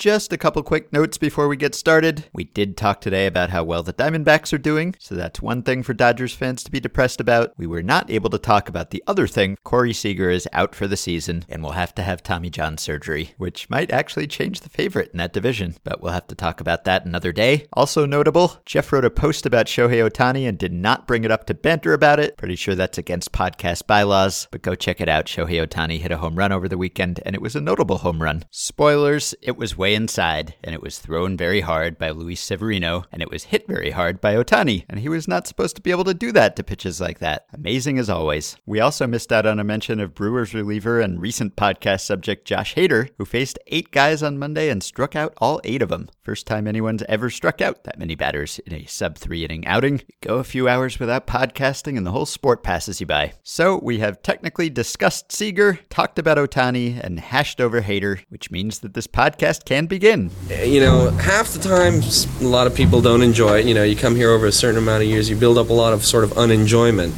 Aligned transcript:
Just 0.00 0.32
a 0.32 0.38
couple 0.38 0.62
quick 0.62 0.94
notes 0.94 1.18
before 1.18 1.46
we 1.46 1.58
get 1.58 1.74
started. 1.74 2.24
We 2.32 2.44
did 2.44 2.74
talk 2.78 3.02
today 3.02 3.26
about 3.26 3.50
how 3.50 3.64
well 3.64 3.82
the 3.82 3.92
Diamondbacks 3.92 4.50
are 4.50 4.56
doing, 4.56 4.94
so 4.98 5.14
that's 5.14 5.42
one 5.42 5.62
thing 5.62 5.82
for 5.82 5.92
Dodgers 5.92 6.32
fans 6.32 6.64
to 6.64 6.70
be 6.70 6.80
depressed 6.80 7.20
about. 7.20 7.52
We 7.58 7.66
were 7.66 7.82
not 7.82 8.10
able 8.10 8.30
to 8.30 8.38
talk 8.38 8.70
about 8.70 8.92
the 8.92 9.04
other 9.06 9.26
thing. 9.26 9.58
Corey 9.62 9.92
Seager 9.92 10.30
is 10.30 10.48
out 10.54 10.74
for 10.74 10.88
the 10.88 10.96
season 10.96 11.44
and 11.50 11.62
will 11.62 11.72
have 11.72 11.94
to 11.96 12.02
have 12.02 12.22
Tommy 12.22 12.48
John 12.48 12.78
surgery, 12.78 13.34
which 13.36 13.68
might 13.68 13.90
actually 13.90 14.26
change 14.26 14.60
the 14.60 14.70
favorite 14.70 15.10
in 15.12 15.18
that 15.18 15.34
division, 15.34 15.76
but 15.84 16.00
we'll 16.00 16.14
have 16.14 16.28
to 16.28 16.34
talk 16.34 16.62
about 16.62 16.84
that 16.84 17.04
another 17.04 17.30
day. 17.30 17.66
Also 17.74 18.06
notable, 18.06 18.58
Jeff 18.64 18.90
wrote 18.94 19.04
a 19.04 19.10
post 19.10 19.44
about 19.44 19.66
Shohei 19.66 20.08
Ohtani 20.08 20.48
and 20.48 20.56
did 20.56 20.72
not 20.72 21.06
bring 21.06 21.24
it 21.24 21.30
up 21.30 21.44
to 21.44 21.52
banter 21.52 21.92
about 21.92 22.18
it. 22.18 22.38
Pretty 22.38 22.56
sure 22.56 22.74
that's 22.74 22.96
against 22.96 23.32
podcast 23.32 23.86
bylaws, 23.86 24.48
but 24.50 24.62
go 24.62 24.74
check 24.74 25.02
it 25.02 25.10
out. 25.10 25.26
Shohei 25.26 25.62
Ohtani 25.62 26.00
hit 26.00 26.10
a 26.10 26.16
home 26.16 26.36
run 26.36 26.52
over 26.52 26.68
the 26.68 26.78
weekend, 26.78 27.20
and 27.26 27.34
it 27.34 27.42
was 27.42 27.54
a 27.54 27.60
notable 27.60 27.98
home 27.98 28.22
run. 28.22 28.44
Spoilers, 28.50 29.34
it 29.42 29.58
was 29.58 29.76
way 29.76 29.89
inside, 29.94 30.54
and 30.62 30.74
it 30.74 30.82
was 30.82 30.98
thrown 30.98 31.36
very 31.36 31.60
hard 31.60 31.98
by 31.98 32.10
Luis 32.10 32.40
Severino, 32.40 33.04
and 33.12 33.22
it 33.22 33.30
was 33.30 33.44
hit 33.44 33.66
very 33.66 33.90
hard 33.90 34.20
by 34.20 34.34
Ohtani, 34.34 34.84
and 34.88 35.00
he 35.00 35.08
was 35.08 35.28
not 35.28 35.46
supposed 35.46 35.76
to 35.76 35.82
be 35.82 35.90
able 35.90 36.04
to 36.04 36.14
do 36.14 36.32
that 36.32 36.56
to 36.56 36.64
pitches 36.64 37.00
like 37.00 37.18
that. 37.18 37.46
Amazing 37.52 37.98
as 37.98 38.10
always. 38.10 38.56
We 38.66 38.80
also 38.80 39.06
missed 39.06 39.32
out 39.32 39.46
on 39.46 39.58
a 39.58 39.64
mention 39.64 40.00
of 40.00 40.14
Brewers 40.14 40.54
reliever 40.54 41.00
and 41.00 41.20
recent 41.20 41.56
podcast 41.56 42.00
subject 42.00 42.46
Josh 42.46 42.74
Hader, 42.74 43.10
who 43.18 43.24
faced 43.24 43.58
eight 43.66 43.90
guys 43.90 44.22
on 44.22 44.38
Monday 44.38 44.68
and 44.68 44.82
struck 44.82 45.14
out 45.16 45.34
all 45.38 45.60
eight 45.64 45.82
of 45.82 45.88
them. 45.88 46.08
First 46.22 46.46
time 46.46 46.66
anyone's 46.66 47.02
ever 47.08 47.30
struck 47.30 47.60
out 47.60 47.84
that 47.84 47.98
many 47.98 48.14
batters 48.14 48.60
in 48.60 48.72
a 48.72 48.86
sub 48.86 49.18
three 49.18 49.44
inning 49.44 49.66
outing. 49.66 50.02
Go 50.20 50.36
a 50.36 50.44
few 50.44 50.68
hours 50.68 51.00
without 51.00 51.26
podcasting, 51.26 51.96
and 51.96 52.06
the 52.06 52.12
whole 52.12 52.26
sport 52.26 52.62
passes 52.62 53.00
you 53.00 53.06
by. 53.06 53.32
So 53.42 53.80
we 53.82 53.98
have 53.98 54.22
technically 54.22 54.70
discussed 54.70 55.32
Seager, 55.32 55.80
talked 55.88 56.18
about 56.18 56.38
Ohtani, 56.38 57.02
and 57.02 57.18
hashed 57.18 57.60
over 57.60 57.82
Hader, 57.82 58.24
which 58.28 58.50
means 58.50 58.78
that 58.80 58.94
this 58.94 59.06
podcast 59.06 59.64
can 59.64 59.79
begin. 59.88 60.30
You 60.48 60.80
know, 60.80 61.10
half 61.10 61.48
the 61.48 61.58
time, 61.58 62.00
a 62.40 62.48
lot 62.48 62.66
of 62.66 62.74
people 62.74 63.00
don't 63.00 63.22
enjoy 63.22 63.60
it. 63.60 63.66
You 63.66 63.74
know, 63.74 63.82
you 63.84 63.96
come 63.96 64.16
here 64.16 64.30
over 64.30 64.46
a 64.46 64.52
certain 64.52 64.78
amount 64.78 65.02
of 65.02 65.08
years, 65.08 65.30
you 65.30 65.36
build 65.36 65.58
up 65.58 65.70
a 65.70 65.72
lot 65.72 65.92
of 65.92 66.04
sort 66.04 66.24
of 66.24 66.36
unenjoyment. 66.36 67.14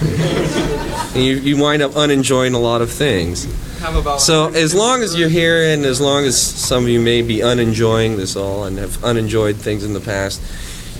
and 0.00 1.24
you, 1.24 1.36
you 1.36 1.56
wind 1.56 1.82
up 1.82 1.96
unenjoying 1.96 2.54
a 2.54 2.58
lot 2.58 2.82
of 2.82 2.90
things. 2.90 3.46
So 4.18 4.48
as 4.48 4.74
long 4.74 5.02
as 5.02 5.18
you're 5.18 5.30
here 5.30 5.72
and 5.72 5.84
as 5.86 6.00
long 6.00 6.24
as 6.24 6.40
some 6.40 6.84
of 6.84 6.88
you 6.90 7.00
may 7.00 7.22
be 7.22 7.42
unenjoying 7.42 8.16
this 8.18 8.36
all 8.36 8.64
and 8.64 8.76
have 8.78 9.02
unenjoyed 9.02 9.56
things 9.56 9.84
in 9.84 9.94
the 9.94 10.00
past, 10.00 10.42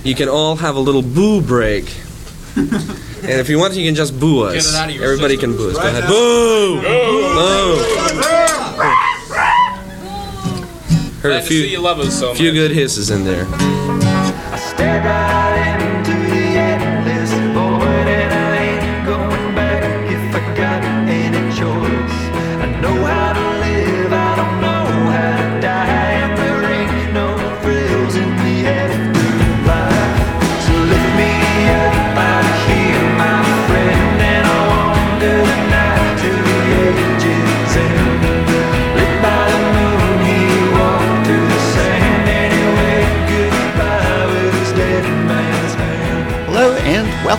you 0.03 0.15
can 0.15 0.27
all 0.27 0.55
have 0.55 0.75
a 0.75 0.79
little 0.79 1.03
boo 1.03 1.41
break. 1.41 1.85
and 2.55 3.29
if 3.39 3.49
you 3.49 3.59
want, 3.59 3.75
you 3.75 3.85
can 3.85 3.95
just 3.95 4.19
boo 4.19 4.43
us. 4.43 4.53
Get 4.53 4.65
it 4.65 4.75
out 4.75 4.89
of 4.89 4.95
your 4.95 5.03
Everybody 5.05 5.35
system. 5.35 5.51
can 5.51 5.57
boo 5.57 5.69
us. 5.69 5.77
Go 5.77 5.87
ahead. 5.87 6.07
Boo! 6.07 6.81
Boo! 6.81 8.47
Heard 11.21 11.29
Glad 11.29 11.37
a 11.37 11.41
to 11.41 11.47
see 11.47 11.61
you 11.61 11.67
few, 11.67 11.81
love 11.81 11.99
us 11.99 12.19
so 12.19 12.33
few 12.33 12.47
much. 12.47 12.55
good 12.55 12.71
hisses 12.71 13.11
in 13.11 13.23
there. 13.23 13.45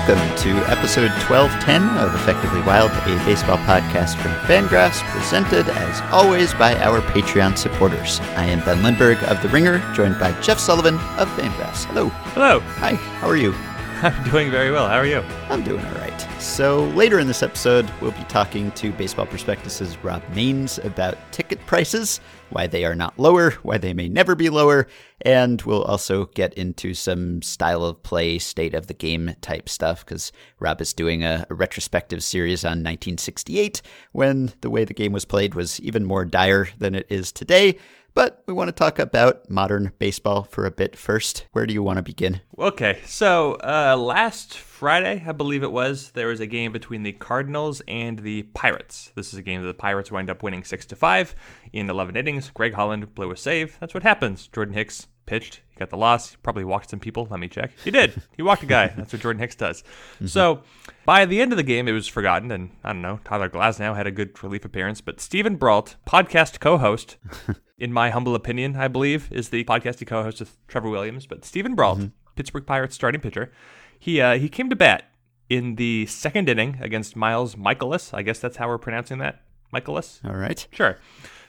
Welcome 0.08 0.36
to 0.36 0.50
episode 0.68 1.10
1210 1.30 1.82
of 1.98 2.12
Effectively 2.14 2.60
Wild, 2.62 2.90
a 2.90 3.24
baseball 3.24 3.58
podcast 3.58 4.16
from 4.16 4.32
Fangraphs, 4.48 5.00
presented 5.10 5.68
as 5.68 6.00
always 6.10 6.52
by 6.54 6.74
our 6.78 7.00
Patreon 7.00 7.56
supporters. 7.56 8.18
I 8.36 8.46
am 8.46 8.64
Ben 8.64 8.82
Lindbergh 8.82 9.22
of 9.24 9.40
The 9.42 9.48
Ringer, 9.48 9.78
joined 9.94 10.18
by 10.18 10.32
Jeff 10.40 10.58
Sullivan 10.58 10.96
of 11.18 11.28
Fangraphs. 11.36 11.84
Hello. 11.84 12.08
Hello. 12.34 12.58
Hi, 12.80 12.94
how 12.94 13.28
are 13.28 13.36
you? 13.36 13.52
I'm 14.02 14.24
doing 14.28 14.50
very 14.50 14.72
well. 14.72 14.88
How 14.88 14.96
are 14.96 15.06
you? 15.06 15.22
I'm 15.48 15.62
doing 15.62 15.84
all 15.84 15.94
right. 15.94 16.11
So, 16.42 16.86
later 16.88 17.20
in 17.20 17.28
this 17.28 17.44
episode, 17.44 17.88
we'll 18.00 18.10
be 18.10 18.24
talking 18.24 18.72
to 18.72 18.90
Baseball 18.92 19.26
Prospectus's 19.26 19.96
Rob 20.02 20.22
Mains 20.34 20.78
about 20.78 21.16
ticket 21.30 21.64
prices, 21.66 22.20
why 22.50 22.66
they 22.66 22.84
are 22.84 22.96
not 22.96 23.16
lower, 23.16 23.52
why 23.62 23.78
they 23.78 23.94
may 23.94 24.08
never 24.08 24.34
be 24.34 24.50
lower, 24.50 24.88
and 25.20 25.62
we'll 25.62 25.84
also 25.84 26.26
get 26.26 26.52
into 26.54 26.94
some 26.94 27.42
style 27.42 27.84
of 27.84 28.02
play, 28.02 28.40
state 28.40 28.74
of 28.74 28.88
the 28.88 28.92
game 28.92 29.36
type 29.40 29.68
stuff, 29.68 30.04
because 30.04 30.32
Rob 30.58 30.80
is 30.80 30.92
doing 30.92 31.22
a, 31.22 31.46
a 31.48 31.54
retrospective 31.54 32.24
series 32.24 32.64
on 32.64 32.82
1968 32.82 33.80
when 34.10 34.52
the 34.62 34.70
way 34.70 34.84
the 34.84 34.92
game 34.92 35.12
was 35.12 35.24
played 35.24 35.54
was 35.54 35.80
even 35.80 36.04
more 36.04 36.24
dire 36.24 36.68
than 36.76 36.96
it 36.96 37.06
is 37.08 37.30
today. 37.30 37.78
But 38.14 38.42
we 38.46 38.52
want 38.52 38.68
to 38.68 38.72
talk 38.72 38.98
about 38.98 39.48
modern 39.48 39.92
baseball 39.98 40.42
for 40.42 40.66
a 40.66 40.70
bit 40.70 40.96
first. 40.96 41.46
Where 41.52 41.66
do 41.66 41.72
you 41.72 41.82
want 41.82 41.96
to 41.96 42.02
begin? 42.02 42.42
Okay, 42.58 43.00
so 43.06 43.54
uh, 43.64 43.96
last 43.96 44.56
Friday, 44.58 45.24
I 45.26 45.32
believe 45.32 45.62
it 45.62 45.72
was, 45.72 46.10
there 46.10 46.26
was 46.26 46.40
a 46.40 46.46
game 46.46 46.72
between 46.72 47.04
the 47.04 47.12
Cardinals 47.12 47.80
and 47.88 48.18
the 48.18 48.42
Pirates. 48.54 49.12
This 49.14 49.32
is 49.32 49.38
a 49.38 49.42
game 49.42 49.62
that 49.62 49.66
the 49.66 49.74
Pirates 49.74 50.10
wind 50.10 50.28
up 50.28 50.42
winning 50.42 50.64
six 50.64 50.84
to 50.86 50.96
five 50.96 51.34
in 51.72 51.88
11 51.88 52.16
innings. 52.16 52.50
Greg 52.50 52.74
Holland 52.74 53.14
blew 53.14 53.30
a 53.30 53.36
save. 53.36 53.78
That's 53.80 53.94
what 53.94 54.02
happens. 54.02 54.46
Jordan 54.48 54.74
Hicks 54.74 55.06
pitched. 55.26 55.60
He 55.70 55.78
got 55.78 55.90
the 55.90 55.96
loss. 55.96 56.30
He 56.30 56.36
probably 56.42 56.64
walked 56.64 56.90
some 56.90 57.00
people. 57.00 57.26
Let 57.30 57.40
me 57.40 57.48
check. 57.48 57.72
He 57.84 57.90
did. 57.90 58.20
He 58.36 58.42
walked 58.42 58.62
a 58.62 58.66
guy. 58.66 58.88
That's 58.96 59.12
what 59.12 59.22
Jordan 59.22 59.40
Hicks 59.40 59.54
does. 59.54 59.82
So 60.26 60.62
by 61.04 61.24
the 61.24 61.40
end 61.40 61.52
of 61.52 61.56
the 61.56 61.62
game, 61.62 61.88
it 61.88 61.92
was 61.92 62.08
forgotten, 62.08 62.50
and 62.50 62.70
I 62.84 62.92
don't 62.92 63.02
know. 63.02 63.20
Tyler 63.24 63.48
Glasnow 63.48 63.96
had 63.96 64.06
a 64.06 64.10
good 64.10 64.42
relief 64.42 64.64
appearance, 64.64 65.00
but 65.00 65.20
Steven 65.20 65.56
Brault, 65.56 65.96
podcast 66.06 66.60
co-host, 66.60 67.16
in 67.78 67.92
my 67.92 68.10
humble 68.10 68.34
opinion, 68.34 68.76
I 68.76 68.88
believe, 68.88 69.30
is 69.32 69.48
the 69.48 69.64
podcast 69.64 69.98
he 69.98 70.04
co-hosts 70.04 70.40
with 70.40 70.56
Trevor 70.68 70.90
Williams. 70.90 71.26
But 71.26 71.44
Steven 71.44 71.74
Brault, 71.74 72.00
Pittsburgh 72.36 72.66
Pirates 72.66 72.94
starting 72.94 73.20
pitcher, 73.20 73.52
he 73.98 74.20
uh, 74.20 74.36
he 74.38 74.48
came 74.48 74.70
to 74.70 74.76
bat 74.76 75.04
in 75.48 75.76
the 75.76 76.06
second 76.06 76.48
inning 76.48 76.78
against 76.80 77.14
Miles 77.16 77.56
Mikolas. 77.56 78.14
I 78.14 78.22
guess 78.22 78.38
that's 78.38 78.56
how 78.56 78.68
we're 78.68 78.78
pronouncing 78.78 79.18
that, 79.18 79.42
Mikolas. 79.72 80.24
All 80.24 80.36
right. 80.36 80.66
Sure. 80.70 80.98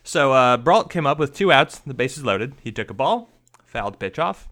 So 0.04 0.34
uh, 0.34 0.58
Brault 0.58 0.90
came 0.90 1.08
up 1.08 1.18
with 1.18 1.34
two 1.34 1.52
outs, 1.52 1.80
the 1.80 1.94
bases 1.94 2.26
loaded. 2.26 2.56
He 2.62 2.72
took 2.72 2.90
a 2.90 2.94
ball, 2.94 3.30
fouled 3.74 4.00
pitch 4.00 4.20
off. 4.20 4.48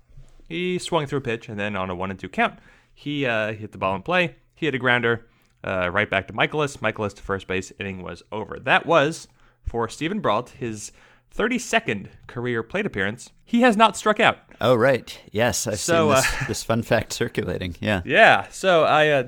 He 0.50 0.78
swung 0.80 1.06
through 1.06 1.20
a 1.20 1.22
pitch, 1.22 1.48
and 1.48 1.58
then 1.58 1.76
on 1.78 1.90
a 1.90 1.96
one 1.96 2.10
and 2.12 2.20
two 2.20 2.28
count, 2.28 2.60
he 2.94 3.26
uh, 3.26 3.54
hit 3.54 3.72
the 3.72 3.78
ball 3.78 3.96
in 3.96 4.02
play. 4.02 4.36
He 4.56 4.66
hit 4.66 4.76
a 4.76 4.80
grounder 4.80 5.28
uh, 5.64 5.90
right 5.90 6.10
back 6.10 6.28
to 6.28 6.34
Mikolas. 6.34 6.78
Mikolas 6.80 7.14
to 7.16 7.22
first 7.22 7.48
base. 7.48 7.72
Inning 7.80 8.02
was 8.04 8.22
over. 8.32 8.60
That 8.60 8.86
was 8.86 9.28
for 9.66 9.88
Steven 9.88 10.20
Brault 10.20 10.50
his 10.50 10.92
32nd 11.34 12.08
career 12.28 12.62
plate 12.64 12.86
appearance. 12.86 13.30
He 13.46 13.62
has 13.62 13.78
not 13.78 13.96
struck 13.96 14.20
out. 14.20 14.40
Oh, 14.60 14.76
right. 14.76 15.18
Yes, 15.32 15.66
I've 15.66 15.80
So, 15.80 16.08
seen 16.10 16.12
uh, 16.12 16.22
this, 16.22 16.48
this 16.48 16.64
fun 16.64 16.84
fact 16.84 17.14
circulating. 17.14 17.76
Yeah. 17.80 18.02
Yeah, 18.04 18.48
so 18.50 18.84
I 18.84 19.10
uh, 19.10 19.24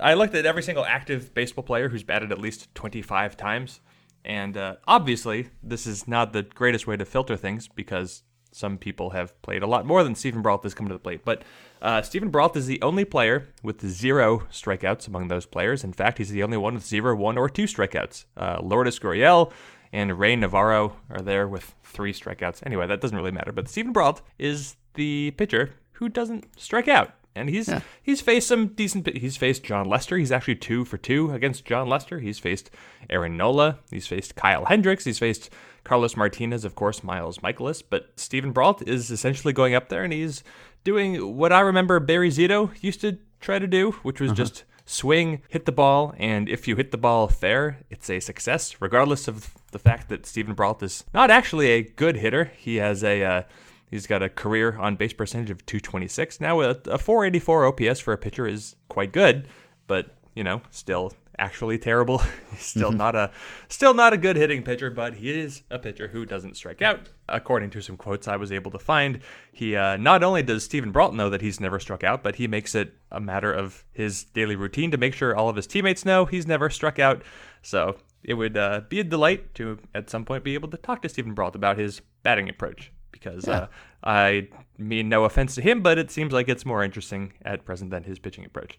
I 0.00 0.14
looked 0.14 0.34
at 0.34 0.46
every 0.46 0.62
single 0.62 0.84
active 0.84 1.34
baseball 1.34 1.64
player 1.64 1.88
who's 1.88 2.04
batted 2.04 2.30
at 2.30 2.38
least 2.38 2.72
25 2.76 3.36
times, 3.36 3.80
and 4.24 4.56
uh, 4.56 4.76
obviously 4.86 5.48
this 5.62 5.86
is 5.86 6.06
not 6.06 6.32
the 6.32 6.42
greatest 6.44 6.86
way 6.86 6.96
to 6.96 7.04
filter 7.04 7.36
things 7.36 7.66
because 7.66 8.22
some 8.50 8.78
people 8.78 9.10
have 9.10 9.40
played 9.42 9.62
a 9.62 9.66
lot 9.66 9.86
more 9.86 10.02
than 10.02 10.14
Steven 10.14 10.42
Brault 10.42 10.62
has 10.62 10.74
come 10.74 10.88
to 10.88 10.94
the 10.94 10.98
plate. 10.98 11.24
But 11.24 11.42
uh, 11.80 12.02
Steven 12.02 12.30
Brault 12.30 12.56
is 12.56 12.66
the 12.66 12.80
only 12.82 13.04
player 13.04 13.48
with 13.62 13.86
zero 13.86 14.40
strikeouts 14.50 15.06
among 15.06 15.28
those 15.28 15.46
players. 15.46 15.84
In 15.84 15.92
fact, 15.92 16.18
he's 16.18 16.30
the 16.30 16.42
only 16.42 16.56
one 16.56 16.74
with 16.74 16.86
zero, 16.86 17.14
one, 17.14 17.38
or 17.38 17.48
two 17.48 17.64
strikeouts. 17.64 18.24
Uh, 18.36 18.58
Lourdes 18.62 18.98
Gurriel 18.98 19.52
and 19.92 20.18
Ray 20.18 20.36
Navarro 20.36 20.96
are 21.10 21.20
there 21.20 21.48
with 21.48 21.74
three 21.82 22.12
strikeouts. 22.12 22.64
Anyway, 22.64 22.86
that 22.86 23.00
doesn't 23.00 23.16
really 23.16 23.30
matter. 23.30 23.52
But 23.52 23.68
Steven 23.68 23.92
Brault 23.92 24.22
is 24.38 24.76
the 24.94 25.32
pitcher 25.32 25.74
who 25.92 26.08
doesn't 26.08 26.58
strike 26.58 26.88
out. 26.88 27.12
And 27.38 27.48
he's 27.48 27.70
he's 28.02 28.20
faced 28.20 28.48
some 28.48 28.68
decent. 28.68 29.16
He's 29.16 29.36
faced 29.36 29.64
Jon 29.64 29.88
Lester. 29.88 30.18
He's 30.18 30.32
actually 30.32 30.56
two 30.56 30.84
for 30.84 30.98
two 30.98 31.32
against 31.32 31.64
Jon 31.64 31.88
Lester. 31.88 32.18
He's 32.18 32.38
faced 32.38 32.70
Aaron 33.08 33.36
Nola. 33.36 33.78
He's 33.90 34.06
faced 34.06 34.34
Kyle 34.34 34.64
Hendricks. 34.66 35.04
He's 35.04 35.18
faced 35.18 35.50
Carlos 35.84 36.16
Martinez, 36.16 36.64
of 36.64 36.74
course, 36.74 37.02
Miles 37.02 37.38
Mikolas. 37.38 37.82
But 37.88 38.10
Steven 38.16 38.52
Brault 38.52 38.86
is 38.86 39.10
essentially 39.10 39.52
going 39.52 39.74
up 39.74 39.88
there 39.88 40.04
and 40.04 40.12
he's 40.12 40.44
doing 40.84 41.36
what 41.36 41.52
I 41.52 41.60
remember 41.60 42.00
Barry 42.00 42.30
Zito 42.30 42.70
used 42.82 43.00
to 43.00 43.18
try 43.40 43.58
to 43.58 43.66
do, 43.66 43.92
which 44.02 44.20
was 44.20 44.32
just 44.32 44.64
swing, 44.84 45.42
hit 45.48 45.66
the 45.66 45.72
ball, 45.72 46.14
and 46.18 46.48
if 46.48 46.66
you 46.66 46.74
hit 46.74 46.90
the 46.90 46.98
ball 46.98 47.28
fair, 47.28 47.78
it's 47.90 48.08
a 48.08 48.20
success, 48.20 48.80
regardless 48.80 49.28
of 49.28 49.54
the 49.70 49.78
fact 49.78 50.08
that 50.08 50.24
Steven 50.24 50.54
Brault 50.54 50.82
is 50.82 51.04
not 51.12 51.30
actually 51.30 51.68
a 51.68 51.82
good 51.82 52.16
hitter. 52.16 52.50
He 52.56 52.76
has 52.76 53.04
a 53.04 53.22
uh, 53.22 53.42
he's 53.90 54.06
got 54.06 54.22
a 54.22 54.28
career 54.28 54.76
on 54.78 54.96
base 54.96 55.12
percentage 55.12 55.50
of 55.50 55.64
226. 55.66 56.40
Now 56.40 56.60
a, 56.60 56.70
a 56.86 56.98
484 56.98 57.66
OPS 57.66 58.00
for 58.00 58.12
a 58.12 58.18
pitcher 58.18 58.46
is 58.46 58.76
quite 58.88 59.12
good, 59.12 59.48
but 59.86 60.14
you 60.34 60.44
know 60.44 60.62
still 60.70 61.12
actually 61.38 61.78
terrible. 61.78 62.18
He's 62.50 62.62
still 62.62 62.92
not 62.92 63.14
a 63.14 63.30
still 63.68 63.94
not 63.94 64.12
a 64.12 64.18
good 64.18 64.36
hitting 64.36 64.62
pitcher, 64.62 64.90
but 64.90 65.14
he 65.14 65.30
is 65.30 65.62
a 65.70 65.78
pitcher 65.78 66.08
who 66.08 66.26
doesn't 66.26 66.56
strike 66.56 66.82
out. 66.82 67.08
According 67.28 67.70
to 67.70 67.82
some 67.82 67.96
quotes 67.96 68.28
I 68.28 68.36
was 68.36 68.52
able 68.52 68.70
to 68.72 68.78
find, 68.78 69.20
he 69.52 69.76
uh, 69.76 69.96
not 69.96 70.22
only 70.22 70.42
does 70.42 70.64
Steven 70.64 70.90
Brault 70.90 71.14
know 71.14 71.30
that 71.30 71.40
he's 71.40 71.60
never 71.60 71.78
struck 71.78 72.04
out, 72.04 72.22
but 72.22 72.36
he 72.36 72.48
makes 72.48 72.74
it 72.74 72.94
a 73.10 73.20
matter 73.20 73.52
of 73.52 73.84
his 73.92 74.24
daily 74.24 74.56
routine 74.56 74.90
to 74.90 74.96
make 74.96 75.14
sure 75.14 75.36
all 75.36 75.48
of 75.48 75.56
his 75.56 75.66
teammates 75.66 76.04
know 76.04 76.24
he's 76.24 76.46
never 76.46 76.70
struck 76.70 76.98
out. 76.98 77.22
So 77.62 77.96
it 78.22 78.34
would 78.34 78.56
uh, 78.56 78.82
be 78.88 79.00
a 79.00 79.04
delight 79.04 79.54
to 79.54 79.78
at 79.94 80.10
some 80.10 80.24
point 80.24 80.44
be 80.44 80.54
able 80.54 80.68
to 80.70 80.76
talk 80.76 81.02
to 81.02 81.08
Steven 81.08 81.34
Brault 81.34 81.54
about 81.54 81.78
his 81.78 82.00
batting 82.22 82.48
approach 82.48 82.92
because 83.12 83.46
Yeah. 83.46 83.54
uh, 83.54 83.66
I 84.04 84.48
mean 84.78 85.08
no 85.08 85.24
offense 85.24 85.54
to 85.56 85.62
him, 85.62 85.82
but 85.82 85.98
it 85.98 86.10
seems 86.10 86.32
like 86.32 86.48
it's 86.48 86.64
more 86.64 86.84
interesting 86.84 87.32
at 87.44 87.64
present 87.64 87.90
than 87.90 88.04
his 88.04 88.18
pitching 88.18 88.44
approach. 88.44 88.78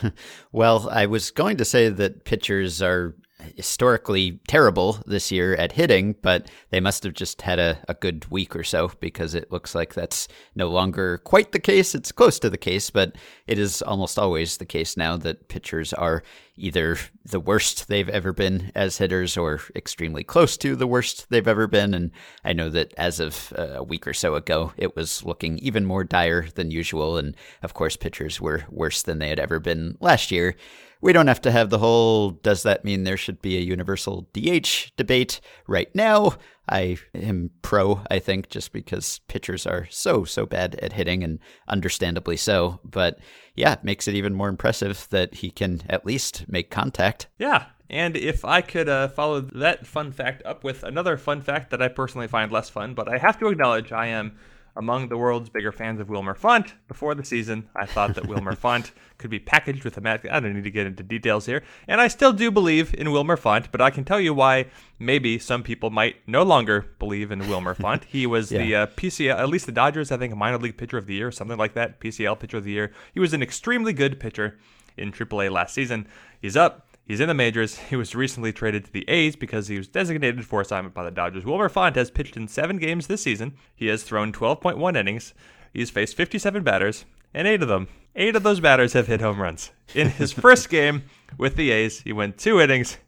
Well, 0.52 0.88
I 0.90 1.06
was 1.06 1.30
going 1.30 1.56
to 1.58 1.64
say 1.64 1.88
that 1.88 2.24
pitchers 2.24 2.80
are 2.82 3.14
historically 3.56 4.38
terrible 4.48 4.98
this 5.06 5.32
year 5.32 5.54
at 5.54 5.72
hitting, 5.72 6.14
but 6.22 6.50
they 6.70 6.80
must 6.80 7.04
have 7.04 7.14
just 7.14 7.40
had 7.42 7.58
a, 7.58 7.78
a 7.88 7.94
good 7.94 8.30
week 8.30 8.54
or 8.54 8.64
so 8.64 8.90
because 9.00 9.34
it 9.34 9.50
looks 9.50 9.74
like 9.74 9.94
that's 9.94 10.28
no 10.54 10.68
longer 10.68 11.18
quite 11.18 11.52
the 11.52 11.58
case. 11.60 11.94
It's 11.94 12.12
close 12.12 12.38
to 12.40 12.50
the 12.50 12.58
case, 12.58 12.90
but 12.90 13.16
it 13.46 13.58
is 13.58 13.80
almost 13.82 14.18
always 14.18 14.56
the 14.58 14.66
case 14.66 14.96
now 14.96 15.16
that 15.18 15.48
pitchers 15.48 15.92
are 15.94 16.22
either 16.60 16.98
the 17.24 17.40
worst 17.40 17.88
they've 17.88 18.08
ever 18.08 18.32
been 18.32 18.70
as 18.74 18.98
hitters 18.98 19.36
or 19.36 19.60
extremely 19.74 20.22
close 20.22 20.56
to 20.58 20.76
the 20.76 20.86
worst 20.86 21.26
they've 21.30 21.48
ever 21.48 21.66
been. 21.66 21.94
And 21.94 22.10
I 22.44 22.52
know 22.52 22.68
that 22.70 22.94
as 22.96 23.20
of 23.20 23.52
uh, 23.58 23.74
a 23.76 23.82
week 23.82 24.06
or 24.06 24.12
so 24.12 24.34
ago, 24.34 24.72
it 24.76 24.94
was 24.94 25.24
looking 25.24 25.58
even 25.58 25.84
more 25.84 26.04
dire 26.04 26.48
than 26.54 26.70
usual. 26.70 27.16
And 27.16 27.36
of 27.62 27.74
course, 27.74 27.96
pitchers 27.96 28.40
were 28.40 28.64
worse 28.68 29.02
than 29.02 29.18
they 29.18 29.28
had 29.28 29.40
ever 29.40 29.58
been 29.58 29.96
last 30.00 30.30
year. 30.30 30.56
We 31.02 31.14
don't 31.14 31.28
have 31.28 31.40
to 31.42 31.50
have 31.50 31.70
the 31.70 31.78
whole 31.78 32.30
does 32.30 32.62
that 32.64 32.84
mean 32.84 33.04
there 33.04 33.16
should 33.16 33.40
be 33.40 33.56
a 33.56 33.62
universal 33.62 34.28
DH 34.34 34.92
debate 34.96 35.40
right 35.66 35.92
now. 35.94 36.34
I 36.70 36.98
am 37.14 37.50
pro, 37.62 38.02
I 38.10 38.20
think, 38.20 38.48
just 38.48 38.72
because 38.72 39.20
pitchers 39.28 39.66
are 39.66 39.88
so, 39.90 40.24
so 40.24 40.46
bad 40.46 40.76
at 40.76 40.92
hitting 40.92 41.24
and 41.24 41.40
understandably 41.68 42.36
so. 42.36 42.80
But 42.84 43.18
yeah, 43.56 43.72
it 43.74 43.84
makes 43.84 44.06
it 44.06 44.14
even 44.14 44.34
more 44.34 44.48
impressive 44.48 45.08
that 45.10 45.34
he 45.34 45.50
can 45.50 45.82
at 45.88 46.06
least 46.06 46.44
make 46.48 46.70
contact. 46.70 47.26
Yeah, 47.38 47.66
and 47.90 48.16
if 48.16 48.44
I 48.44 48.60
could 48.60 48.88
uh, 48.88 49.08
follow 49.08 49.40
that 49.40 49.86
fun 49.86 50.12
fact 50.12 50.42
up 50.46 50.62
with 50.62 50.84
another 50.84 51.16
fun 51.16 51.42
fact 51.42 51.70
that 51.70 51.82
I 51.82 51.88
personally 51.88 52.28
find 52.28 52.52
less 52.52 52.70
fun, 52.70 52.94
but 52.94 53.12
I 53.12 53.18
have 53.18 53.38
to 53.40 53.48
acknowledge 53.48 53.90
I 53.90 54.06
am 54.06 54.38
among 54.76 55.08
the 55.08 55.16
world's 55.16 55.48
bigger 55.48 55.72
fans 55.72 56.00
of 56.00 56.08
Wilmer 56.08 56.34
Font. 56.34 56.74
Before 56.88 57.14
the 57.14 57.24
season, 57.24 57.68
I 57.74 57.86
thought 57.86 58.14
that 58.14 58.26
Wilmer 58.26 58.54
Font 58.56 58.92
could 59.18 59.30
be 59.30 59.38
packaged 59.38 59.84
with 59.84 59.96
a 59.96 60.00
mat. 60.00 60.24
I 60.30 60.40
don't 60.40 60.54
need 60.54 60.64
to 60.64 60.70
get 60.70 60.86
into 60.86 61.02
details 61.02 61.46
here, 61.46 61.62
and 61.88 62.00
I 62.00 62.08
still 62.08 62.32
do 62.32 62.50
believe 62.50 62.94
in 62.94 63.12
Wilmer 63.12 63.36
Font, 63.36 63.70
but 63.72 63.80
I 63.80 63.90
can 63.90 64.04
tell 64.04 64.20
you 64.20 64.34
why. 64.34 64.66
Maybe 65.02 65.38
some 65.38 65.62
people 65.62 65.88
might 65.88 66.16
no 66.26 66.42
longer 66.42 66.86
believe 66.98 67.30
in 67.30 67.48
Wilmer 67.48 67.74
Font. 67.82 68.04
He 68.04 68.26
was 68.26 68.50
the 68.50 68.74
uh, 68.74 68.86
PCL, 68.86 69.34
at 69.38 69.48
least 69.48 69.64
the 69.64 69.72
Dodgers, 69.72 70.12
I 70.12 70.18
think, 70.18 70.36
minor 70.36 70.58
league 70.58 70.76
pitcher 70.76 70.98
of 70.98 71.06
the 71.06 71.14
year, 71.14 71.32
something 71.32 71.56
like 71.56 71.72
that. 71.74 72.00
PCL 72.00 72.38
pitcher 72.38 72.58
of 72.58 72.64
the 72.64 72.72
year. 72.72 72.92
He 73.14 73.20
was 73.20 73.32
an 73.32 73.42
extremely 73.42 73.94
good 73.94 74.20
pitcher 74.20 74.58
in 74.98 75.10
AAA 75.12 75.50
last 75.50 75.74
season. 75.74 76.06
He's 76.40 76.56
up. 76.56 76.86
He's 77.10 77.18
in 77.18 77.26
the 77.26 77.34
majors. 77.34 77.76
He 77.76 77.96
was 77.96 78.14
recently 78.14 78.52
traded 78.52 78.84
to 78.84 78.92
the 78.92 79.04
A's 79.08 79.34
because 79.34 79.66
he 79.66 79.76
was 79.76 79.88
designated 79.88 80.46
for 80.46 80.60
assignment 80.60 80.94
by 80.94 81.02
the 81.02 81.10
Dodgers. 81.10 81.44
Wilmer 81.44 81.68
Font 81.68 81.96
has 81.96 82.08
pitched 82.08 82.36
in 82.36 82.46
seven 82.46 82.76
games 82.78 83.08
this 83.08 83.20
season. 83.20 83.56
He 83.74 83.88
has 83.88 84.04
thrown 84.04 84.32
12.1 84.32 84.96
innings. 84.96 85.34
He's 85.72 85.90
faced 85.90 86.16
57 86.16 86.62
batters, 86.62 87.06
and 87.34 87.48
eight 87.48 87.62
of 87.62 87.68
them, 87.68 87.88
eight 88.14 88.36
of 88.36 88.44
those 88.44 88.60
batters 88.60 88.92
have 88.92 89.08
hit 89.08 89.20
home 89.20 89.42
runs. 89.42 89.72
In 89.92 90.10
his 90.10 90.30
first 90.44 90.70
game 90.70 91.02
with 91.36 91.56
the 91.56 91.72
A's, 91.72 92.02
he 92.02 92.12
went 92.12 92.38
two 92.38 92.60
innings. 92.60 92.98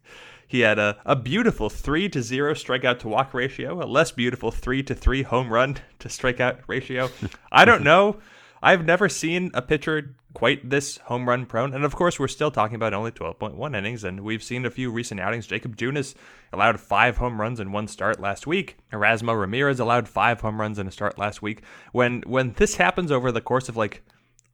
He 0.49 0.63
had 0.63 0.81
a, 0.81 0.99
a 1.07 1.15
beautiful 1.15 1.71
3 1.71 2.09
to 2.09 2.23
0 2.23 2.55
strikeout 2.55 2.99
to 2.99 3.09
walk 3.09 3.33
ratio, 3.33 3.81
a 3.81 3.87
less 3.87 4.11
beautiful 4.11 4.51
3 4.51 4.83
to 4.83 4.97
3 4.97 5.23
home 5.23 5.49
run 5.49 5.77
to 6.01 6.09
strikeout 6.09 6.63
ratio. 6.67 7.09
I 7.53 7.65
don't 7.65 7.85
know. 7.85 8.19
I've 8.61 8.85
never 8.85 9.09
seen 9.09 9.53
a 9.55 9.63
pitcher 9.63 10.17
quite 10.35 10.69
this 10.71 10.97
home 10.99 11.29
run 11.29 11.47
prone. 11.47 11.75
And 11.75 11.85
of 11.85 11.95
course, 11.95 12.19
we're 12.19 12.29
still 12.29 12.51
talking 12.51 12.75
about 12.77 12.95
only 12.95 13.11
12.1 13.11 13.77
innings, 13.77 14.05
and 14.05 14.21
we've 14.21 14.43
seen 14.43 14.65
a 14.65 14.71
few 14.71 14.91
recent 14.91 15.21
outings. 15.21 15.47
Jakob 15.47 15.77
Junis 15.77 16.15
allowed 16.53 16.81
five 16.81 17.19
home 17.19 17.41
runs 17.41 17.61
in 17.61 17.73
one 17.73 17.87
start 17.89 18.21
last 18.21 18.47
week. 18.47 18.79
Erasmo 18.93 19.39
Ramirez 19.39 19.79
allowed 19.81 20.09
five 20.09 20.41
home 20.41 20.61
runs 20.61 20.79
in 20.79 20.87
a 20.87 20.91
start 20.91 21.19
last 21.19 21.43
week. 21.43 21.63
When 21.93 22.23
when 22.27 22.53
this 22.55 22.77
happens 22.77 23.11
over 23.13 23.31
the 23.31 23.41
course 23.41 23.69
of 23.69 23.77
like 23.77 24.03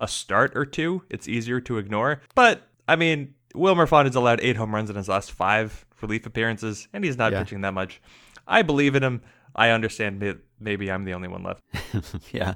a 0.01 0.09
start 0.09 0.53
or 0.57 0.65
two, 0.67 1.03
it's 1.11 1.29
easier 1.29 1.61
to 1.63 1.79
ignore. 1.79 2.23
But 2.35 2.63
I 2.87 2.97
mean, 2.97 3.35
Wilmer 3.55 3.87
Font 3.87 4.07
has 4.07 4.15
allowed 4.17 4.41
eight 4.41 4.57
home 4.57 4.75
runs 4.75 4.91
in 4.91 4.97
his 4.97 5.09
last 5.09 5.33
five 5.33 5.85
relief 6.01 6.27
appearances, 6.27 6.89
and 6.93 7.05
he's 7.05 7.17
not 7.19 7.33
Yeah. 7.33 7.41
pitching 7.43 7.61
that 7.63 7.75
much. 7.75 8.01
I 8.47 8.63
believe 8.63 8.95
in 8.95 9.03
him. 9.03 9.23
I 9.55 9.71
understand 9.71 10.21
that 10.23 10.39
maybe 10.61 10.91
I'm 10.91 11.05
the 11.05 11.15
only 11.15 11.29
one 11.29 11.43
left. 11.43 11.63
yeah, 12.33 12.55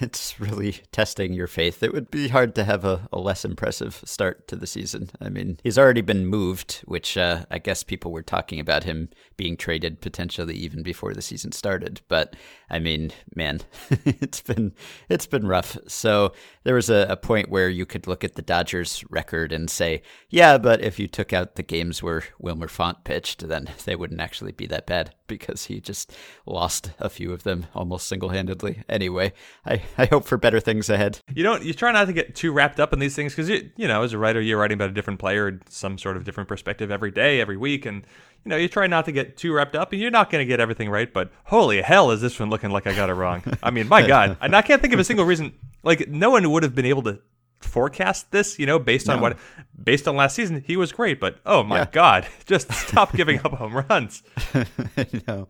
it's 0.00 0.38
really 0.40 0.80
testing 0.92 1.32
your 1.32 1.46
faith. 1.46 1.82
It 1.82 1.92
would 1.92 2.10
be 2.10 2.28
hard 2.28 2.54
to 2.56 2.64
have 2.64 2.84
a, 2.84 3.08
a 3.12 3.18
less 3.18 3.44
impressive 3.44 4.02
start 4.04 4.48
to 4.48 4.56
the 4.56 4.66
season. 4.66 5.10
I 5.20 5.28
mean, 5.28 5.58
he's 5.62 5.78
already 5.78 6.00
been 6.00 6.26
moved, 6.26 6.82
which 6.84 7.16
uh, 7.16 7.44
I 7.50 7.58
guess 7.58 7.82
people 7.82 8.12
were 8.12 8.22
talking 8.22 8.60
about 8.60 8.84
him 8.84 9.08
being 9.36 9.56
traded 9.56 10.00
potentially 10.00 10.54
even 10.54 10.82
before 10.82 11.14
the 11.14 11.22
season 11.22 11.52
started. 11.52 12.00
But 12.08 12.34
I 12.70 12.78
mean, 12.78 13.12
man, 13.34 13.60
it's 14.04 14.40
been 14.40 14.72
it's 15.08 15.26
been 15.26 15.46
rough. 15.46 15.76
So 15.86 16.32
there 16.64 16.74
was 16.74 16.90
a, 16.90 17.06
a 17.08 17.16
point 17.16 17.48
where 17.48 17.68
you 17.68 17.86
could 17.86 18.06
look 18.06 18.24
at 18.24 18.34
the 18.34 18.42
Dodgers 18.42 19.04
record 19.10 19.52
and 19.52 19.70
say, 19.70 20.02
yeah, 20.28 20.58
but 20.58 20.80
if 20.80 20.98
you 20.98 21.06
took 21.06 21.32
out 21.32 21.54
the 21.54 21.62
games 21.62 22.02
where 22.02 22.24
Wilmer 22.38 22.68
Font 22.68 23.04
pitched, 23.04 23.46
then 23.48 23.70
they 23.84 23.96
wouldn't 23.96 24.20
actually 24.20 24.52
be 24.52 24.66
that 24.66 24.86
bad 24.86 25.14
because 25.26 25.66
he 25.66 25.80
just 25.80 26.12
lost 26.44 26.90
a 26.98 27.08
few 27.08 27.32
of 27.36 27.44
them 27.44 27.66
almost 27.74 28.08
single-handedly. 28.08 28.82
Anyway, 28.88 29.32
I, 29.64 29.82
I 29.96 30.06
hope 30.06 30.24
for 30.24 30.36
better 30.36 30.58
things 30.58 30.90
ahead. 30.90 31.20
You 31.32 31.44
don't. 31.44 31.62
You 31.62 31.72
try 31.72 31.92
not 31.92 32.06
to 32.06 32.12
get 32.12 32.34
too 32.34 32.50
wrapped 32.50 32.80
up 32.80 32.92
in 32.92 32.98
these 32.98 33.14
things 33.14 33.32
because 33.32 33.48
you, 33.48 33.70
you 33.76 33.86
know, 33.86 34.02
as 34.02 34.12
a 34.12 34.18
writer, 34.18 34.40
you're 34.40 34.58
writing 34.58 34.74
about 34.76 34.90
a 34.90 34.92
different 34.92 35.20
player, 35.20 35.60
some 35.68 35.98
sort 35.98 36.16
of 36.16 36.24
different 36.24 36.48
perspective 36.48 36.90
every 36.90 37.10
day, 37.12 37.40
every 37.40 37.56
week, 37.56 37.86
and 37.86 38.04
you 38.44 38.48
know, 38.50 38.56
you 38.56 38.68
try 38.68 38.86
not 38.86 39.04
to 39.04 39.12
get 39.12 39.36
too 39.36 39.52
wrapped 39.52 39.76
up, 39.76 39.92
and 39.92 40.00
you're 40.00 40.10
not 40.10 40.30
going 40.30 40.40
to 40.40 40.46
get 40.46 40.58
everything 40.60 40.88
right. 40.90 41.12
But 41.12 41.30
holy 41.44 41.82
hell, 41.82 42.10
is 42.10 42.20
this 42.20 42.40
one 42.40 42.50
looking 42.50 42.70
like 42.70 42.86
I 42.86 42.94
got 42.96 43.10
it 43.10 43.14
wrong? 43.14 43.42
I 43.62 43.70
mean, 43.70 43.86
my 43.88 44.06
God, 44.06 44.36
and 44.40 44.56
I 44.56 44.62
can't 44.62 44.80
think 44.82 44.94
of 44.94 44.98
a 45.00 45.04
single 45.04 45.24
reason. 45.24 45.52
Like, 45.82 46.08
no 46.08 46.30
one 46.30 46.50
would 46.50 46.62
have 46.64 46.74
been 46.74 46.86
able 46.86 47.02
to 47.04 47.20
forecast 47.60 48.30
this, 48.32 48.58
you 48.58 48.66
know, 48.66 48.78
based 48.78 49.08
on 49.08 49.16
No. 49.16 49.22
what, 49.22 49.38
based 49.82 50.06
on 50.06 50.14
last 50.14 50.34
season, 50.36 50.62
he 50.66 50.76
was 50.76 50.92
great. 50.92 51.18
But 51.18 51.38
oh 51.46 51.62
my 51.62 51.78
Yeah. 51.78 51.86
God, 51.90 52.26
just 52.44 52.70
stop 52.72 53.12
giving 53.14 53.38
up 53.44 53.52
home 53.54 53.74
runs. 53.88 54.22
Know. 55.26 55.48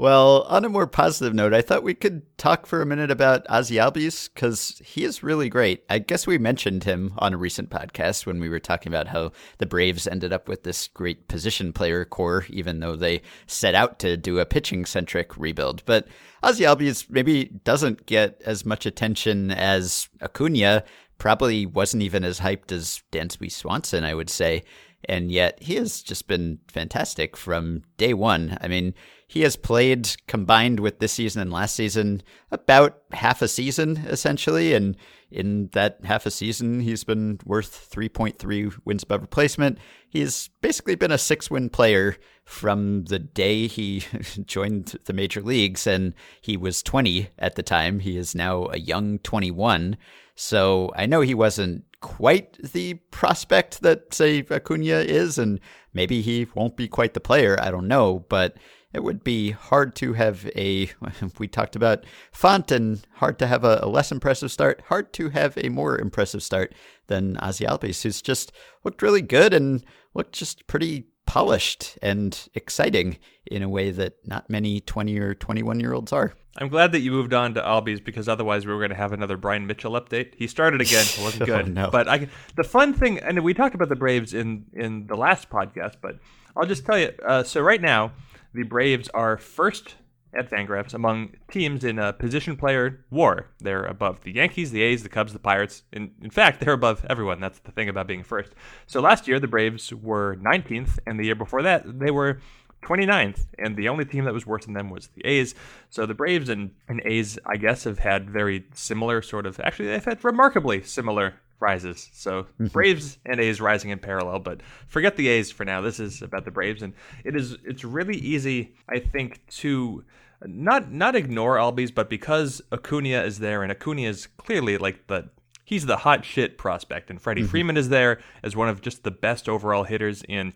Well, 0.00 0.46
on 0.48 0.64
a 0.64 0.70
more 0.70 0.86
positive 0.86 1.34
note, 1.34 1.52
I 1.52 1.60
thought 1.60 1.82
we 1.82 1.92
could 1.92 2.22
talk 2.38 2.64
for 2.64 2.80
a 2.80 2.86
minute 2.86 3.10
about 3.10 3.46
Ozzy 3.48 3.76
Albies 3.76 4.30
because 4.32 4.80
he 4.82 5.04
is 5.04 5.22
really 5.22 5.50
great. 5.50 5.84
I 5.90 5.98
guess 5.98 6.26
we 6.26 6.38
mentioned 6.38 6.84
him 6.84 7.12
on 7.18 7.34
a 7.34 7.36
recent 7.36 7.68
podcast 7.68 8.24
when 8.24 8.40
we 8.40 8.48
were 8.48 8.60
talking 8.60 8.90
about 8.90 9.08
how 9.08 9.32
the 9.58 9.66
Braves 9.66 10.06
ended 10.06 10.32
up 10.32 10.48
with 10.48 10.62
this 10.62 10.88
great 10.88 11.28
position 11.28 11.74
player 11.74 12.06
core, 12.06 12.46
even 12.48 12.80
though 12.80 12.96
they 12.96 13.20
set 13.46 13.74
out 13.74 13.98
to 13.98 14.16
do 14.16 14.38
a 14.38 14.46
pitching 14.46 14.86
centric 14.86 15.36
rebuild. 15.36 15.84
But 15.84 16.08
Ozzy 16.42 16.64
Albies 16.64 17.10
maybe 17.10 17.50
doesn't 17.64 18.06
get 18.06 18.40
as 18.46 18.64
much 18.64 18.86
attention 18.86 19.50
as 19.50 20.08
Acuna. 20.22 20.82
Probably 21.18 21.66
wasn't 21.66 22.04
even 22.04 22.24
as 22.24 22.40
hyped 22.40 22.72
as 22.72 23.02
Dansby 23.12 23.52
Swanson, 23.52 24.04
I 24.04 24.14
would 24.14 24.30
say. 24.30 24.62
And 25.08 25.32
yet 25.32 25.62
he 25.62 25.76
has 25.76 26.02
just 26.02 26.28
been 26.28 26.58
fantastic 26.68 27.36
from 27.36 27.82
day 27.96 28.12
one. 28.14 28.58
I 28.60 28.68
mean, 28.68 28.94
he 29.26 29.42
has 29.42 29.56
played 29.56 30.10
combined 30.26 30.80
with 30.80 30.98
this 30.98 31.12
season 31.12 31.40
and 31.40 31.52
last 31.52 31.76
season 31.76 32.22
about 32.50 32.98
half 33.12 33.42
a 33.42 33.48
season, 33.48 33.98
essentially. 34.08 34.74
And 34.74 34.96
in 35.30 35.68
that 35.72 36.00
half 36.04 36.26
a 36.26 36.30
season, 36.30 36.80
he's 36.80 37.04
been 37.04 37.38
worth 37.46 37.90
3.3 37.92 38.76
wins 38.84 39.04
above 39.04 39.22
replacement. 39.22 39.78
He's 40.08 40.48
basically 40.60 40.96
been 40.96 41.12
a 41.12 41.18
six 41.18 41.50
win 41.50 41.70
player 41.70 42.16
from 42.44 43.04
the 43.04 43.20
day 43.20 43.68
he 43.68 44.04
joined 44.44 44.96
the 45.04 45.12
major 45.12 45.40
leagues. 45.40 45.86
And 45.86 46.12
he 46.40 46.56
was 46.56 46.82
20 46.82 47.30
at 47.38 47.54
the 47.54 47.62
time. 47.62 48.00
He 48.00 48.16
is 48.16 48.34
now 48.34 48.66
a 48.66 48.78
young 48.78 49.20
21. 49.20 49.96
So 50.40 50.90
I 50.96 51.04
know 51.04 51.20
he 51.20 51.34
wasn't 51.34 51.84
quite 52.00 52.56
the 52.72 52.94
prospect 53.10 53.82
that, 53.82 54.14
say, 54.14 54.42
Acuna 54.50 55.00
is, 55.00 55.36
and 55.36 55.60
maybe 55.92 56.22
he 56.22 56.46
won't 56.54 56.78
be 56.78 56.88
quite 56.88 57.12
the 57.12 57.20
player. 57.20 57.58
I 57.60 57.70
don't 57.70 57.86
know, 57.86 58.24
but 58.30 58.56
it 58.94 59.04
would 59.04 59.22
be 59.22 59.50
hard 59.50 59.94
to 59.96 60.14
have 60.14 60.50
a. 60.56 60.90
We 61.38 61.46
talked 61.46 61.76
about 61.76 62.06
font 62.32 62.70
and 62.70 63.06
hard 63.16 63.38
to 63.40 63.46
have 63.46 63.64
a, 63.64 63.80
a 63.82 63.88
less 63.88 64.10
impressive 64.10 64.50
start. 64.50 64.82
Hard 64.88 65.12
to 65.12 65.28
have 65.28 65.58
a 65.58 65.68
more 65.68 65.98
impressive 65.98 66.42
start 66.42 66.74
than 67.08 67.36
Ozzy 67.36 68.02
who's 68.02 68.22
just 68.22 68.50
looked 68.82 69.02
really 69.02 69.22
good 69.22 69.52
and 69.52 69.84
looked 70.14 70.32
just 70.32 70.66
pretty 70.66 71.08
polished 71.26 71.98
and 72.00 72.48
exciting 72.54 73.18
in 73.44 73.62
a 73.62 73.68
way 73.68 73.90
that 73.90 74.14
not 74.24 74.48
many 74.48 74.80
20 74.80 75.18
or 75.18 75.34
21 75.34 75.80
year 75.80 75.92
olds 75.92 76.14
are. 76.14 76.32
I'm 76.56 76.68
glad 76.68 76.92
that 76.92 77.00
you 77.00 77.12
moved 77.12 77.32
on 77.32 77.54
to 77.54 77.60
Albies 77.62 78.02
because 78.02 78.28
otherwise 78.28 78.66
we 78.66 78.72
were 78.72 78.78
going 78.80 78.90
to 78.90 78.96
have 78.96 79.12
another 79.12 79.36
Bryan 79.36 79.66
Mitchell 79.66 79.92
update. 79.92 80.34
He 80.36 80.46
started 80.48 80.80
again, 80.80 81.04
it 81.06 81.18
wasn't 81.22 81.42
Oh, 81.48 81.56
good. 81.62 81.72
no. 81.74 81.90
But 81.90 82.08
I, 82.08 82.28
the 82.56 82.64
fun 82.64 82.92
thing, 82.92 83.18
and 83.20 83.42
we 83.44 83.54
talked 83.54 83.74
about 83.74 83.88
the 83.88 83.96
Braves 83.96 84.34
in 84.34 84.66
in 84.72 85.06
the 85.06 85.14
last 85.16 85.48
podcast, 85.48 85.94
but 86.02 86.18
I'll 86.56 86.66
just 86.66 86.84
tell 86.84 86.98
you. 86.98 87.12
Uh, 87.24 87.42
so 87.44 87.60
right 87.60 87.80
now, 87.80 88.12
the 88.52 88.64
Braves 88.64 89.08
are 89.10 89.36
first 89.38 89.94
at 90.32 90.48
Fangraphs 90.50 90.94
among 90.94 91.34
teams 91.50 91.82
in 91.84 91.98
a 91.98 92.12
position 92.12 92.56
player 92.56 93.04
war. 93.10 93.46
They're 93.58 93.84
above 93.84 94.22
the 94.22 94.32
Yankees, 94.32 94.70
the 94.72 94.82
A's, 94.82 95.02
the 95.04 95.08
Cubs, 95.08 95.32
the 95.32 95.38
Pirates. 95.38 95.84
In 95.92 96.10
in 96.20 96.30
fact, 96.30 96.60
they're 96.60 96.72
above 96.72 97.04
everyone. 97.08 97.40
That's 97.40 97.60
the 97.60 97.70
thing 97.72 97.88
about 97.88 98.06
being 98.08 98.24
first. 98.24 98.52
So 98.86 99.00
last 99.00 99.28
year 99.28 99.38
the 99.38 99.48
Braves 99.48 99.92
were 99.92 100.36
19th, 100.36 100.98
and 101.06 101.18
the 101.18 101.24
year 101.26 101.34
before 101.36 101.62
that 101.62 101.98
they 102.00 102.10
were 102.10 102.40
29th, 102.82 103.46
and 103.58 103.76
the 103.76 103.88
only 103.88 104.04
team 104.04 104.24
that 104.24 104.34
was 104.34 104.46
worse 104.46 104.64
than 104.64 104.74
them 104.74 104.90
was 104.90 105.08
the 105.08 105.26
A's. 105.26 105.54
So 105.90 106.06
the 106.06 106.14
Braves 106.14 106.48
and, 106.48 106.70
and 106.88 107.02
A's, 107.04 107.38
I 107.46 107.56
guess, 107.56 107.84
have 107.84 107.98
had 107.98 108.30
very 108.30 108.64
similar 108.74 109.22
sort 109.22 109.46
of. 109.46 109.60
Actually, 109.60 109.88
they've 109.88 110.04
had 110.04 110.24
remarkably 110.24 110.82
similar 110.82 111.34
rises. 111.60 112.08
So 112.12 112.44
mm-hmm. 112.44 112.66
Braves 112.66 113.18
and 113.26 113.38
A's 113.38 113.60
rising 113.60 113.90
in 113.90 113.98
parallel, 113.98 114.40
but 114.40 114.62
forget 114.88 115.16
the 115.16 115.28
A's 115.28 115.50
for 115.50 115.64
now. 115.64 115.80
This 115.80 116.00
is 116.00 116.22
about 116.22 116.44
the 116.44 116.50
Braves, 116.50 116.82
and 116.82 116.94
it 117.24 117.36
is 117.36 117.56
it's 117.64 117.84
really 117.84 118.16
easy, 118.16 118.74
I 118.88 118.98
think, 118.98 119.46
to 119.58 120.04
not 120.44 120.90
not 120.90 121.14
ignore 121.14 121.56
Albies, 121.56 121.94
but 121.94 122.08
because 122.08 122.62
Acuna 122.72 123.22
is 123.22 123.38
there, 123.38 123.62
and 123.62 123.70
Acuna 123.70 124.02
is 124.02 124.26
clearly 124.38 124.78
like 124.78 125.06
the 125.06 125.28
he's 125.64 125.86
the 125.86 125.98
hot 125.98 126.24
shit 126.24 126.58
prospect, 126.58 127.10
and 127.10 127.20
Freddie 127.20 127.42
mm-hmm. 127.42 127.50
Freeman 127.50 127.76
is 127.76 127.90
there 127.90 128.20
as 128.42 128.56
one 128.56 128.68
of 128.68 128.80
just 128.80 129.04
the 129.04 129.10
best 129.10 129.48
overall 129.48 129.84
hitters 129.84 130.22
in 130.28 130.54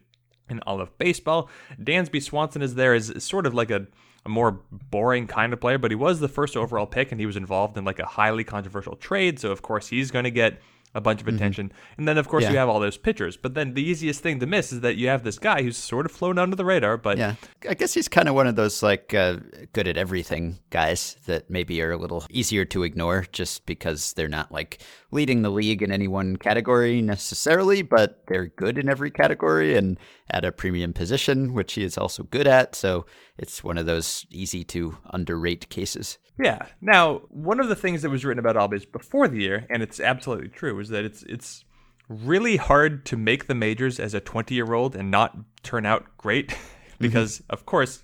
in 0.48 0.60
all 0.60 0.80
of 0.80 0.96
baseball. 0.98 1.48
Dansby 1.80 2.22
Swanson 2.22 2.62
is 2.62 2.74
there 2.74 2.94
as 2.94 3.22
sort 3.24 3.46
of 3.46 3.54
like 3.54 3.70
a, 3.70 3.86
a 4.24 4.28
more 4.28 4.60
boring 4.70 5.26
kind 5.26 5.52
of 5.52 5.60
player, 5.60 5.78
but 5.78 5.90
he 5.90 5.94
was 5.96 6.20
the 6.20 6.28
first 6.28 6.56
overall 6.56 6.86
pick 6.86 7.10
and 7.12 7.20
he 7.20 7.26
was 7.26 7.36
involved 7.36 7.76
in 7.76 7.84
like 7.84 7.98
a 7.98 8.06
highly 8.06 8.44
controversial 8.44 8.96
trade. 8.96 9.38
So, 9.38 9.50
of 9.50 9.62
course, 9.62 9.88
he's 9.88 10.10
going 10.10 10.24
to 10.24 10.30
get 10.30 10.60
a 10.96 11.00
bunch 11.00 11.20
of 11.20 11.26
attention. 11.26 11.72
And 11.98 12.06
then, 12.06 12.18
of 12.18 12.28
course, 12.28 12.44
Yeah. 12.44 12.52
you 12.52 12.56
have 12.58 12.68
all 12.68 12.78
those 12.78 12.96
pitchers. 12.96 13.36
But 13.36 13.54
then 13.54 13.74
the 13.74 13.82
easiest 13.82 14.22
thing 14.22 14.38
to 14.38 14.46
miss 14.46 14.72
is 14.72 14.80
that 14.82 14.94
you 14.94 15.08
have 15.08 15.24
this 15.24 15.40
guy 15.40 15.60
who's 15.60 15.76
sort 15.76 16.06
of 16.06 16.12
flown 16.12 16.38
under 16.38 16.54
the 16.54 16.64
radar, 16.64 16.96
but 16.96 17.18
Yeah, 17.18 17.34
I 17.68 17.74
guess 17.74 17.94
he's 17.94 18.06
kind 18.06 18.28
of 18.28 18.36
one 18.36 18.46
of 18.46 18.54
those 18.54 18.80
like 18.80 19.12
uh, 19.12 19.38
good 19.72 19.88
at 19.88 19.96
everything 19.96 20.60
guys 20.70 21.16
that 21.26 21.50
maybe 21.50 21.82
are 21.82 21.90
a 21.90 21.96
little 21.96 22.24
easier 22.30 22.64
to 22.66 22.84
ignore 22.84 23.26
just 23.32 23.66
because 23.66 24.12
they're 24.12 24.28
not 24.28 24.52
like 24.52 24.82
leading 25.14 25.42
the 25.42 25.50
league 25.50 25.80
in 25.80 25.92
any 25.92 26.08
one 26.08 26.36
category 26.36 27.00
necessarily, 27.00 27.82
but 27.82 28.24
they're 28.26 28.48
good 28.48 28.76
in 28.76 28.88
every 28.88 29.10
category 29.10 29.76
and 29.76 29.96
at 30.28 30.44
a 30.44 30.50
premium 30.50 30.92
position, 30.92 31.54
which 31.54 31.74
he 31.74 31.84
is 31.84 31.96
also 31.96 32.24
good 32.24 32.48
at. 32.48 32.74
So 32.74 33.06
it's 33.38 33.62
one 33.62 33.78
of 33.78 33.86
those 33.86 34.26
easy 34.30 34.64
to 34.64 34.98
underrate 35.10 35.68
cases. 35.70 36.18
Yeah. 36.36 36.66
Now, 36.80 37.22
one 37.28 37.60
of 37.60 37.68
the 37.68 37.76
things 37.76 38.02
that 38.02 38.10
was 38.10 38.24
written 38.24 38.44
about 38.44 38.56
Albies 38.56 38.90
before 38.90 39.28
the 39.28 39.40
year, 39.40 39.66
and 39.70 39.84
it's 39.84 40.00
absolutely 40.00 40.48
true, 40.48 40.78
is 40.80 40.88
that 40.88 41.04
it's 41.04 41.22
it's 41.22 41.64
really 42.08 42.56
hard 42.56 43.06
to 43.06 43.16
make 43.16 43.46
the 43.46 43.54
majors 43.54 43.98
as 43.98 44.14
a 44.14 44.20
20 44.20 44.54
year 44.54 44.74
old 44.74 44.96
and 44.96 45.10
not 45.10 45.36
turn 45.62 45.86
out 45.86 46.04
great. 46.18 46.56
Mm-hmm. 47.04 47.12
Because 47.12 47.42
of 47.50 47.66
course, 47.66 48.02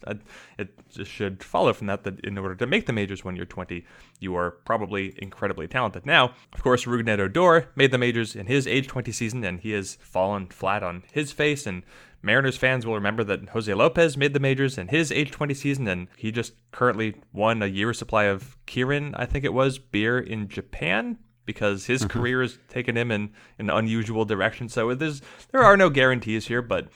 it 0.58 0.68
should 1.04 1.42
follow 1.42 1.72
from 1.72 1.86
that 1.88 2.04
that 2.04 2.20
in 2.20 2.38
order 2.38 2.54
to 2.56 2.66
make 2.66 2.86
the 2.86 2.92
majors 2.92 3.24
when 3.24 3.36
you're 3.36 3.46
20, 3.46 3.84
you 4.18 4.36
are 4.36 4.50
probably 4.50 5.14
incredibly 5.18 5.66
talented. 5.66 6.06
Now, 6.06 6.34
of 6.52 6.62
course, 6.62 6.84
Rougned 6.84 7.18
Odor 7.18 7.68
made 7.74 7.90
the 7.90 7.98
majors 7.98 8.36
in 8.36 8.46
his 8.46 8.66
age 8.66 8.86
20 8.86 9.12
season, 9.12 9.44
and 9.44 9.60
he 9.60 9.72
has 9.72 9.96
fallen 10.00 10.46
flat 10.46 10.82
on 10.82 11.02
his 11.12 11.32
face. 11.32 11.66
And 11.66 11.82
Mariners 12.22 12.56
fans 12.56 12.84
will 12.84 12.94
remember 12.94 13.24
that 13.24 13.48
Jose 13.50 13.72
Lopez 13.72 14.16
made 14.16 14.34
the 14.34 14.40
majors 14.40 14.76
in 14.76 14.88
his 14.88 15.10
age 15.10 15.30
20 15.30 15.54
season, 15.54 15.88
and 15.88 16.08
he 16.16 16.30
just 16.30 16.52
currently 16.70 17.16
won 17.32 17.62
a 17.62 17.66
year's 17.66 17.98
supply 17.98 18.24
of 18.24 18.56
Kirin, 18.66 19.14
I 19.16 19.26
think 19.26 19.44
it 19.44 19.54
was, 19.54 19.78
beer 19.78 20.18
in 20.18 20.48
Japan 20.48 21.18
because 21.46 21.86
his 21.86 22.02
mm-hmm. 22.02 22.18
career 22.18 22.42
has 22.42 22.58
taken 22.68 22.96
him 22.96 23.10
in 23.10 23.30
an 23.58 23.70
unusual 23.70 24.24
direction. 24.24 24.68
So 24.68 24.94
there's 24.94 25.20
there 25.50 25.62
are 25.62 25.76
no 25.76 25.90
guarantees 25.90 26.46
here, 26.46 26.62
but 26.62 26.88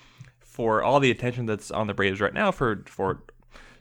for 0.54 0.84
all 0.84 1.00
the 1.00 1.10
attention 1.10 1.46
that's 1.46 1.72
on 1.72 1.88
the 1.88 1.94
Braves 1.94 2.20
right 2.20 2.32
now, 2.32 2.52
for 2.52 2.84
for 2.86 3.24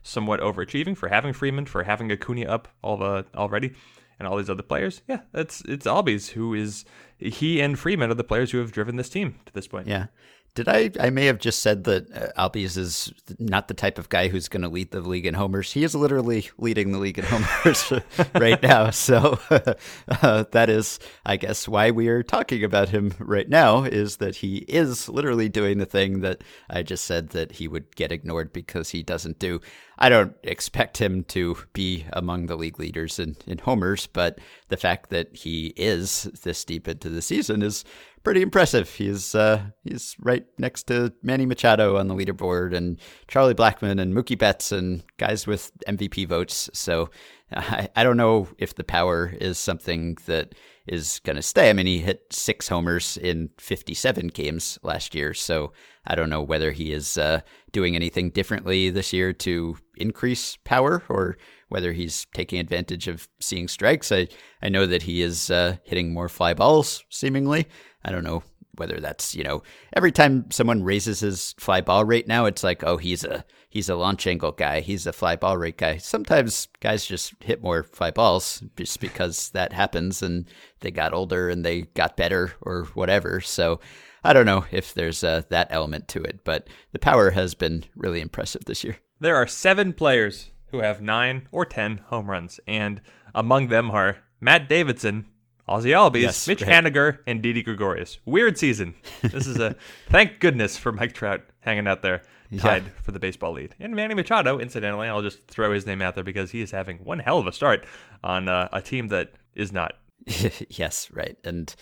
somewhat 0.02 0.40
overachieving, 0.40 0.98
for 0.98 1.08
having 1.08 1.32
Freeman, 1.32 1.68
for 1.68 1.84
having 1.84 2.12
Acuna 2.12 2.48
up 2.48 2.68
all 2.82 2.98
the 2.98 3.28
already, 3.36 3.74
and 4.18 4.28
all 4.28 4.38
these 4.38 4.50
other 4.50 4.64
players, 4.64 5.04
yeah, 5.08 5.22
it's 5.36 5.62
it's 5.66 5.86
Albies 5.86 6.32
who 6.32 6.56
is 6.56 6.84
he 7.20 7.62
and 7.62 7.78
Freeman 7.78 8.10
are 8.10 8.16
the 8.16 8.24
players 8.24 8.50
who 8.50 8.58
have 8.58 8.72
driven 8.72 8.96
this 8.96 9.10
team 9.10 9.36
to 9.46 9.54
this 9.54 9.68
point. 9.68 9.86
Yeah. 9.86 10.08
Did 10.56 10.68
I? 10.68 10.92
I 11.00 11.10
may 11.10 11.26
have 11.26 11.40
just 11.40 11.64
said 11.64 11.84
that 11.86 12.12
uh, 12.16 12.50
Albies 12.50 12.78
is 12.78 13.12
not 13.40 13.68
the 13.68 13.74
type 13.74 13.98
of 13.98 14.10
guy 14.10 14.28
who's 14.28 14.48
going 14.48 14.62
to 14.62 14.70
lead 14.70 14.92
the 14.92 15.02
league 15.02 15.26
in 15.26 15.34
homers. 15.34 15.72
He 15.72 15.84
is 15.84 15.96
literally 15.96 16.48
leading 16.60 16.92
the 16.92 17.00
league 17.00 17.18
in 17.18 17.26
homers 17.26 17.92
right 18.36 18.62
now. 18.62 18.92
So 18.92 19.40
uh, 20.22 20.44
that 20.52 20.70
is, 20.70 21.00
I 21.26 21.38
guess, 21.38 21.68
why 21.68 21.90
we 21.90 22.08
are 22.08 22.22
talking 22.22 22.64
about 22.64 22.90
him 22.90 23.14
right 23.18 23.50
now 23.50 23.84
is 23.84 24.18
that 24.18 24.36
he 24.36 24.58
is 24.68 25.10
literally 25.10 25.50
doing 25.50 25.80
the 25.80 25.88
thing 25.88 26.22
that 26.22 26.44
I 26.70 26.84
just 26.84 27.06
said 27.06 27.30
that 27.30 27.54
he 27.54 27.68
would 27.68 27.96
get 27.96 28.12
ignored 28.12 28.54
because 28.54 28.92
he 28.92 29.02
doesn't 29.02 29.40
do. 29.40 29.60
I 29.98 30.10
don't 30.10 30.36
expect 30.44 30.98
him 30.98 31.24
to 31.26 31.58
be 31.74 32.06
among 32.14 32.46
the 32.46 32.56
league 32.56 32.80
leaders 32.80 33.20
in, 33.20 33.38
in 33.48 33.60
homers, 33.60 34.08
but 34.08 34.40
the 34.70 34.78
fact 34.78 35.10
that 35.10 35.36
he 35.36 35.68
is 35.78 36.24
this 36.44 36.64
deep 36.66 36.88
into 36.88 37.10
the 37.10 37.22
season 37.22 37.62
is 37.62 37.86
pretty 38.24 38.42
impressive. 38.42 38.90
He's 38.90 39.36
uh, 39.36 39.62
he's 39.84 40.16
right 40.20 40.46
next 40.58 40.84
to 40.88 41.14
Manny 41.22 41.46
Machado 41.46 41.98
on 41.98 42.08
the 42.08 42.16
leaderboard, 42.16 42.74
and 42.74 43.00
Charlie 43.28 43.54
Blackmon 43.54 44.00
and 44.00 44.14
Mookie 44.14 44.38
Betts 44.38 44.72
and 44.72 45.04
guys 45.18 45.46
with 45.46 45.72
MVP 45.88 46.28
votes. 46.28 46.70
So 46.74 47.10
I, 47.56 47.90
I 47.96 48.04
don't 48.04 48.18
know 48.18 48.48
if 48.58 48.76
the 48.76 48.84
power 48.84 49.34
is 49.40 49.58
something 49.58 50.18
that 50.26 50.56
is 50.88 51.20
going 51.24 51.36
to 51.36 51.42
stay. 51.42 51.70
I 51.70 51.74
mean, 51.74 51.86
he 51.86 52.00
hit 52.00 52.26
six 52.32 52.68
homers 52.68 53.18
in 53.18 53.50
57 53.60 54.28
games 54.28 54.78
last 54.84 55.16
year, 55.16 55.34
so 55.34 55.72
I 56.06 56.16
don't 56.16 56.30
know 56.30 56.42
whether 56.42 56.72
he 56.72 56.92
is 56.92 57.18
uh, 57.18 57.42
doing 57.72 57.96
anything 57.96 58.32
differently 58.32 58.90
this 58.90 59.14
year 59.14 59.32
to 59.34 59.78
increase 59.96 60.58
power 60.66 61.04
or 61.08 61.38
whether 61.70 61.94
he's 61.94 62.28
taking 62.34 62.60
advantage 62.60 63.08
of 63.08 63.28
seeing 63.40 63.68
strikes. 63.68 64.12
I, 64.12 64.28
I 64.62 64.70
know 64.70 64.86
that 64.86 65.04
he 65.04 65.22
is 65.22 65.50
uh, 65.50 65.78
hitting 65.84 66.14
more 66.14 66.30
fly 66.30 66.54
balls, 66.54 67.04
seemingly. 67.10 67.68
I 68.04 68.12
don't 68.12 68.24
know 68.24 68.44
whether 68.76 69.00
that's 69.00 69.36
you 69.36 69.44
know 69.44 69.62
every 69.96 70.12
time 70.12 70.50
someone 70.50 70.84
raises 70.84 71.20
his 71.20 71.54
fly 71.60 71.82
ball 71.82 72.06
rate 72.06 72.28
now, 72.28 72.46
it's 72.46 72.64
like 72.64 72.84
oh 72.84 72.98
he's 72.98 73.24
a 73.24 73.46
he's 73.70 73.90
a 73.90 73.96
launch 73.96 74.28
angle 74.28 74.52
guy, 74.52 74.82
he's 74.82 75.08
a 75.08 75.14
fly 75.14 75.36
ball 75.36 75.58
rate 75.58 75.78
guy. 75.78 75.98
Sometimes 75.98 76.68
guys 76.80 77.06
just 77.06 77.34
hit 77.40 77.64
more 77.64 77.84
fly 77.84 78.12
balls 78.12 78.64
just 78.78 79.00
because 79.00 79.50
that 79.50 79.74
happens 79.74 80.22
and 80.22 80.48
they 80.82 80.92
got 80.92 81.14
older 81.14 81.50
and 81.50 81.66
they 81.66 81.82
got 81.82 82.16
better 82.16 82.54
or 82.62 82.86
whatever. 82.94 83.42
So 83.42 83.80
I 84.24 84.32
don't 84.32 84.46
know 84.46 84.66
if 84.72 84.94
there's 84.94 85.24
uh, 85.24 85.42
that 85.50 85.68
element 85.70 86.08
to 86.10 86.22
it, 86.22 86.44
but 86.44 86.68
the 86.92 87.00
power 87.00 87.32
has 87.32 87.56
been 87.56 87.84
really 87.96 88.22
impressive 88.22 88.66
this 88.66 88.84
year. 88.84 88.98
There 89.20 89.36
are 89.36 89.48
seven 89.48 89.92
players 89.92 90.52
who 90.68 90.80
have 90.80 91.02
nine 91.02 91.48
or 91.52 91.66
ten 91.66 91.98
home 91.98 92.30
runs, 92.30 92.60
and 92.68 93.02
among 93.36 93.68
them 93.68 93.92
are 93.92 94.18
Matt 94.40 94.70
Davidson, 94.70 95.26
Ozzy 95.68 95.92
Albies, 95.92 96.22
Yes, 96.22 96.48
Mitch 96.48 96.62
right. 96.62 96.84
Haniger, 96.84 97.20
and 97.26 97.42
Didi 97.42 97.64
Gregorius. 97.64 98.20
Weird 98.26 98.58
season. 98.58 98.96
This 99.22 99.48
is 99.48 99.60
a 99.60 99.76
thank 100.10 100.40
goodness 100.40 100.78
for 100.78 100.92
Mike 100.92 101.14
Trout 101.14 101.42
hanging 101.62 101.88
out 101.88 102.02
there, 102.02 102.22
tied 102.58 102.84
for 103.02 103.12
the 103.14 103.20
baseball 103.20 103.54
lead. 103.54 103.74
And 103.80 103.96
Manny 103.96 104.14
Machado, 104.14 104.60
incidentally, 104.60 105.08
I'll 105.08 105.22
just 105.22 105.48
throw 105.48 105.72
his 105.74 105.86
name 105.86 106.02
out 106.02 106.16
there 106.16 106.24
because 106.24 106.52
he 106.52 106.62
is 106.62 106.72
having 106.72 106.98
one 106.98 107.20
hell 107.20 107.40
of 107.40 107.48
a 107.48 107.54
start 107.54 107.86
on 108.24 108.50
uh, 108.50 108.68
a 108.74 108.82
team 108.82 109.08
that 109.08 109.32
is 109.56 109.72
not. 109.72 109.94
yes, 110.70 111.10
right. 111.14 111.38
And 111.46 111.74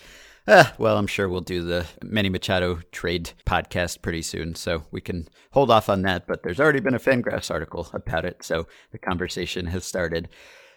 uh, 0.46 0.64
well, 0.78 0.96
I'm 0.96 1.06
sure 1.06 1.28
we'll 1.28 1.40
do 1.40 1.62
the 1.62 1.86
Manny 2.04 2.28
Machado 2.28 2.80
trade 2.92 3.32
podcast 3.46 4.02
pretty 4.02 4.22
soon, 4.22 4.54
so 4.54 4.84
we 4.90 5.00
can 5.00 5.28
hold 5.52 5.70
off 5.70 5.88
on 5.88 6.02
that. 6.02 6.26
But 6.26 6.42
there's 6.42 6.60
already 6.60 6.80
been 6.80 6.94
a 6.94 7.00
Fangraphs 7.00 7.50
article 7.50 7.88
about 7.92 8.24
it, 8.24 8.44
so 8.44 8.66
the 8.92 8.98
conversation 8.98 9.66
has 9.66 9.84
started. 9.84 10.28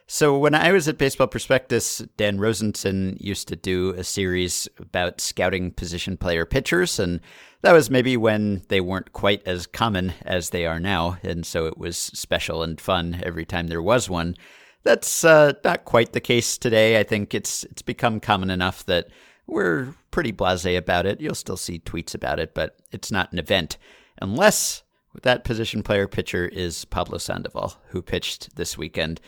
So 0.07 0.37
when 0.37 0.53
I 0.53 0.71
was 0.71 0.87
at 0.87 0.99
Baseball 0.99 1.25
Prospectus, 1.25 1.97
Dan 2.15 2.37
Rozenson 2.37 3.17
used 3.19 3.47
to 3.47 3.55
do 3.55 3.89
a 3.97 4.03
series 4.03 4.67
about 4.77 5.19
scouting 5.19 5.71
position 5.71 6.15
player 6.15 6.45
pitchers, 6.45 6.99
and 6.99 7.21
that 7.61 7.71
was 7.71 7.89
maybe 7.89 8.15
when 8.15 8.61
they 8.67 8.81
weren't 8.81 9.13
quite 9.13 9.41
as 9.47 9.65
common 9.65 10.13
as 10.23 10.51
they 10.51 10.67
are 10.67 10.79
now, 10.79 11.17
and 11.23 11.43
so 11.43 11.65
it 11.65 11.79
was 11.79 11.97
special 11.97 12.61
and 12.61 12.79
fun 12.79 13.19
every 13.23 13.45
time 13.45 13.65
there 13.65 13.81
was 13.81 14.07
one. 14.07 14.35
That's 14.83 15.25
uh, 15.25 15.53
not 15.63 15.85
quite 15.85 16.13
the 16.13 16.19
case 16.19 16.59
today. 16.59 16.99
I 16.99 17.03
think 17.03 17.33
it's 17.33 17.63
it's 17.63 17.81
become 17.81 18.19
common 18.19 18.51
enough 18.51 18.85
that 18.85 19.07
we're 19.47 19.95
pretty 20.11 20.31
blasé 20.31 20.77
about 20.77 21.07
it. 21.07 21.19
You'll 21.19 21.33
still 21.33 21.57
see 21.57 21.79
tweets 21.79 22.13
about 22.13 22.39
it, 22.39 22.53
but 22.53 22.77
it's 22.91 23.11
not 23.11 23.31
an 23.31 23.39
event 23.39 23.79
unless 24.21 24.83
that 25.23 25.43
position 25.43 25.81
player 25.81 26.07
pitcher 26.07 26.45
is 26.45 26.85
Pablo 26.85 27.17
Sandoval, 27.17 27.73
who 27.87 28.03
pitched 28.03 28.55
this 28.55 28.77
weekend. 28.77 29.19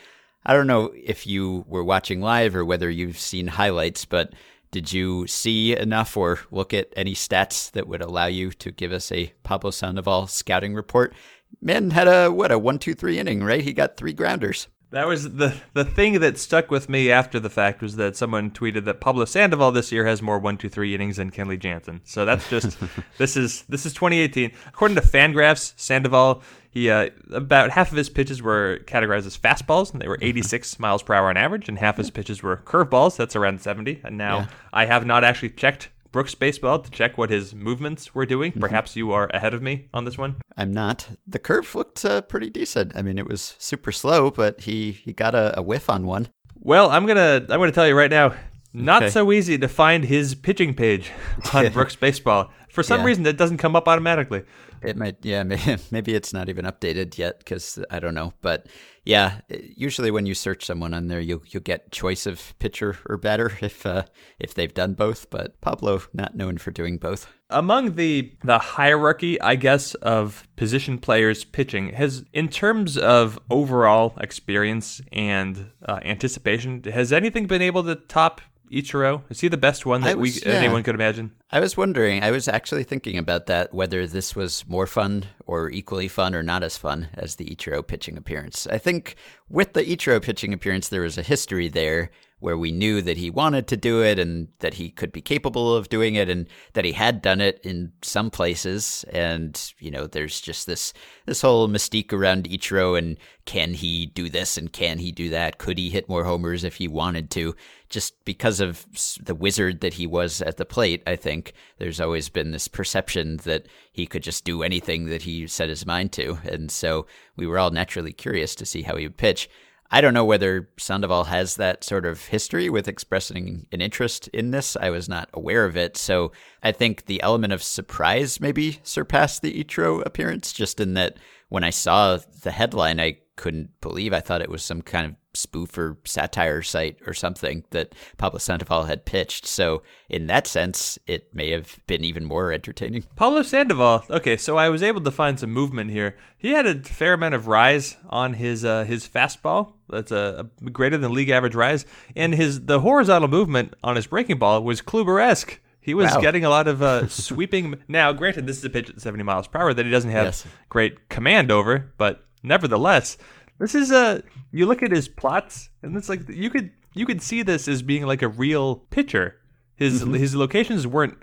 I 0.48 0.54
don't 0.54 0.66
know 0.66 0.94
if 0.96 1.28
you 1.28 1.66
were 1.68 1.84
watching 1.84 2.22
live 2.22 2.56
or 2.56 2.64
whether 2.64 2.90
you've 2.90 3.20
seen 3.20 3.48
highlights, 3.48 4.06
but 4.06 4.32
did 4.72 4.94
you 4.94 5.28
see 5.28 5.76
enough 5.76 6.16
or 6.16 6.40
look 6.52 6.74
at 6.74 6.88
any 6.96 7.14
stats 7.14 7.70
that 7.72 7.86
would 7.86 8.02
allow 8.02 8.28
you 8.28 8.52
to 8.52 8.72
give 8.72 8.94
us 8.94 9.12
a 9.12 9.34
Pablo 9.44 9.72
Sandoval 9.72 10.28
scouting 10.28 10.74
report? 10.74 11.14
Man 11.62 11.92
had 11.92 12.08
a 12.08 12.32
what 12.32 12.54
a 12.54 12.58
one 12.58 12.80
two 12.80 12.94
three 12.94 13.20
inning, 13.20 13.44
right? 13.44 13.62
He 13.62 13.74
got 13.74 13.98
three 13.98 14.14
grounders. 14.14 14.70
That 14.92 15.08
was 15.08 15.34
the 15.34 15.54
the 15.74 15.84
thing 15.84 16.22
that 16.22 16.38
stuck 16.38 16.72
with 16.72 16.88
me 16.88 17.12
after 17.12 17.42
the 17.42 17.50
fact 17.50 17.82
was 17.82 17.98
that 17.98 18.16
someone 18.16 18.52
tweeted 18.52 18.86
that 18.86 19.02
Pablo 19.02 19.26
Sandoval 19.26 19.74
this 19.74 19.92
year 19.92 20.06
has 20.06 20.22
more 20.22 20.40
one 20.40 20.58
two 20.58 20.70
three 20.70 20.96
innings 20.96 21.18
than 21.18 21.30
Kenley 21.30 21.60
Jansen. 21.60 22.00
So 22.06 22.24
that's 22.24 22.50
just 22.50 22.78
this 23.18 23.36
is 23.36 23.64
this 23.64 23.86
is 23.86 23.94
2018. 23.94 24.52
According 24.68 24.96
to 24.96 25.02
Fangraphs, 25.02 25.74
Sandoval 25.76 26.42
he 26.78 26.90
uh, 26.90 27.10
about 27.32 27.72
half 27.72 27.92
of 27.92 27.98
his 27.98 28.10
pitches 28.10 28.42
were 28.42 28.80
categorized 28.86 29.26
as 29.26 29.38
fastballs, 29.38 29.92
and 29.94 30.02
they 30.02 30.08
were 30.08 30.18
86 30.22 30.80
miles 30.80 31.02
per 31.04 31.14
hour 31.14 31.30
on 31.30 31.38
average, 31.38 31.68
and 31.70 31.78
half 31.80 31.98
his 31.98 32.10
pitches 32.12 32.44
were 32.44 32.58
curveballs. 32.58 33.16
That's 33.18 33.36
around 33.36 33.62
70. 33.62 34.02
And 34.04 34.18
now 34.18 34.38
Yeah. 34.40 34.48
I 34.74 34.86
have 34.86 35.06
not 35.06 35.24
actually 35.24 35.50
checked 35.52 35.90
Brooks 36.12 36.36
baseball 36.36 36.80
to 36.80 36.90
check 36.90 37.18
what 37.18 37.30
his 37.30 37.54
movements 37.54 38.16
were 38.16 38.26
doing. 38.26 38.52
Perhaps 38.54 38.96
you 38.96 39.12
are 39.12 39.28
ahead 39.34 39.54
of 39.54 39.62
me 39.62 39.88
on 39.94 40.06
this 40.06 40.18
one. 40.18 40.38
I'm 40.56 40.72
not. 40.74 41.08
The 41.28 41.40
curve 41.40 41.74
looked 41.76 42.04
uh, 42.06 42.22
pretty 42.22 42.50
decent. 42.50 42.94
I 42.96 43.02
mean, 43.02 43.18
it 43.20 43.28
was 43.28 43.56
super 43.60 43.92
slow, 43.92 44.32
but 44.32 44.62
he, 44.62 44.92
he 44.92 45.14
got 45.14 45.36
a, 45.36 45.60
a 45.60 45.62
whiff 45.62 45.90
on 45.90 46.06
one. 46.06 46.30
Well, 46.60 46.90
I'm 46.90 47.06
gonna 47.06 47.46
I'm 47.50 47.60
gonna 47.60 47.72
tell 47.72 47.88
you 47.88 47.96
right 47.96 48.10
now, 48.10 48.34
not 48.74 49.04
Okay. 49.04 49.12
so 49.12 49.32
easy 49.32 49.58
to 49.58 49.68
find 49.68 50.04
his 50.06 50.34
pitching 50.34 50.74
page 50.74 51.12
on 51.54 51.72
Brooks 51.74 51.96
Baseball. 51.96 52.52
For 52.70 52.84
some 52.84 53.02
Yeah. 53.02 53.06
reason, 53.08 53.26
it 53.26 53.38
doesn't 53.38 53.58
come 53.58 53.76
up 53.76 53.88
automatically. 53.88 54.44
It 54.82 54.98
might, 54.98 55.18
yeah, 55.24 55.44
maybe, 55.92 56.14
it's 56.14 56.34
not 56.34 56.50
even 56.50 56.66
updated 56.66 57.18
yet 57.18 57.40
because 57.40 57.80
I 57.90 58.00
don't 58.00 58.14
know. 58.14 58.34
But 58.42 58.68
yeah, 59.06 59.40
usually 59.50 60.12
when 60.12 60.26
you 60.26 60.34
search 60.34 60.66
someone 60.66 60.94
on 60.94 61.08
there, 61.08 61.20
you'll 61.20 61.44
you'll 61.48 61.64
get 61.64 61.92
choice 61.92 62.26
of 62.26 62.54
pitcher 62.60 62.98
or 63.08 63.18
batter 63.18 63.58
if 63.62 63.86
uh, 63.86 64.04
if 64.40 64.54
they've 64.54 64.74
done 64.74 64.94
both. 64.94 65.30
But 65.30 65.60
Pablo 65.62 66.02
not 66.14 66.36
known 66.36 66.58
for 66.58 66.72
doing 66.72 66.98
both. 66.98 67.28
Among 67.50 67.96
the 67.96 68.34
the 68.44 68.60
hierarchy, 68.60 69.40
I 69.40 69.56
guess, 69.56 69.94
of 69.96 70.48
position 70.58 70.98
players 70.98 71.44
pitching 71.46 71.90
has, 71.94 72.26
in 72.34 72.50
terms 72.50 72.98
of 72.98 73.40
overall 73.50 74.14
experience 74.20 75.02
and 75.14 75.72
uh, 75.86 76.00
anticipation, 76.04 76.84
has 76.84 77.14
anything 77.14 77.48
been 77.48 77.62
able 77.62 77.84
to 77.84 77.96
top 77.96 78.42
Ichiro? 78.72 79.24
Is 79.30 79.40
he 79.40 79.48
the 79.48 79.58
best 79.58 79.86
one 79.86 80.02
that 80.02 80.18
was- 80.18 80.36
we 80.36 80.52
yeah. 80.52 80.58
anyone 80.58 80.84
could 80.84 80.96
imagine? 80.96 81.32
I 81.52 81.60
was 81.60 81.78
wondering, 81.78 82.24
I 82.24 82.32
was 82.32 82.48
actually 82.48 82.84
thinking 82.84 83.18
about 83.18 83.46
that, 83.48 83.74
whether 83.74 84.06
this 84.06 84.36
was 84.36 84.66
more 84.68 84.88
fun 84.88 85.26
or 85.46 85.70
equally 85.70 86.08
fun 86.08 86.36
or 86.36 86.44
not 86.44 86.64
as 86.64 86.78
fun 86.78 87.08
as 87.14 87.36
the 87.36 87.46
Ichiro 87.46 87.86
pitching 87.86 88.18
appearance. 88.18 88.68
I 88.68 88.78
think 88.78 89.16
with 89.50 89.74
the 89.74 89.84
Ichiro 89.84 90.22
pitching 90.22 90.54
appearance, 90.54 90.90
there 90.90 91.02
was 91.02 91.18
a 91.18 91.24
history 91.24 91.70
there 91.70 92.10
where 92.40 92.58
we 92.58 92.72
knew 92.72 93.02
that 93.02 93.18
he 93.18 93.32
wanted 93.32 93.68
to 93.68 93.76
do 93.76 94.04
it 94.04 94.20
and 94.20 94.48
that 94.60 94.76
he 94.76 94.92
could 94.92 95.12
be 95.12 95.22
capable 95.22 95.76
of 95.76 95.90
doing 95.90 96.14
it 96.14 96.30
and 96.30 96.48
that 96.74 96.86
he 96.86 96.92
had 96.92 97.20
done 97.20 97.42
it 97.42 97.60
in 97.64 97.92
some 98.04 98.30
places. 98.30 99.04
And, 99.12 99.74
you 99.80 99.90
know, 99.90 100.06
there's 100.06 100.40
just 100.40 100.68
this, 100.68 100.94
this 101.26 101.42
whole 101.42 101.68
mystique 101.68 102.14
around 102.14 102.44
Ichiro 102.44 102.98
and 102.98 103.18
can 103.46 103.74
he 103.74 104.06
do 104.06 104.30
this 104.30 104.56
and 104.56 104.72
can 104.72 105.00
he 105.00 105.12
do 105.12 105.30
that? 105.30 105.58
Could 105.58 105.80
he 105.80 105.90
hit 105.90 106.08
more 106.08 106.26
homers 106.26 106.64
if 106.64 106.76
he 106.76 106.88
wanted 106.88 107.32
to? 107.32 107.56
Just 107.90 108.24
because 108.24 108.60
of 108.60 108.86
the 109.20 109.34
wizard 109.34 109.82
that 109.82 109.96
he 109.96 110.06
was 110.06 110.40
at 110.42 110.58
the 110.58 110.66
plate, 110.66 111.02
I 111.08 111.16
think 111.16 111.54
there's 111.80 112.02
always 112.02 112.30
been 112.30 112.52
this 112.52 112.68
perception 112.68 113.38
that 113.38 113.68
he 113.92 114.06
could 114.06 114.22
just 114.22 114.46
do 114.46 114.62
anything 114.62 115.06
that 115.06 115.24
he 115.24 115.48
set 115.48 115.70
his 115.70 115.88
mind 115.88 116.12
to. 116.14 116.38
And 116.44 116.70
so 116.70 117.08
we 117.36 117.48
were 117.48 117.58
all 117.58 117.72
naturally 117.72 118.14
curious 118.14 118.54
to 118.56 118.66
see 118.66 118.84
how 118.84 118.96
he 118.96 119.08
would 119.08 119.18
pitch. 119.18 119.50
I 119.90 120.02
don't 120.02 120.14
know 120.14 120.26
whether 120.26 120.70
Sandoval 120.78 121.26
has 121.26 121.56
that 121.56 121.84
sort 121.84 122.06
of 122.06 122.26
history 122.26 122.70
with 122.70 122.88
expressing 122.88 123.68
an 123.72 123.82
interest 123.82 124.28
in 124.30 124.52
this. 124.52 124.76
I 124.76 124.90
was 124.90 125.08
not 125.08 125.30
aware 125.34 125.66
of 125.66 125.78
it. 125.78 125.96
So 125.96 126.34
I 126.62 126.72
think 126.72 127.06
the 127.06 127.22
element 127.22 127.54
of 127.54 127.64
surprise 127.64 128.42
maybe 128.42 128.80
surpassed 128.84 129.42
the 129.42 129.64
Ichiro 129.64 130.06
appearance, 130.06 130.52
just 130.52 130.80
in 130.80 130.94
that 130.96 131.18
when 131.50 131.64
I 131.64 131.70
saw 131.70 132.18
the 132.44 132.52
headline, 132.52 133.00
I 133.00 133.20
couldn't 133.38 133.80
believe. 133.80 134.14
I 134.14 134.20
thought 134.20 134.42
it 134.42 134.50
was 134.50 134.64
some 134.64 134.82
kind 134.82 135.06
of 135.06 135.16
spoof 135.38 135.78
or 135.78 135.98
satire 136.06 136.62
site 136.62 136.98
or 137.06 137.14
something 137.14 137.64
that 137.72 137.94
Pablo 138.18 138.40
Sandoval 138.40 138.84
had 138.86 139.06
pitched. 139.06 139.46
So 139.46 139.84
in 140.10 140.28
that 140.28 140.48
sense, 140.48 140.98
it 141.08 141.34
may 141.34 141.52
have 141.52 141.80
been 141.88 142.04
even 142.04 142.26
more 142.26 142.52
entertaining. 142.52 143.04
Pablo 143.16 143.44
Sandoval. 143.44 144.04
Okay, 144.10 144.38
so 144.38 144.58
I 144.58 144.70
was 144.70 144.84
able 144.84 145.02
to 145.02 145.12
find 145.12 145.40
some 145.40 145.52
movement 145.52 145.92
here. 145.92 146.18
He 146.38 146.52
had 146.52 146.66
a 146.66 146.80
fair 146.82 147.14
amount 147.14 147.36
of 147.36 147.48
rise 147.48 147.98
on 148.10 148.34
his 148.34 148.66
uh, 148.66 148.84
his 148.84 149.08
fastball. 149.08 149.74
That's 149.90 150.12
a, 150.12 150.50
a 150.66 150.70
greater 150.70 150.98
than 150.98 151.14
league 151.14 151.30
average 151.30 151.56
rise, 151.56 151.86
and 152.16 152.34
his 152.36 152.66
the 152.66 152.82
horizontal 152.82 153.30
movement 153.30 153.74
on 153.84 153.96
his 153.96 154.08
breaking 154.08 154.38
ball 154.40 154.64
was 154.64 154.82
Kluber-esque. 154.82 155.60
He 155.80 155.94
was 155.94 156.12
Wow. 156.14 156.20
getting 156.20 156.44
a 156.44 156.50
lot 156.50 156.68
of 156.68 156.82
uh, 156.84 157.08
sweeping. 157.10 157.76
Now, 157.88 158.12
granted, 158.12 158.46
this 158.46 158.58
is 158.58 158.66
a 158.66 158.70
pitch 158.70 158.90
at 158.90 159.00
70 159.00 159.24
miles 159.24 159.48
per 159.48 159.60
hour 159.60 159.74
that 159.74 159.86
he 159.86 159.92
doesn't 159.92 160.12
have 160.12 160.26
Yes. 160.26 160.46
great 160.68 161.08
command 161.08 161.50
over, 161.50 161.94
but 161.98 162.26
nevertheless, 162.44 163.18
this 163.60 163.76
is 163.76 163.92
a. 163.92 164.24
You 164.52 164.66
look 164.66 164.84
at 164.84 164.92
his 164.92 165.08
plots, 165.08 165.70
and 165.82 165.96
it's 165.96 166.10
like 166.10 166.28
you 166.30 166.50
could 166.50 166.72
you 166.94 167.06
could 167.06 167.22
see 167.22 167.44
this 167.44 167.68
as 167.68 167.82
being 167.82 168.06
like 168.06 168.22
a 168.22 168.28
real 168.28 168.76
pitcher. 168.76 169.36
His 169.76 170.02
his 170.02 170.36
locations 170.36 170.88
weren't 170.88 171.18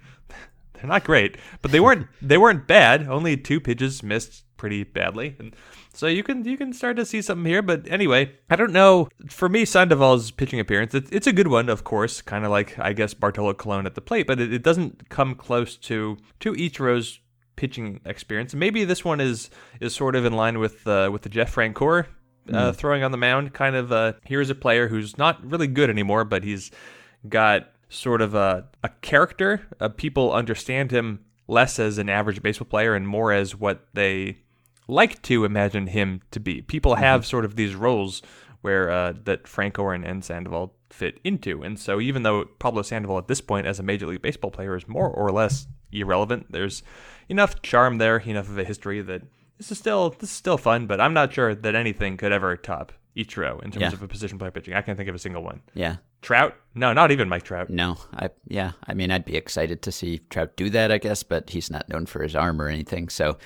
they're 0.75 0.91
not 0.91 1.05
great, 1.05 1.39
but 1.63 1.71
they 1.71 1.81
weren't 1.81 2.09
they 2.21 2.39
weren't 2.39 2.67
bad. 2.67 3.09
Only 3.09 3.37
two 3.37 3.61
pitches 3.61 4.03
missed 4.03 4.45
pretty 4.57 4.85
badly, 4.85 5.35
and 5.39 5.57
so 5.95 6.07
you 6.07 6.23
can 6.23 6.45
you 6.45 6.57
can 6.57 6.73
start 6.73 6.97
to 6.97 7.07
see 7.07 7.23
something 7.23 7.47
here. 7.47 7.63
But 7.63 7.89
anyway, 7.89 8.33
I 8.51 8.57
don't 8.57 8.73
know. 8.73 9.09
For 9.29 9.49
me, 9.49 9.65
Sandoval's 9.65 10.31
pitching 10.31 10.61
appearance, 10.61 10.95
it, 10.95 11.07
it's 11.11 11.27
a 11.27 11.33
good 11.33 11.49
one, 11.49 11.69
of 11.69 11.85
course, 11.85 12.21
kind 12.21 12.45
of 12.45 12.51
like 12.51 12.79
I 12.79 12.93
guess 12.93 13.15
Bartolo 13.15 13.55
Colon 13.55 13.87
at 13.87 13.95
the 13.95 14.01
plate, 14.01 14.27
but 14.27 14.41
it, 14.41 14.53
it 14.53 14.63
doesn't 14.63 15.09
come 15.09 15.35
close 15.35 15.77
to 15.79 16.19
to 16.41 16.53
Ichiro's 16.53 17.21
pitching 17.57 18.01
experience. 18.05 18.55
Maybe 18.55 18.85
this 18.85 19.05
one 19.05 19.21
is 19.21 19.49
is 19.81 19.95
sort 19.95 20.17
of 20.17 20.25
in 20.25 20.35
line 20.35 20.59
with 20.59 20.87
uh, 20.87 21.09
with 21.13 21.23
the 21.23 21.29
Jeff 21.29 21.55
Francoeur 21.55 22.07
uh, 22.53 22.73
throwing 22.73 23.03
on 23.03 23.11
the 23.11 23.19
mound. 23.19 23.53
Kind 23.53 23.77
of 23.77 23.93
uh, 23.93 24.15
here's 24.25 24.51
a 24.51 24.55
player 24.55 24.89
who's 24.89 25.17
not 25.19 25.45
really 25.45 25.67
good 25.67 25.91
anymore, 25.91 26.25
but 26.25 26.45
he's 26.45 26.71
got 27.29 27.71
sort 27.89 28.21
of 28.21 28.35
a, 28.35 28.67
a 28.83 28.89
character. 29.01 29.67
Uh, 29.81 29.89
people 29.89 30.33
understand 30.33 30.91
him 30.91 31.25
less 31.47 31.79
as 31.79 31.99
an 31.99 32.09
average 32.09 32.43
baseball 32.43 32.67
player 32.67 32.95
and 32.95 33.07
more 33.07 33.33
as 33.33 33.55
what 33.55 33.87
they 33.95 34.39
like 34.89 35.23
to 35.23 35.45
imagine 35.45 35.87
him 35.87 36.21
to 36.31 36.41
be. 36.41 36.63
People 36.63 36.97
have 36.97 37.27
sort 37.27 37.45
of 37.45 37.57
these 37.57 37.75
roles 37.75 38.23
where 38.61 38.91
uh, 38.91 39.13
that 39.25 39.47
Franco 39.47 39.89
and, 39.91 40.05
and 40.05 40.25
Sandoval 40.25 40.75
fit 40.91 41.21
into. 41.25 41.63
And 41.63 41.79
so 41.79 42.01
even 42.01 42.23
though 42.23 42.45
Pablo 42.59 42.83
Sandoval 42.83 43.19
at 43.19 43.29
this 43.29 43.41
point 43.41 43.67
as 43.67 43.79
a 43.79 43.83
Major 43.83 44.07
League 44.07 44.23
Baseball 44.23 44.51
player 44.51 44.77
is 44.77 44.89
more 44.89 45.09
or 45.09 45.31
less 45.31 45.67
irrelevant, 45.93 46.47
there's 46.51 46.83
enough 47.29 47.61
charm 47.63 47.99
there, 47.99 48.19
enough 48.19 48.49
of 48.49 48.59
a 48.59 48.65
history 48.65 49.03
that 49.03 49.23
this 49.59 49.71
is 49.73 49.79
still 49.79 50.11
this 50.11 50.31
is 50.31 50.37
still 50.37 50.59
fun, 50.59 50.87
but 50.87 51.01
I'm 51.01 51.15
not 51.15 51.33
sure 51.33 51.55
that 51.55 51.75
anything 51.75 52.17
could 52.17 52.33
ever 52.33 52.57
top 52.57 52.93
Ichiro 53.17 53.63
in 53.63 53.71
terms 53.71 53.83
Yeah. 53.83 53.93
of 53.93 54.03
a 54.03 54.09
position 54.09 54.39
player 54.39 54.51
pitching. 54.51 54.75
I 54.75 54.83
can't 54.83 54.97
think 54.97 55.09
of 55.09 55.15
a 55.15 55.19
single 55.21 55.43
one. 55.43 55.63
Yeah. 55.75 55.97
Trout? 56.23 56.57
No, 56.75 56.93
not 56.93 57.11
even 57.11 57.29
Mike 57.29 57.43
Trout. 57.45 57.69
No, 57.71 57.99
I 58.15 58.31
yeah, 58.49 58.73
I 58.87 58.95
mean 58.95 59.11
I'd 59.11 59.25
be 59.27 59.37
excited 59.37 59.83
to 59.83 59.93
see 59.93 60.21
Trout 60.31 60.57
do 60.57 60.71
that, 60.71 60.91
I 60.91 60.99
guess, 60.99 61.23
but 61.23 61.51
he's 61.51 61.71
not 61.71 61.89
known 61.89 62.07
for 62.07 62.23
his 62.23 62.35
arm 62.35 62.61
or 62.63 62.69
anything. 62.69 63.09
So, 63.11 63.37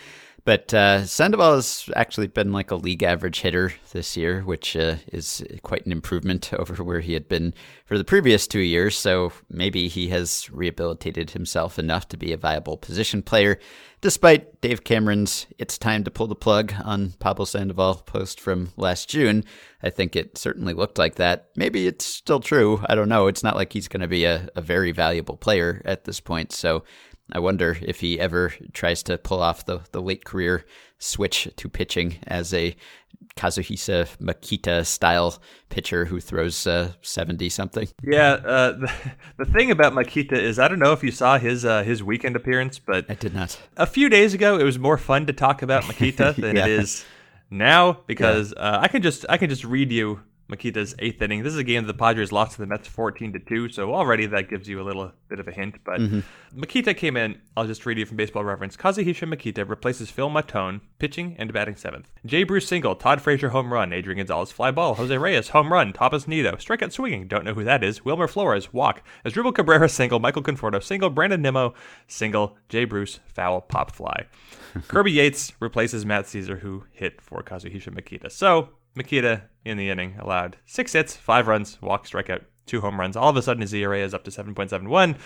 but 0.44 0.72
uh, 0.72 1.04
Sandoval 1.04 1.56
has 1.56 1.88
actually 1.94 2.28
been 2.28 2.52
like 2.52 2.70
a 2.70 2.76
league 2.76 3.02
average 3.02 3.40
hitter 3.40 3.72
this 3.92 4.16
year, 4.16 4.42
which 4.42 4.76
uh, 4.76 4.96
is 5.12 5.44
quite 5.62 5.84
an 5.84 5.92
improvement 5.92 6.52
over 6.58 6.82
where 6.82 7.00
he 7.00 7.12
had 7.14 7.28
been 7.28 7.54
for 7.84 7.98
the 7.98 8.04
previous 8.04 8.46
two 8.46 8.60
years. 8.60 8.96
So 8.96 9.32
maybe 9.50 9.88
he 9.88 10.08
has 10.08 10.48
rehabilitated 10.50 11.30
himself 11.30 11.78
enough 11.78 12.08
to 12.08 12.16
be 12.16 12.32
a 12.32 12.36
viable 12.36 12.76
position 12.76 13.22
player, 13.22 13.58
despite 14.00 14.60
Dave 14.60 14.84
Cameron's 14.84 15.46
"It's 15.58 15.76
time 15.76 16.04
to 16.04 16.10
pull 16.10 16.28
the 16.28 16.34
plug" 16.34 16.72
on 16.84 17.12
Pablo 17.18 17.44
Sandoval 17.44 17.96
post 18.06 18.40
from 18.40 18.72
last 18.76 19.08
June. 19.08 19.44
I 19.82 19.90
think 19.90 20.16
it 20.16 20.38
certainly 20.38 20.74
looked 20.74 20.98
like 20.98 21.16
that. 21.16 21.50
Maybe 21.56 21.86
it's 21.86 22.04
still 22.04 22.40
true. 22.40 22.80
I 22.88 22.94
don't 22.94 23.08
know. 23.08 23.26
It's 23.26 23.44
not 23.44 23.54
like 23.54 23.72
he's 23.72 23.88
going 23.88 24.00
to 24.00 24.08
be 24.08 24.24
a, 24.24 24.48
a 24.56 24.60
very 24.60 24.92
valuable 24.92 25.36
player 25.36 25.82
at 25.84 26.04
this 26.04 26.20
point. 26.20 26.52
So 26.52 26.84
I 27.32 27.38
wonder 27.40 27.76
if 27.82 28.00
he 28.00 28.18
ever 28.18 28.52
tries 28.72 29.02
to 29.04 29.18
pull 29.18 29.40
off 29.42 29.66
the, 29.66 29.80
the 29.92 30.00
late 30.02 30.24
career 30.24 30.64
switch 30.98 31.48
to 31.56 31.68
pitching 31.68 32.16
as 32.26 32.52
a 32.54 32.74
Kazuhisa 33.36 34.06
Makita 34.18 34.84
style 34.86 35.40
pitcher 35.68 36.06
who 36.06 36.20
throws 36.20 36.66
uh, 36.66 36.92
70 37.02 37.48
something. 37.48 37.88
Yeah, 38.02 38.32
uh, 38.32 38.72
the, 38.78 38.92
the 39.38 39.44
thing 39.44 39.70
about 39.70 39.92
Makita 39.92 40.32
is 40.32 40.58
I 40.58 40.68
don't 40.68 40.78
know 40.78 40.92
if 40.92 41.02
you 41.04 41.10
saw 41.10 41.38
his 41.38 41.64
uh, 41.64 41.82
his 41.82 42.02
weekend 42.02 42.36
appearance, 42.36 42.78
but 42.78 43.06
I 43.08 43.14
did 43.14 43.34
not. 43.34 43.58
a 43.76 43.86
few 43.86 44.08
days 44.08 44.34
ago 44.34 44.58
it 44.58 44.64
was 44.64 44.78
more 44.78 44.98
fun 44.98 45.26
to 45.26 45.32
talk 45.32 45.62
about 45.62 45.84
Makita 45.84 46.34
than 46.40 46.56
Yeah. 46.56 46.64
it 46.66 46.70
is 46.70 47.04
now 47.50 48.00
because 48.06 48.52
uh, 48.54 48.78
I 48.82 48.88
can 48.88 49.02
just 49.02 49.24
I 49.28 49.36
can 49.36 49.48
just 49.50 49.64
read 49.64 49.92
you 49.92 50.20
Makita's 50.50 50.94
eighth 50.98 51.20
inning. 51.20 51.42
This 51.42 51.52
is 51.52 51.58
a 51.58 51.64
game 51.64 51.84
that 51.84 51.92
the 51.92 51.98
Padres 51.98 52.32
lost 52.32 52.52
to 52.52 52.58
the 52.58 52.66
Mets 52.66 52.88
fourteen 52.88 53.32
to 53.32 53.38
two, 53.38 53.68
so 53.68 53.94
already 53.94 54.26
that 54.26 54.48
gives 54.48 54.68
you 54.68 54.80
a 54.80 54.84
little 54.84 55.12
bit 55.28 55.40
of 55.40 55.48
a 55.48 55.52
hint. 55.52 55.76
But 55.84 56.00
mm-hmm. 56.00 56.20
Makita 56.58 56.96
came 56.96 57.16
in. 57.16 57.40
I'll 57.56 57.66
just 57.66 57.84
read 57.84 57.98
you 57.98 58.06
from 58.06 58.16
Baseball 58.16 58.44
Reference. 58.44 58.76
Kazuhisa 58.76 59.32
Makita 59.32 59.68
replaces 59.68 60.10
Phil 60.10 60.30
Maton, 60.30 60.80
pitching 60.98 61.36
and 61.38 61.52
batting 61.52 61.76
seventh. 61.76 62.10
Jay 62.24 62.44
Bruce 62.44 62.66
single, 62.66 62.96
Todd 62.96 63.20
Frazier 63.20 63.50
home 63.50 63.72
run, 63.72 63.92
Adrian 63.92 64.18
Gonzalez 64.18 64.50
fly 64.50 64.70
ball, 64.70 64.94
Jose 64.94 65.16
Reyes 65.16 65.50
home 65.50 65.72
run, 65.72 65.92
Tomas 65.92 66.26
Nido 66.26 66.52
strikeout 66.52 66.92
swinging. 66.92 67.28
Don't 67.28 67.44
know 67.44 67.54
who 67.54 67.64
that 67.64 67.84
is. 67.84 68.04
Wilmer 68.04 68.28
Flores 68.28 68.72
walk. 68.72 69.02
Asdrubal 69.24 69.54
Cabrera 69.54 69.88
single, 69.88 70.18
Michael 70.18 70.42
Conforto 70.42 70.82
single, 70.82 71.10
Brandon 71.10 71.42
Nimmo 71.42 71.74
single, 72.06 72.56
Jay 72.68 72.84
Bruce 72.84 73.20
foul 73.26 73.60
pop 73.60 73.94
fly. 73.94 74.26
Kirby 74.88 75.12
Yates 75.12 75.52
replaces 75.60 76.06
Matt 76.06 76.24
Szczur, 76.24 76.60
who 76.60 76.84
hit 76.92 77.20
for 77.20 77.42
Kazuhisa 77.42 77.90
Makita. 77.90 78.30
So 78.30 78.70
Makita 78.96 79.42
in 79.64 79.76
the 79.76 79.90
inning 79.90 80.16
allowed 80.18 80.56
six 80.66 80.92
hits, 80.92 81.16
five 81.16 81.46
runs, 81.46 81.80
walk, 81.80 82.06
strikeout, 82.06 82.44
two 82.66 82.80
home 82.80 82.98
runs. 82.98 83.16
All 83.16 83.30
of 83.30 83.36
a 83.36 83.42
sudden, 83.42 83.62
his 83.62 83.74
ERA 83.74 83.98
is 84.00 84.14
up 84.14 84.24
to 84.24 84.30
7.71. 84.30 85.16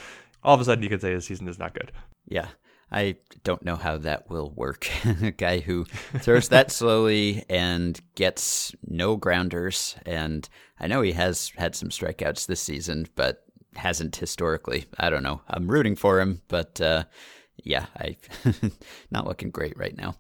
All 0.43 0.55
of 0.55 0.61
a 0.61 0.65
sudden, 0.65 0.83
you 0.83 0.89
could 0.89 1.01
say 1.01 1.13
his 1.13 1.25
season 1.25 1.49
is 1.49 1.59
not 1.59 1.75
good. 1.75 1.93
Yeah. 2.27 2.49
I 2.91 3.17
don't 3.43 3.65
know 3.65 3.77
how 3.77 3.97
that 3.99 4.29
will 4.29 4.51
work. 4.51 4.87
a 5.23 5.31
guy 5.31 5.61
who 5.61 5.85
throws 6.19 6.51
that 6.51 6.71
slowly 6.71 7.45
and 7.49 7.99
gets 8.17 8.75
no 8.87 9.17
grounders. 9.17 9.97
And 10.05 10.47
I 10.79 10.89
know 10.89 11.01
he 11.01 11.13
has 11.13 11.53
had 11.57 11.75
some 11.75 11.89
strikeouts 11.89 12.47
this 12.47 12.61
season, 12.61 13.07
but 13.15 13.47
hasn't 13.77 14.17
historically. 14.17 14.85
I 14.99 15.09
don't 15.09 15.23
know. 15.23 15.41
I'm 15.49 15.71
rooting 15.71 15.97
for 15.97 16.21
him, 16.21 16.43
but 16.49 16.81
uh, 16.81 17.05
yeah, 17.65 17.87
I 17.97 18.17
not 19.11 19.27
looking 19.27 19.51
great 19.51 19.77
right 19.77 19.97
now. 19.97 20.17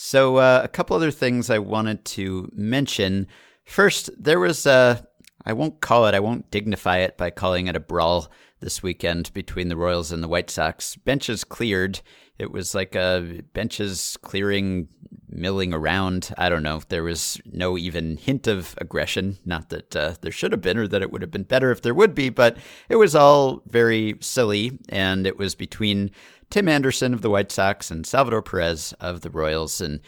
So 0.00 0.36
uh, 0.36 0.60
a 0.62 0.68
couple 0.68 0.94
other 0.94 1.10
things 1.10 1.50
I 1.50 1.58
wanted 1.58 2.04
to 2.04 2.48
mention. 2.54 3.26
First, 3.64 4.10
there 4.16 4.38
was 4.38 4.64
a 4.64 5.04
I 5.44 5.52
won't 5.54 5.80
call 5.80 6.06
it, 6.06 6.14
I 6.14 6.20
won't 6.20 6.52
dignify 6.52 6.98
it 6.98 7.16
by 7.16 7.30
calling 7.30 7.66
it 7.66 7.74
a 7.74 7.80
brawl 7.80 8.30
this 8.60 8.80
weekend 8.80 9.32
between 9.32 9.68
the 9.68 9.76
Royals 9.76 10.12
and 10.12 10.22
the 10.22 10.28
White 10.28 10.50
Sox. 10.50 10.94
Benches 10.94 11.42
cleared. 11.42 12.00
It 12.38 12.52
was 12.52 12.76
like 12.76 12.94
a 12.94 13.42
benches 13.54 14.16
clearing, 14.22 14.88
milling 15.28 15.74
around. 15.74 16.32
I 16.38 16.48
don't 16.48 16.62
know. 16.62 16.80
There 16.88 17.02
was 17.02 17.40
no 17.44 17.76
even 17.76 18.18
hint 18.18 18.46
of 18.46 18.76
aggression. 18.78 19.38
Not 19.44 19.70
that 19.70 19.96
uh, 19.96 20.14
there 20.20 20.30
should 20.32 20.52
have 20.52 20.60
been 20.60 20.78
or 20.78 20.86
that 20.86 21.02
it 21.02 21.10
would 21.10 21.22
have 21.22 21.32
been 21.32 21.42
better 21.42 21.72
if 21.72 21.82
there 21.82 21.94
would 21.94 22.14
be, 22.14 22.28
but 22.28 22.56
it 22.88 22.96
was 22.96 23.16
all 23.16 23.62
very 23.66 24.16
silly. 24.20 24.78
And 24.88 25.26
it 25.26 25.38
was 25.38 25.56
between 25.56 26.12
Tim 26.50 26.68
Anderson 26.68 27.14
of 27.14 27.22
the 27.22 27.30
White 27.30 27.52
Sox 27.52 27.90
and 27.90 28.06
Salvador 28.06 28.42
Perez 28.42 28.94
of 29.00 29.20
the 29.20 29.30
Royals. 29.30 29.80
And 29.80 30.00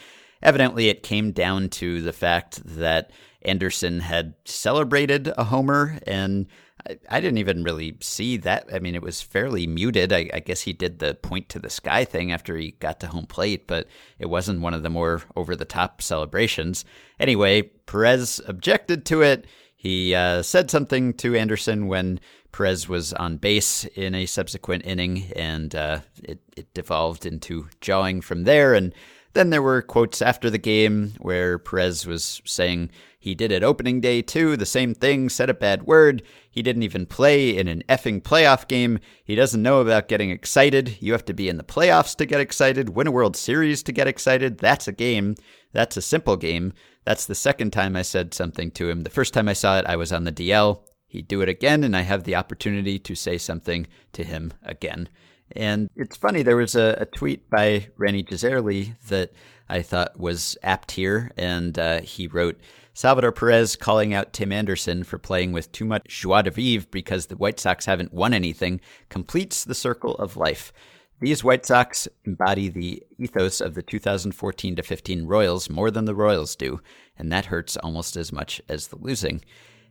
evidently 0.43 0.89
it 0.89 1.03
came 1.03 1.33
down 1.33 1.69
to 1.71 2.01
the 2.01 2.13
fact 2.13 2.63
that 2.65 3.11
Anderson 3.43 4.01
had 4.01 4.35
celebrated 4.45 5.33
a 5.37 5.45
homer 5.45 5.99
and 6.07 6.47
I, 6.89 6.99
I 7.09 7.21
didn't 7.21 7.39
even 7.39 7.63
really 7.63 7.97
see 8.01 8.37
that. 8.39 8.69
I 8.73 8.79
mean, 8.79 8.95
it 8.95 9.03
was 9.03 9.21
fairly 9.21 9.67
muted. 9.67 10.13
I, 10.13 10.31
I, 10.33 10.41
guess 10.41 10.63
he 10.63 10.73
did 10.73 10.99
the 10.99 11.15
point 11.15 11.49
to 11.51 11.59
the 11.59 11.71
sky 11.71 12.05
thing 12.05 12.33
after 12.33 12.57
he 12.57 12.73
got 12.73 13.01
to 13.01 13.07
home 13.07 13.27
plate, 13.27 13.67
but 13.67 13.87
it 14.19 14.27
wasn't 14.27 14.61
one 14.61 14.75
of 14.75 14.83
the 14.83 14.91
more 14.91 15.23
over 15.37 15.57
the 15.57 15.65
top 15.65 16.03
celebrations. 16.03 16.85
Anyway, 17.19 17.63
Perez 17.63 18.41
objected 18.47 19.05
to 19.07 19.23
it. 19.23 19.47
He 19.77 20.15
uh, 20.15 20.43
said 20.43 20.71
something 20.71 21.15
to 21.15 21.35
Anderson 21.35 21.87
when 21.87 22.21
Perez 22.53 22.89
was 22.89 23.13
on 23.13 23.37
base 23.37 23.85
in 23.85 24.15
a 24.15 24.27
subsequent 24.27 24.85
inning, 24.85 25.33
and 25.37 25.75
uh, 25.75 26.01
it, 26.23 26.41
it 26.57 26.73
devolved 26.75 27.27
into 27.27 27.69
jawing 27.81 28.21
from 28.21 28.45
there. 28.45 28.75
And 28.75 28.95
then 29.33 29.51
there 29.51 29.63
were 29.63 29.83
quotes 29.83 30.21
after 30.21 30.51
the 30.51 30.59
game 30.59 31.15
where 31.19 31.59
Perez 31.59 32.07
was 32.07 32.43
saying 32.45 32.91
he 33.19 33.35
did 33.35 33.53
it 33.53 33.63
opening 33.63 34.01
day 34.01 34.23
too, 34.23 34.57
the 34.57 34.67
same 34.67 34.95
thing, 34.95 35.29
said 35.29 35.51
a 35.51 35.55
bad 35.55 35.83
word. 35.83 36.23
He 36.51 36.63
didn't 36.63 36.83
even 36.83 37.05
play 37.07 37.57
in 37.57 37.69
an 37.69 37.85
effing 37.89 38.23
playoff 38.23 38.67
game. 38.67 38.99
He 39.23 39.35
doesn't 39.35 39.63
know 39.63 39.81
about 39.81 40.09
getting 40.09 40.31
excited. 40.31 40.97
You 41.01 41.13
have 41.13 41.27
to 41.27 41.35
be 41.35 41.49
in 41.49 41.59
the 41.59 41.63
playoffs 41.63 42.17
to 42.17 42.27
get 42.27 42.41
excited, 42.41 42.91
win 42.91 43.07
a 43.07 43.13
World 43.13 43.37
Series 43.37 43.83
to 43.85 43.93
get 43.93 44.09
excited. 44.09 44.59
That's 44.59 44.89
a 44.89 44.93
game. 44.93 45.37
That's 45.73 45.97
a 45.99 46.03
simple 46.03 46.37
game. 46.37 46.73
That's 47.05 47.27
the 47.27 47.35
second 47.35 47.73
time 47.73 47.95
I 47.95 48.03
said 48.03 48.35
something 48.35 48.71
to 48.73 48.89
him. 48.89 49.03
The 49.03 49.11
first 49.11 49.35
time 49.35 49.49
I 49.49 49.53
saw 49.53 49.79
it, 49.79 49.87
I 49.87 49.97
was 49.97 50.13
on 50.13 50.25
the 50.25 50.33
DL. 50.33 50.81
He'd 51.11 51.27
do 51.27 51.41
it 51.41 51.49
again, 51.49 51.83
and 51.83 51.97
I 51.97 52.03
have 52.03 52.23
the 52.23 52.37
opportunity 52.37 52.97
to 53.01 53.17
say 53.17 53.37
something 53.37 53.89
to 54.13 54.23
him 54.23 54.53
again. 54.63 55.09
And 55.51 55.91
it's 55.97 56.17
funny, 56.17 56.45
there 56.45 56.57
was 56.57 56.77
a, 56.77 56.97
a 57.01 57.05
tweet 57.05 57.51
by 57.51 57.89
Rany 57.99 58.25
Jazayerli 58.25 58.95
that 59.09 59.33
I 59.69 59.83
thought 59.83 60.21
was 60.21 60.57
apt 60.63 60.93
here, 60.93 61.33
and 61.37 61.77
uh, 61.77 62.03
he 62.03 62.29
wrote 62.29 62.61
Salvador 62.95 63.33
Perez 63.33 63.75
calling 63.75 64.15
out 64.15 64.33
Tim 64.33 64.53
Anderson 64.53 65.03
for 65.03 65.19
playing 65.19 65.51
with 65.51 65.73
too 65.73 65.85
much 65.85 66.05
joie 66.07 66.43
de 66.43 66.53
vivre 66.53 66.87
because 66.93 67.27
the 67.27 67.37
White 67.37 67.59
Sox 67.59 67.87
haven't 67.87 68.15
won 68.15 68.33
anything 68.33 68.81
completes 69.09 69.65
the 69.65 69.75
circle 69.75 70.15
of 70.15 70.37
life. 70.37 70.73
These 71.21 71.43
White 71.43 71.67
Sox 71.67 72.07
embody 72.25 72.69
the 72.69 73.03
ethos 73.19 73.61
of 73.61 73.75
the 73.75 73.83
2014 73.83 74.77
to 74.77 74.83
15 74.85 75.27
Royals 75.27 75.69
more 75.69 75.91
than 75.91 76.05
the 76.05 76.15
Royals 76.15 76.55
do, 76.55 76.81
and 77.19 77.33
that 77.33 77.47
hurts 77.47 77.77
almost 77.77 78.17
as 78.17 78.33
much 78.33 78.63
as 78.69 78.87
the 78.87 78.97
losing. 78.97 79.43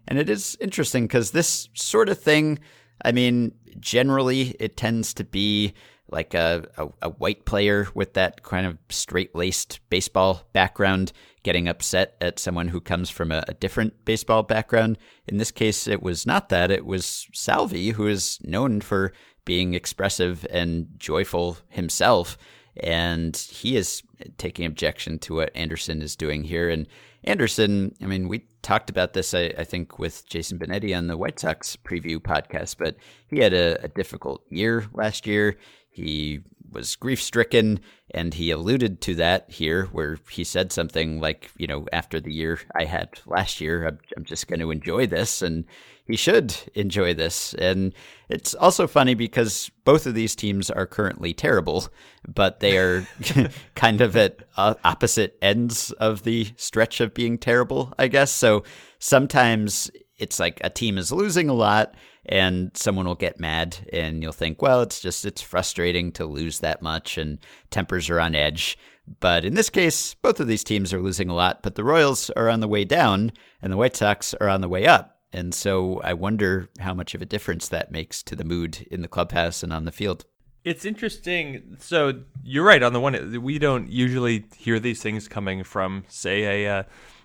And 0.09 0.19
it 0.19 0.29
is 0.29 0.57
interesting 0.59 1.05
because 1.05 1.31
this 1.31 1.69
sort 1.73 2.09
of 2.09 2.19
thing 2.19 2.59
I 3.03 3.11
mean, 3.11 3.53
generally 3.79 4.55
it 4.59 4.77
tends 4.77 5.13
to 5.15 5.23
be 5.23 5.73
like 6.11 6.33
a, 6.33 6.65
a, 6.77 6.87
a 7.03 7.09
white 7.09 7.45
player 7.45 7.87
with 7.93 8.13
that 8.13 8.41
kind 8.43 8.65
of 8.65 8.77
straight 8.89 9.35
laced 9.35 9.79
baseball 9.89 10.43
background 10.53 11.11
getting 11.43 11.67
upset 11.67 12.15
at 12.19 12.39
someone 12.39 12.67
who 12.67 12.81
comes 12.81 13.09
from 13.09 13.31
a, 13.31 13.43
a, 13.47 13.53
different 13.53 14.05
baseball 14.05 14.43
background. 14.43 14.97
In 15.27 15.37
this 15.37 15.51
case, 15.51 15.87
it 15.87 16.01
was 16.01 16.25
not 16.25 16.49
that. 16.49 16.71
It 16.71 16.85
was 16.85 17.27
Salvi, 17.33 17.91
who 17.91 18.07
is 18.07 18.39
known 18.43 18.81
for 18.81 19.13
being 19.45 19.73
expressive 19.73 20.45
and 20.49 20.87
joyful 20.97 21.57
himself. 21.69 22.37
And 22.81 23.37
he 23.37 23.77
is 23.77 24.03
taking 24.37 24.65
objection 24.65 25.19
to 25.19 25.35
what 25.35 25.55
Anderson 25.55 26.01
is 26.01 26.15
doing 26.15 26.43
here. 26.43 26.69
And 26.69 26.87
Anderson, 27.23 27.95
I 28.01 28.05
mean, 28.05 28.27
we 28.27 28.45
talked 28.61 28.89
about 28.89 29.13
this, 29.13 29.33
I, 29.33 29.53
I, 29.57 29.63
think, 29.63 29.99
with 29.99 30.27
Jason 30.27 30.57
Benetti 30.57 30.97
on 30.97 31.07
the 31.07 31.17
White 31.17 31.39
Sox 31.39 31.75
preview 31.75 32.17
podcast, 32.17 32.77
but 32.77 32.95
he 33.27 33.39
had 33.39 33.53
a, 33.53 33.83
a 33.83 33.87
difficult 33.87 34.43
year 34.49 34.85
last 34.93 35.27
year. 35.27 35.57
He 35.89 36.39
was 36.71 36.95
grief 36.95 37.21
stricken, 37.21 37.81
and 38.11 38.33
he 38.33 38.51
alluded 38.51 39.01
to 39.01 39.15
that 39.15 39.49
here, 39.49 39.85
where 39.87 40.17
he 40.29 40.43
said 40.43 40.71
something 40.71 41.19
like, 41.19 41.51
you 41.57 41.67
know, 41.67 41.87
after 41.91 42.21
the 42.21 42.33
year 42.33 42.59
I 42.75 42.85
had 42.85 43.09
last 43.25 43.59
year, 43.59 43.87
I'm, 43.87 43.99
I'm 44.15 44.23
just 44.23 44.47
going 44.47 44.59
to 44.59 44.71
enjoy 44.71 45.07
this. 45.07 45.41
And 45.41 45.65
he 46.09 46.15
should 46.15 46.55
enjoy 46.73 47.13
this. 47.13 47.53
And 47.53 47.93
it's 48.29 48.55
also 48.55 48.87
funny 48.87 49.13
because 49.13 49.69
both 49.85 50.07
of 50.07 50.15
these 50.15 50.35
teams 50.35 50.71
are 50.71 50.87
currently 50.87 51.35
terrible, 51.35 51.87
but 52.27 52.59
they 52.59 52.79
are 52.79 53.07
kind 53.75 54.01
of 54.01 54.17
at 54.17 54.39
uh, 54.57 54.73
opposite 54.83 55.37
ends 55.39 55.91
of 55.93 56.23
the 56.23 56.47
stretch 56.55 56.99
of 56.99 57.13
being 57.13 57.37
terrible, 57.37 57.93
I 57.99 58.07
guess. 58.07 58.31
So 58.31 58.63
sometimes 58.97 59.91
it's 60.17 60.39
like 60.39 60.59
a 60.63 60.69
team 60.71 60.97
is 60.97 61.11
losing 61.11 61.47
a 61.47 61.53
lot 61.53 61.93
and 62.25 62.71
someone 62.75 63.05
will 63.05 63.13
get 63.13 63.39
mad 63.39 63.77
and 63.93 64.23
you'll 64.23 64.31
think, 64.31 64.63
well, 64.63 64.81
it's 64.81 64.99
just 64.99 65.25
it's 65.25 65.41
frustrating 65.43 66.11
to 66.13 66.25
lose 66.25 66.59
that 66.59 66.81
much 66.81 67.19
and 67.19 67.37
tempers 67.69 68.09
are 68.09 68.19
on 68.19 68.33
edge. 68.33 68.79
But 69.19 69.45
in 69.45 69.53
this 69.53 69.69
case, 69.69 70.15
both 70.15 70.39
of 70.39 70.47
these 70.47 70.63
teams 70.63 70.91
are 70.91 71.01
losing 71.01 71.29
a 71.29 71.35
lot, 71.35 71.61
but 71.61 71.75
the 71.75 71.83
Royals 71.83 72.31
are 72.31 72.49
on 72.49 72.61
the 72.61 72.67
way 72.67 72.83
down 72.83 73.31
and 73.61 73.71
the 73.71 73.77
White 73.77 73.95
Sox 73.95 74.33
are 74.35 74.49
on 74.49 74.61
the 74.61 74.69
way 74.69 74.87
up. 74.87 75.18
And 75.31 75.53
so 75.53 76.01
I 76.03 76.13
wonder 76.13 76.69
how 76.79 76.93
much 76.93 77.13
of 77.13 77.21
a 77.21 77.25
difference 77.25 77.67
that 77.69 77.91
makes 77.91 78.23
to 78.23 78.35
the 78.35 78.43
mood 78.43 78.87
in 78.89 79.01
the 79.01 79.07
clubhouse 79.07 79.63
and 79.63 79.71
on 79.71 79.85
the 79.85 79.91
field. 79.91 80.25
It's 80.63 80.85
interesting. 80.85 81.77
So 81.79 82.21
you're 82.43 82.65
right. 82.65 82.83
On 82.83 82.93
the 82.93 82.99
one, 82.99 83.41
we 83.41 83.59
don't 83.59 83.89
usually 83.89 84.45
hear 84.57 84.79
these 84.79 85.01
things 85.01 85.27
coming 85.27 85.63
from, 85.63 86.05
say, 86.07 86.65
a. 86.65 86.79
Uh, 86.79 86.83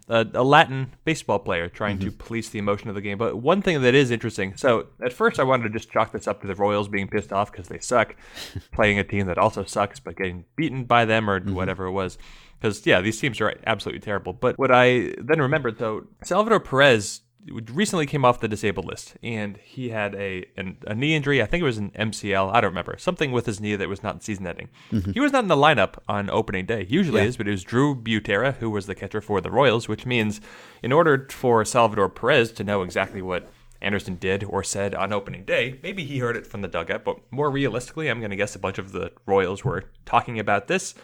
a, 0.09 0.27
a, 0.35 0.45
Latin 0.45 0.93
baseball 1.05 1.39
player 1.39 1.69
trying 1.69 1.99
mm-hmm. 1.99 2.11
to 2.11 2.17
police 2.17 2.51
the 2.51 2.59
emotion 2.59 2.89
of 2.89 2.95
the 2.95 3.01
game. 3.01 3.19
But 3.19 3.37
one 3.37 3.63
thing 3.63 3.81
that 3.83 3.95
is 3.95 4.11
interesting 4.11 4.57
so 4.57 4.89
at 5.03 5.13
first 5.13 5.41
I 5.41 5.45
wanted 5.45 5.65
to 5.65 5.71
just 5.71 5.91
chalk 5.91 6.13
this 6.13 6.29
up 6.29 6.41
to 6.43 6.47
the 6.47 6.55
Royals 6.55 6.89
being 6.89 7.09
pissed 7.09 7.33
off 7.33 7.51
because 7.51 7.69
they 7.69 7.79
suck, 7.79 8.15
playing 8.73 8.99
a 8.99 9.05
team 9.05 9.27
that 9.27 9.39
also 9.39 9.65
sucks, 9.65 10.01
but 10.01 10.17
getting 10.17 10.45
beaten 10.57 10.85
by 10.85 11.05
them 11.05 11.29
or 11.29 11.41
mm-hmm. 11.41 11.55
whatever 11.55 11.87
it 11.87 11.93
was. 11.93 12.19
Because, 12.61 12.87
yeah, 12.87 13.01
these 13.01 13.21
teams 13.21 13.41
are 13.41 13.55
absolutely 13.67 14.01
terrible. 14.01 14.33
But 14.33 14.59
what 14.59 14.71
I 14.71 15.15
then 15.19 15.41
remembered, 15.41 15.79
though, 15.79 16.07
Salvador 16.23 16.61
Perez 16.61 17.21
recently 17.47 18.07
came 18.07 18.25
off 18.25 18.41
the 18.41 18.49
disabled 18.49 18.87
list, 18.87 19.17
and 19.23 19.59
he 19.59 19.91
had 19.91 20.15
a 20.15 20.47
an, 20.57 20.79
a 20.87 20.95
knee 20.95 21.15
injury. 21.15 21.43
I 21.43 21.47
think 21.47 21.61
it 21.61 21.65
was 21.65 21.79
an 21.79 21.91
MCL. 21.91 22.53
I 22.53 22.61
don't 22.61 22.71
remember 22.71 22.97
something 22.99 23.33
with 23.33 23.47
his 23.47 23.61
knee 23.61 23.77
that 23.77 23.89
was 23.89 24.03
not 24.03 24.23
season-ending. 24.23 24.69
Mm-hmm. 24.91 25.13
He 25.13 25.21
was 25.21 25.33
not 25.33 25.45
in 25.45 25.49
the 25.49 25.57
lineup 25.57 25.99
on 26.09 26.31
opening 26.31 26.67
day. 26.67 26.85
He 26.85 26.95
usually 26.95 27.21
yeah. 27.21 27.29
is, 27.29 27.37
but 27.37 27.49
it 27.49 27.53
was 27.53 27.65
Drew 27.65 27.95
Butera 27.95 28.55
who 28.57 28.71
was 28.71 28.87
the 28.87 28.95
catcher 28.95 29.21
for 29.21 29.41
the 29.41 29.51
Royals, 29.51 29.89
which 29.89 30.07
means 30.07 30.41
in 30.83 30.93
order 30.93 31.27
for 31.31 31.65
Salvador 31.65 32.09
Perez 32.09 32.53
to 32.53 32.65
know 32.65 32.83
exactly 32.83 33.23
what 33.23 33.49
Anderson 33.81 34.17
did 34.17 34.43
or 34.45 34.63
said 34.63 34.95
on 34.95 35.13
opening 35.13 35.45
day, 35.45 35.79
maybe 35.83 36.05
he 36.05 36.19
heard 36.19 36.37
it 36.37 36.47
from 36.47 36.63
the 36.63 36.69
dugout, 36.69 37.05
but 37.05 37.19
more 37.31 37.51
realistically, 37.51 38.09
I'm 38.09 38.19
going 38.19 38.31
to 38.31 38.37
guess 38.37 38.55
a 38.55 38.59
bunch 38.59 38.79
of 38.79 38.93
the 38.93 39.13
Royals 39.27 39.65
were 39.65 39.85
talking 40.07 40.39
about 40.39 40.69
this. 40.69 40.95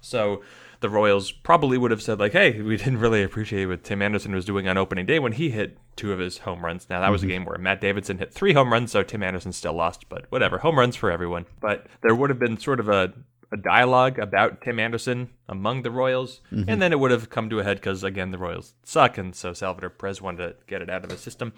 So 0.00 0.42
the 0.80 0.90
Royals 0.90 1.30
probably 1.30 1.78
would 1.78 1.90
have 1.90 2.02
said 2.02 2.18
like, 2.18 2.32
"Hey, 2.32 2.60
we 2.60 2.76
didn't 2.76 2.98
really 2.98 3.22
appreciate 3.22 3.66
what 3.66 3.84
Tim 3.84 4.02
Anderson 4.02 4.34
was 4.34 4.44
doing 4.44 4.66
on 4.66 4.76
opening 4.76 5.06
day 5.06 5.18
when 5.18 5.32
he 5.32 5.50
hit 5.50 5.78
two 5.96 6.12
of 6.12 6.18
his 6.18 6.38
home 6.38 6.64
runs." 6.64 6.88
Now 6.88 7.00
that 7.00 7.06
mm-hmm. 7.06 7.12
was 7.12 7.22
a 7.22 7.26
mm-hmm. 7.26 7.32
game 7.32 7.44
where 7.44 7.58
Matt 7.58 7.80
Davidson 7.80 8.18
hit 8.18 8.32
three 8.32 8.52
home 8.52 8.72
runs, 8.72 8.92
so 8.92 9.02
Tim 9.02 9.22
Anderson 9.22 9.52
still 9.52 9.74
lost, 9.74 10.08
but 10.08 10.26
whatever, 10.30 10.58
home 10.58 10.78
runs 10.78 10.96
for 10.96 11.10
everyone. 11.10 11.46
But 11.60 11.86
there 12.02 12.14
would 12.14 12.30
have 12.30 12.38
been 12.38 12.58
sort 12.58 12.80
of 12.80 12.88
a 12.88 13.12
a 13.52 13.56
dialogue 13.56 14.18
about 14.18 14.60
Tim 14.62 14.78
Anderson 14.78 15.30
among 15.48 15.82
the 15.82 15.90
Royals, 15.90 16.40
mm-hmm. 16.52 16.68
and 16.68 16.80
then 16.80 16.92
it 16.92 17.00
would 17.00 17.10
have 17.10 17.30
come 17.30 17.50
to 17.50 17.58
a 17.58 17.64
head 17.64 17.78
because 17.78 18.04
again 18.04 18.30
the 18.30 18.38
Royals 18.38 18.74
suck, 18.84 19.18
and 19.18 19.34
so 19.34 19.52
Salvador 19.52 19.90
Perez 19.90 20.22
wanted 20.22 20.46
to 20.46 20.56
get 20.66 20.82
it 20.82 20.90
out 20.90 21.04
of 21.04 21.10
the 21.10 21.16
system. 21.16 21.52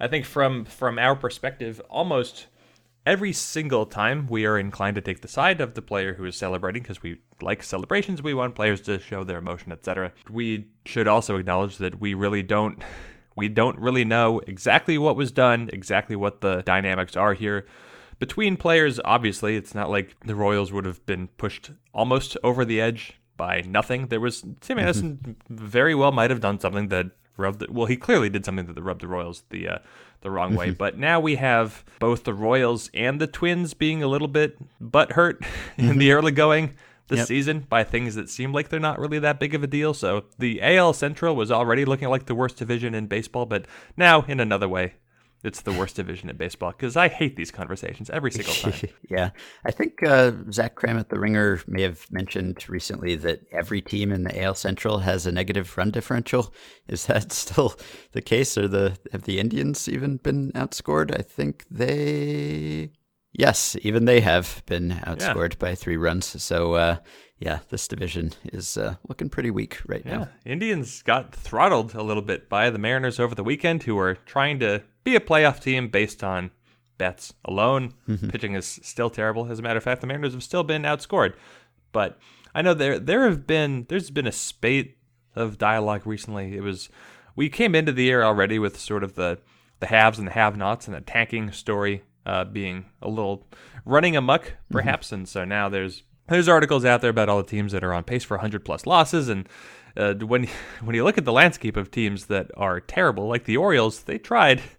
I 0.00 0.08
think 0.08 0.24
from 0.24 0.64
from 0.64 0.98
our 0.98 1.14
perspective, 1.14 1.80
almost 1.88 2.46
every 3.06 3.32
single 3.32 3.86
time 3.86 4.26
we 4.26 4.44
are 4.44 4.58
inclined 4.58 4.96
to 4.96 5.00
take 5.00 5.22
the 5.22 5.28
side 5.28 5.60
of 5.60 5.74
the 5.74 5.80
player 5.80 6.14
who 6.14 6.24
is 6.24 6.36
celebrating 6.36 6.82
because 6.82 7.02
we 7.02 7.18
like 7.40 7.62
celebrations, 7.62 8.20
we 8.20 8.34
want 8.34 8.56
players 8.56 8.80
to 8.82 8.98
show 8.98 9.22
their 9.22 9.38
emotion, 9.38 9.72
etc. 9.72 10.12
We 10.28 10.66
should 10.84 11.06
also 11.06 11.36
acknowledge 11.36 11.78
that 11.78 12.00
we 12.00 12.12
really 12.14 12.42
don't 12.42 12.82
we 13.36 13.48
don't 13.48 13.78
really 13.78 14.04
know 14.04 14.40
exactly 14.40 14.98
what 14.98 15.14
was 15.14 15.30
done, 15.30 15.70
exactly 15.72 16.16
what 16.16 16.40
the 16.40 16.62
dynamics 16.62 17.16
are 17.16 17.34
here. 17.34 17.66
Between 18.18 18.56
players, 18.56 18.98
obviously, 19.04 19.56
it's 19.56 19.74
not 19.74 19.90
like 19.90 20.16
the 20.24 20.34
Royals 20.34 20.72
would 20.72 20.86
have 20.86 21.04
been 21.04 21.28
pushed 21.28 21.70
almost 21.92 22.36
over 22.42 22.64
the 22.64 22.80
edge 22.80 23.20
by 23.36 23.60
nothing. 23.60 24.06
There 24.06 24.20
was 24.20 24.40
Tim 24.40 24.56
mm-hmm. 24.60 24.78
Anderson 24.78 25.36
very 25.50 25.94
well 25.94 26.12
might 26.12 26.30
have 26.30 26.40
done 26.40 26.58
something 26.58 26.88
that 26.88 27.10
rubbed 27.36 27.60
the, 27.60 27.66
well 27.70 27.86
he 27.86 27.96
clearly 27.96 28.28
did 28.28 28.44
something 28.44 28.66
that 28.66 28.80
rubbed 28.82 29.02
the 29.02 29.08
Royals 29.08 29.42
the 29.50 29.68
uh, 29.68 29.78
the 30.22 30.30
wrong 30.30 30.54
way. 30.54 30.70
but 30.84 30.98
now 30.98 31.20
we 31.20 31.36
have 31.36 31.84
both 31.98 32.24
the 32.24 32.34
Royals 32.34 32.90
and 32.94 33.20
the 33.20 33.26
Twins 33.26 33.74
being 33.74 34.02
a 34.02 34.06
little 34.08 34.28
bit 34.28 34.58
butthurt 34.82 35.44
in 35.76 35.98
the 35.98 36.12
early 36.12 36.32
going 36.32 36.74
this 37.08 37.18
Yep. 37.18 37.26
season 37.28 37.60
by 37.68 37.84
things 37.84 38.16
that 38.16 38.28
seem 38.28 38.52
like 38.52 38.68
they're 38.68 38.80
not 38.80 38.98
really 38.98 39.20
that 39.20 39.38
big 39.38 39.54
of 39.54 39.62
a 39.62 39.68
deal. 39.68 39.94
So 39.94 40.24
the 40.38 40.60
AL 40.60 40.92
Central 40.94 41.36
was 41.36 41.52
already 41.52 41.84
looking 41.84 42.08
like 42.08 42.26
the 42.26 42.34
worst 42.34 42.56
division 42.56 42.94
in 42.94 43.06
baseball, 43.06 43.46
but 43.46 43.66
now 43.96 44.22
in 44.22 44.40
another 44.40 44.68
way, 44.68 44.94
it's 45.46 45.62
the 45.62 45.72
worst 45.72 45.96
division 45.96 46.28
in 46.28 46.36
baseball 46.36 46.72
because 46.72 46.96
I 46.96 47.08
hate 47.08 47.36
these 47.36 47.50
conversations 47.50 48.10
every 48.10 48.30
single 48.30 48.52
time. 48.72 48.90
yeah, 49.08 49.30
I 49.64 49.70
think 49.70 50.02
uh, 50.02 50.32
Zach 50.50 50.74
Kram 50.74 50.98
at 50.98 51.08
the 51.08 51.18
Ringer 51.18 51.60
may 51.66 51.82
have 51.82 52.10
mentioned 52.10 52.68
recently 52.68 53.16
that 53.16 53.40
every 53.52 53.80
team 53.80 54.12
in 54.12 54.24
the 54.24 54.42
AL 54.42 54.56
Central 54.56 54.98
has 54.98 55.26
a 55.26 55.32
negative 55.32 55.76
run 55.78 55.90
differential. 55.90 56.52
Is 56.88 57.06
that 57.06 57.32
still 57.44 57.74
the 58.12 58.22
case, 58.22 58.58
or 58.58 58.68
the 58.68 58.98
have 59.12 59.22
the 59.22 59.38
Indians 59.38 59.88
even 59.88 60.16
been 60.18 60.52
outscored? 60.52 61.16
I 61.18 61.22
think 61.22 61.64
they, 61.70 62.90
yes, 63.32 63.76
even 63.82 64.04
they 64.04 64.20
have 64.20 64.62
been 64.66 64.90
outscored 65.06 65.58
by 65.58 65.74
three 65.74 65.96
runs. 65.96 66.42
So 66.42 66.74
uh, 66.74 66.96
yeah, 67.38 67.60
this 67.68 67.86
division 67.86 68.32
is 68.52 68.76
uh, 68.76 68.96
looking 69.08 69.28
pretty 69.28 69.50
weak 69.50 69.80
right 69.86 70.02
Yeah, 70.04 70.18
now. 70.18 70.28
Indians 70.44 71.02
got 71.02 71.34
throttled 71.34 71.94
a 71.94 72.02
little 72.02 72.22
bit 72.22 72.48
by 72.48 72.70
the 72.70 72.78
Mariners 72.78 73.20
over 73.20 73.34
the 73.34 73.44
weekend, 73.44 73.82
who 73.82 73.94
were 73.94 74.14
trying 74.14 74.58
to 74.60 74.82
be 75.06 75.16
a 75.16 75.20
playoff 75.20 75.60
team 75.60 75.88
based 75.88 76.22
on 76.22 76.50
bets 76.98 77.32
alone. 77.44 77.94
Pitching 78.28 78.54
is 78.54 78.80
still 78.82 79.08
terrible. 79.08 79.50
As 79.50 79.58
a 79.58 79.62
matter 79.62 79.78
of 79.78 79.84
fact, 79.84 80.00
the 80.00 80.06
Mariners 80.06 80.34
have 80.34 80.42
still 80.42 80.64
been 80.64 80.82
outscored. 80.82 81.34
But 81.92 82.18
I 82.54 82.60
know 82.62 82.74
there 82.74 82.98
there 82.98 83.24
have 83.24 83.46
been 83.46 83.86
there's 83.88 84.10
been 84.10 84.26
a 84.26 84.32
spate 84.32 84.98
of 85.34 85.58
dialogue 85.58 86.06
recently. 86.06 86.56
It 86.56 86.62
was 86.62 86.90
we 87.36 87.48
came 87.48 87.74
into 87.74 87.92
the 87.92 88.04
year 88.04 88.22
already 88.22 88.58
with 88.58 88.78
sort 88.78 89.04
of 89.04 89.14
the 89.14 89.38
the 89.78 89.86
haves 89.86 90.18
and 90.18 90.26
the 90.26 90.32
have-nots 90.32 90.86
and 90.86 90.96
the 90.96 91.02
tanking 91.02 91.52
story 91.52 92.02
uh, 92.24 92.44
being 92.44 92.86
a 93.02 93.08
little 93.08 93.46
running 93.84 94.16
amuck, 94.16 94.54
perhaps. 94.70 95.12
And 95.12 95.28
so 95.28 95.44
now 95.44 95.68
there's 95.68 96.02
there's 96.28 96.48
articles 96.48 96.84
out 96.84 97.02
there 97.02 97.10
about 97.10 97.28
all 97.28 97.38
the 97.38 97.48
teams 97.48 97.72
that 97.72 97.84
are 97.84 97.92
on 97.92 98.02
pace 98.02 98.24
for 98.24 98.36
100 98.36 98.64
plus 98.64 98.86
losses 98.86 99.28
and 99.28 99.48
uh, 99.96 100.14
when 100.14 100.48
when 100.82 100.94
you 100.94 101.04
look 101.04 101.18
at 101.18 101.24
the 101.24 101.32
landscape 101.32 101.76
of 101.76 101.90
teams 101.90 102.26
that 102.26 102.50
are 102.56 102.80
terrible 102.80 103.26
like 103.28 103.44
the 103.44 103.56
Orioles 103.56 104.02
they 104.04 104.18
tried. 104.18 104.62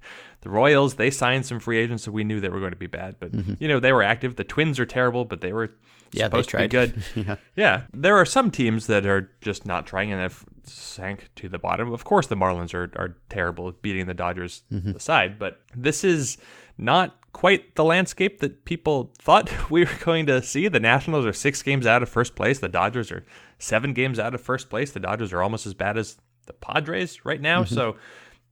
The 0.41 0.51
Royals 0.51 0.95
they 0.95 1.09
signed 1.09 1.45
some 1.47 1.59
free 1.59 1.77
agents 1.79 2.03
so 2.03 2.11
we 2.11 2.23
knew 2.23 2.39
they 2.39 2.47
were 2.47 2.59
going 2.59 2.71
to 2.71 2.77
be 2.77 2.87
bad 2.87 3.15
but 3.19 3.31
you 3.59 3.67
know 3.67 3.79
they 3.81 3.91
were 3.91 4.03
active. 4.03 4.35
The 4.35 4.43
Twins 4.45 4.79
are 4.79 4.85
terrible 4.85 5.25
but 5.25 5.41
they 5.41 5.51
were 5.51 5.71
Yeah, 6.11 6.27
they 6.29 6.43
supposed 6.43 6.49
to 6.51 6.57
be 6.59 6.67
good. 6.67 7.03
Yeah. 7.15 7.35
yeah, 7.55 7.81
there 7.91 8.15
are 8.15 8.23
some 8.25 8.51
teams 8.51 8.85
that 8.87 9.05
are 9.07 9.31
just 9.41 9.65
not 9.65 9.87
trying 9.87 10.11
and 10.13 10.21
have 10.21 10.45
sank 10.63 11.29
to 11.37 11.49
the 11.49 11.57
bottom. 11.59 11.91
Of 11.91 12.03
course, 12.05 12.27
the 12.27 12.35
Marlins 12.35 12.73
are, 12.75 12.89
are 12.95 13.17
terrible 13.29 13.71
beating 13.81 14.05
the 14.05 14.13
Dodgers 14.13 14.61
aside, 14.95 15.39
but 15.39 15.59
this 15.75 16.03
is 16.03 16.37
not 16.77 17.17
quite 17.37 17.75
the 17.75 17.83
landscape 17.83 18.39
that 18.39 18.65
people 18.65 19.13
thought 19.19 19.51
we 19.69 19.85
were 19.85 19.99
going 19.99 20.25
to 20.25 20.41
see. 20.41 20.67
The 20.67 20.79
Nationals 20.79 21.23
are 21.23 21.31
six 21.31 21.61
games 21.61 21.85
out 21.85 22.01
of 22.01 22.09
first 22.09 22.35
place. 22.35 22.57
The 22.57 22.67
Dodgers 22.67 23.11
are 23.11 23.23
seven 23.59 23.93
games 23.93 24.17
out 24.17 24.33
of 24.33 24.41
first 24.41 24.71
place. 24.71 24.91
The 24.91 24.99
Dodgers 24.99 25.31
are 25.31 25.43
almost 25.43 25.67
as 25.67 25.75
bad 25.75 25.99
as 25.99 26.17
the 26.47 26.53
Padres 26.53 27.25
right 27.25 27.39
now. 27.39 27.61
Mm-hmm. 27.63 27.75
So 27.75 27.95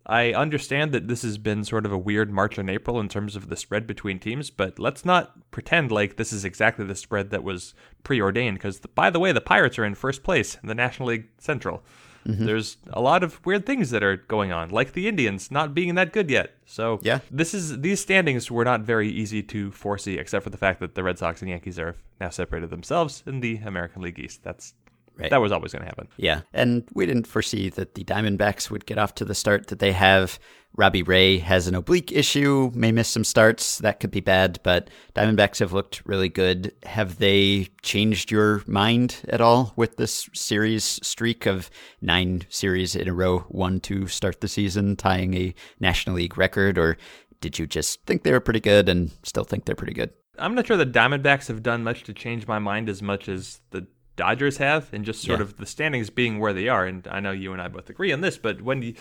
I 0.05 0.33
understand 0.33 0.91
that 0.91 1.07
this 1.07 1.23
has 1.23 1.39
been 1.39 1.63
sort 1.63 1.87
of 1.87 1.91
a 1.91 1.97
weird 1.97 2.31
March 2.31 2.59
and 2.59 2.69
April 2.69 2.99
in 2.99 3.09
terms 3.09 3.35
of 3.35 3.49
the 3.49 3.55
spread 3.55 3.87
between 3.87 4.19
teams, 4.19 4.51
but 4.51 4.77
let's 4.77 5.03
not 5.03 5.49
pretend 5.49 5.91
like 5.91 6.17
this 6.17 6.31
is 6.31 6.45
exactly 6.45 6.85
the 6.85 6.93
spread 6.93 7.31
that 7.31 7.43
was 7.43 7.73
preordained. 8.03 8.59
Because, 8.59 8.79
by 8.93 9.09
the 9.09 9.19
way, 9.19 9.31
the 9.31 9.41
Pirates 9.41 9.79
are 9.79 9.85
in 9.85 9.95
first 9.95 10.21
place 10.21 10.59
in 10.61 10.69
the 10.69 10.75
National 10.75 11.09
League 11.09 11.29
Central. 11.39 11.81
Mm-hmm. 12.27 12.45
There's 12.45 12.77
a 12.91 13.01
lot 13.01 13.23
of 13.23 13.39
weird 13.45 13.65
things 13.65 13.91
that 13.91 14.03
are 14.03 14.17
going 14.17 14.51
on, 14.51 14.69
like 14.69 14.93
the 14.93 15.07
Indians 15.07 15.51
not 15.51 15.73
being 15.75 15.93
that 15.95 16.11
good 16.11 16.29
yet. 16.29 16.55
So, 16.65 16.99
Yeah. 17.03 17.19
this 17.29 17.53
is 17.53 17.81
these 17.81 17.99
standings 17.99 18.49
were 18.49 18.65
not 18.65 18.81
very 18.81 19.09
easy 19.09 19.43
to 19.43 19.71
foresee, 19.71 20.17
except 20.17 20.43
for 20.43 20.49
the 20.49 20.57
fact 20.57 20.79
that 20.79 20.95
the 20.95 21.03
Red 21.03 21.19
Sox 21.19 21.41
and 21.41 21.49
Yankees 21.49 21.77
are 21.77 21.95
now 22.19 22.29
separated 22.29 22.69
themselves 22.71 23.21
in 23.27 23.41
the 23.41 23.57
American 23.57 24.01
League 24.01 24.17
East. 24.19 24.43
That's 24.43 24.73
Right. 25.17 25.29
that 25.29 25.41
was 25.41 25.51
always 25.51 25.71
going 25.71 25.83
to 25.83 25.87
happen. 25.87 26.07
Yeah, 26.17 26.41
and 26.53 26.83
we 26.93 27.05
didn't 27.05 27.27
foresee 27.27 27.69
that 27.69 27.95
the 27.95 28.03
Diamondbacks 28.03 28.69
would 28.69 28.85
get 28.85 28.97
off 28.97 29.15
to 29.15 29.25
the 29.25 29.35
start 29.35 29.67
that 29.67 29.79
they 29.79 29.93
have. 29.93 30.39
Robbie 30.77 31.03
Ray 31.03 31.37
has 31.37 31.67
an 31.67 31.75
oblique 31.75 32.11
issue, 32.11 32.69
may 32.73 32.91
miss 32.91 33.07
some 33.07 33.23
starts. 33.23 33.77
That 33.77 34.01
could 34.01 34.11
be 34.11 34.19
bad, 34.19 34.59
but 34.61 34.89
Diamondbacks 35.15 35.59
have 35.59 35.71
looked 35.71 36.05
really 36.05 36.27
good. 36.27 36.73
Have 36.83 37.17
they 37.17 37.69
changed 37.81 38.29
your 38.29 38.61
mind 38.67 39.21
at 39.29 39.39
all 39.39 39.71
with 39.77 39.95
this 39.95 40.29
series 40.33 40.83
streak 41.01 41.45
of 41.45 41.69
nine 42.01 42.41
series 42.49 42.93
in 42.93 43.07
a 43.07 43.13
row, 43.13 43.39
one 43.47 43.79
to 43.81 44.07
start 44.07 44.41
the 44.41 44.49
season, 44.49 44.97
tying 44.97 45.33
a 45.33 45.55
National 45.79 46.17
League 46.17 46.37
record? 46.37 46.77
Or 46.77 46.97
did 47.39 47.57
you 47.57 47.67
just 47.67 48.01
think 48.05 48.23
they 48.23 48.33
were 48.33 48.41
pretty 48.41 48.59
good 48.59 48.89
and 48.89 49.11
still 49.23 49.45
think 49.45 49.63
they're 49.63 49.75
pretty 49.75 49.93
good? 49.93 50.11
I'm 50.37 50.55
not 50.55 50.67
sure 50.67 50.75
the 50.75 50.85
Diamondbacks 50.85 51.47
have 51.47 51.63
done 51.63 51.83
much 51.83 52.03
to 52.03 52.13
change 52.13 52.47
my 52.47 52.59
mind 52.59 52.89
as 52.89 53.01
much 53.01 53.29
as 53.29 53.61
the 53.71 53.87
Dodgers 54.15 54.57
have, 54.57 54.89
and 54.93 55.03
just 55.05 55.21
sort 55.21 55.39
Yeah. 55.39 55.43
of 55.45 55.57
the 55.57 55.65
standings 55.65 56.09
being 56.09 56.39
where 56.39 56.53
they 56.53 56.67
are. 56.69 56.85
And 56.85 57.07
I 57.09 57.19
know 57.19 57.31
you 57.31 57.51
and 57.53 57.61
I 57.61 57.67
both 57.67 57.89
agree 57.89 58.11
on 58.13 58.21
this, 58.21 58.37
but 58.37 58.61
when 58.61 58.81
you, 58.81 58.93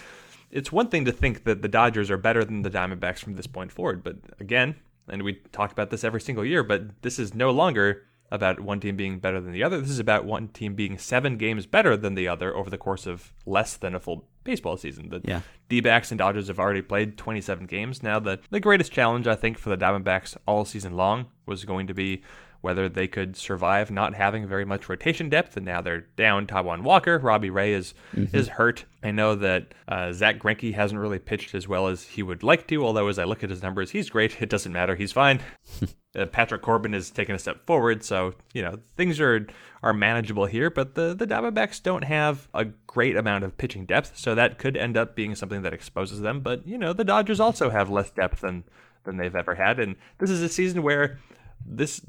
it's 0.51 0.73
one 0.73 0.89
thing 0.89 1.05
to 1.05 1.13
think 1.13 1.45
that 1.45 1.63
the 1.63 1.69
Dodgers 1.69 2.11
are 2.11 2.17
better 2.17 2.45
than 2.45 2.63
the 2.63 2.71
Diamondbacks 2.71 3.19
from 3.19 3.35
this 3.35 3.47
point 3.47 3.73
forward, 3.73 4.03
but 4.03 4.17
again, 4.41 4.77
and 5.09 5.23
we 5.23 5.35
talk 5.53 5.71
about 5.73 5.91
this 5.91 6.05
every 6.05 6.21
single 6.21 6.45
year, 6.45 6.63
but 6.63 7.03
this 7.03 7.19
is 7.19 7.35
no 7.35 7.51
longer 7.51 8.03
about 8.31 8.59
one 8.59 8.81
team 8.81 8.97
being 8.97 9.19
better 9.19 9.41
than 9.41 9.53
the 9.53 9.63
other. 9.63 9.81
This 9.81 9.91
is 9.91 9.99
about 9.99 10.25
one 10.25 10.49
team 10.49 10.75
being 10.75 10.97
seven 10.99 11.37
games 11.37 11.67
better 11.67 11.97
than 11.97 12.15
the 12.15 12.27
other 12.27 12.57
over 12.57 12.71
the 12.71 12.79
course 12.79 13.07
of 13.07 13.33
less 13.47 13.77
than 13.77 13.95
a 13.95 14.01
full 14.01 14.27
baseball 14.45 14.77
season. 14.77 15.11
The 15.11 15.21
Yeah. 15.25 15.41
D-backs 15.69 16.11
and 16.11 16.19
Dodgers 16.19 16.49
have 16.49 16.59
already 16.59 16.83
played 16.83 17.17
27 17.19 17.67
games. 17.67 18.03
Now, 18.03 18.19
the, 18.19 18.41
the 18.51 18.61
greatest 18.61 18.91
challenge, 18.93 19.27
I 19.27 19.35
think, 19.37 19.59
for 19.59 19.69
the 19.69 19.77
Diamondbacks 19.77 20.37
all 20.49 20.65
season 20.65 20.97
long 20.97 21.27
was 21.47 21.65
going 21.65 21.87
to 21.87 21.95
be 21.95 22.23
whether 22.65 22.89
they 22.89 23.07
could 23.07 23.37
survive 23.37 23.91
not 23.91 24.15
having 24.15 24.49
very 24.49 24.65
much 24.65 24.89
rotation 24.89 25.29
depth. 25.29 25.55
And 25.57 25.67
now 25.67 25.83
they're 25.83 26.07
down 26.17 26.47
Taijuan 26.47 26.83
Walker. 26.83 27.19
Robbie 27.19 27.51
Ray 27.51 27.75
is 27.75 27.93
is 28.15 28.49
hurt. 28.49 28.87
I 29.03 29.11
know 29.11 29.35
that 29.35 29.75
uh, 29.87 30.13
Zack 30.15 30.39
Greinke 30.39 30.73
hasn't 30.73 30.99
really 30.99 31.19
pitched 31.19 31.55
as 31.55 31.69
well 31.69 31.89
as 31.89 32.05
he 32.05 32.23
would 32.23 32.43
like 32.43 32.67
to, 32.69 32.83
although 32.83 33.09
as 33.09 33.19
I 33.19 33.25
look 33.25 33.45
at 33.45 33.51
his 33.51 33.63
numbers, 33.63 33.91
he's 33.91 34.09
great. 34.09 34.41
It 34.45 34.49
doesn't 34.49 34.73
matter. 34.73 34.95
He's 34.95 35.13
fine. 35.13 35.41
uh, 36.19 36.27
Patrick 36.27 36.63
Corbin 36.63 36.95
is 36.95 37.11
taking 37.11 37.35
a 37.35 37.39
step 37.39 37.67
forward, 37.67 38.03
so 38.03 38.35
you 38.55 38.63
know 38.63 38.79
things 38.97 39.21
are 39.21 39.47
are 39.83 39.93
manageable 39.93 40.47
here. 40.47 40.71
But 40.71 40.95
the 40.95 41.15
the 41.15 41.27
Diamondbacks 41.27 41.83
don't 41.83 42.05
have 42.05 42.49
a 42.55 42.65
great 42.87 43.17
amount 43.17 43.45
of 43.45 43.59
pitching 43.59 43.85
depth, 43.85 44.17
so 44.17 44.35
that 44.35 44.59
could 44.59 44.77
end 44.77 44.97
up 44.97 45.15
being 45.15 45.35
something 45.35 45.63
that 45.63 45.75
exposes 45.75 46.21
them. 46.21 46.41
But 46.41 46.67
you 46.67 46.79
know 46.79 46.95
the 46.95 47.05
Dodgers 47.05 47.41
also 47.41 47.69
have 47.69 47.91
less 47.91 48.11
depth 48.11 48.41
than 48.41 48.65
than 49.05 49.19
they've 49.19 49.37
ever 49.37 49.55
had, 49.55 49.79
and 49.79 49.97
this 50.19 50.31
is 50.31 50.41
a 50.41 50.49
season 50.49 50.83
where 50.83 51.19
this. 51.67 52.01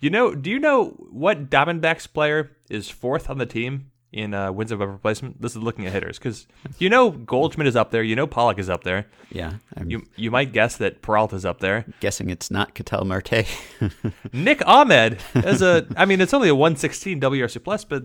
You 0.00 0.10
know, 0.10 0.34
do 0.34 0.50
you 0.50 0.58
know 0.58 0.90
what 1.10 1.50
Diamondbacks 1.50 2.10
player 2.12 2.50
is 2.70 2.88
fourth 2.88 3.28
on 3.28 3.38
the 3.38 3.46
team 3.46 3.90
in 4.12 4.32
uh, 4.34 4.50
wins 4.50 4.72
above 4.72 4.88
replacement? 4.88 5.40
This 5.42 5.52
is 5.52 5.58
looking 5.62 5.86
at 5.86 5.92
hitters 5.92 6.18
because 6.18 6.46
you 6.78 6.88
know 6.88 7.10
Goldschmidt 7.10 7.66
is 7.66 7.76
up 7.76 7.90
there, 7.90 8.02
you 8.02 8.16
know 8.16 8.26
Pollock 8.26 8.58
is 8.58 8.70
up 8.70 8.82
there. 8.82 9.06
Yeah, 9.30 9.54
I'm 9.76 9.90
You 9.90 10.06
you 10.16 10.30
might 10.30 10.52
guess 10.52 10.76
that 10.78 11.02
Peralta's 11.02 11.44
up 11.44 11.60
there. 11.60 11.84
guessing 12.00 12.30
it's 12.30 12.50
not 12.50 12.74
Ketel 12.74 13.04
Marte. 13.04 13.44
Nick 14.32 14.66
Ahmed 14.66 15.18
as 15.34 15.60
a 15.62 15.86
I 15.96 16.06
mean 16.06 16.20
it's 16.20 16.32
only 16.34 16.48
a 16.48 16.54
116 16.54 17.20
WRC 17.20 17.62
plus, 17.62 17.84
but 17.84 18.04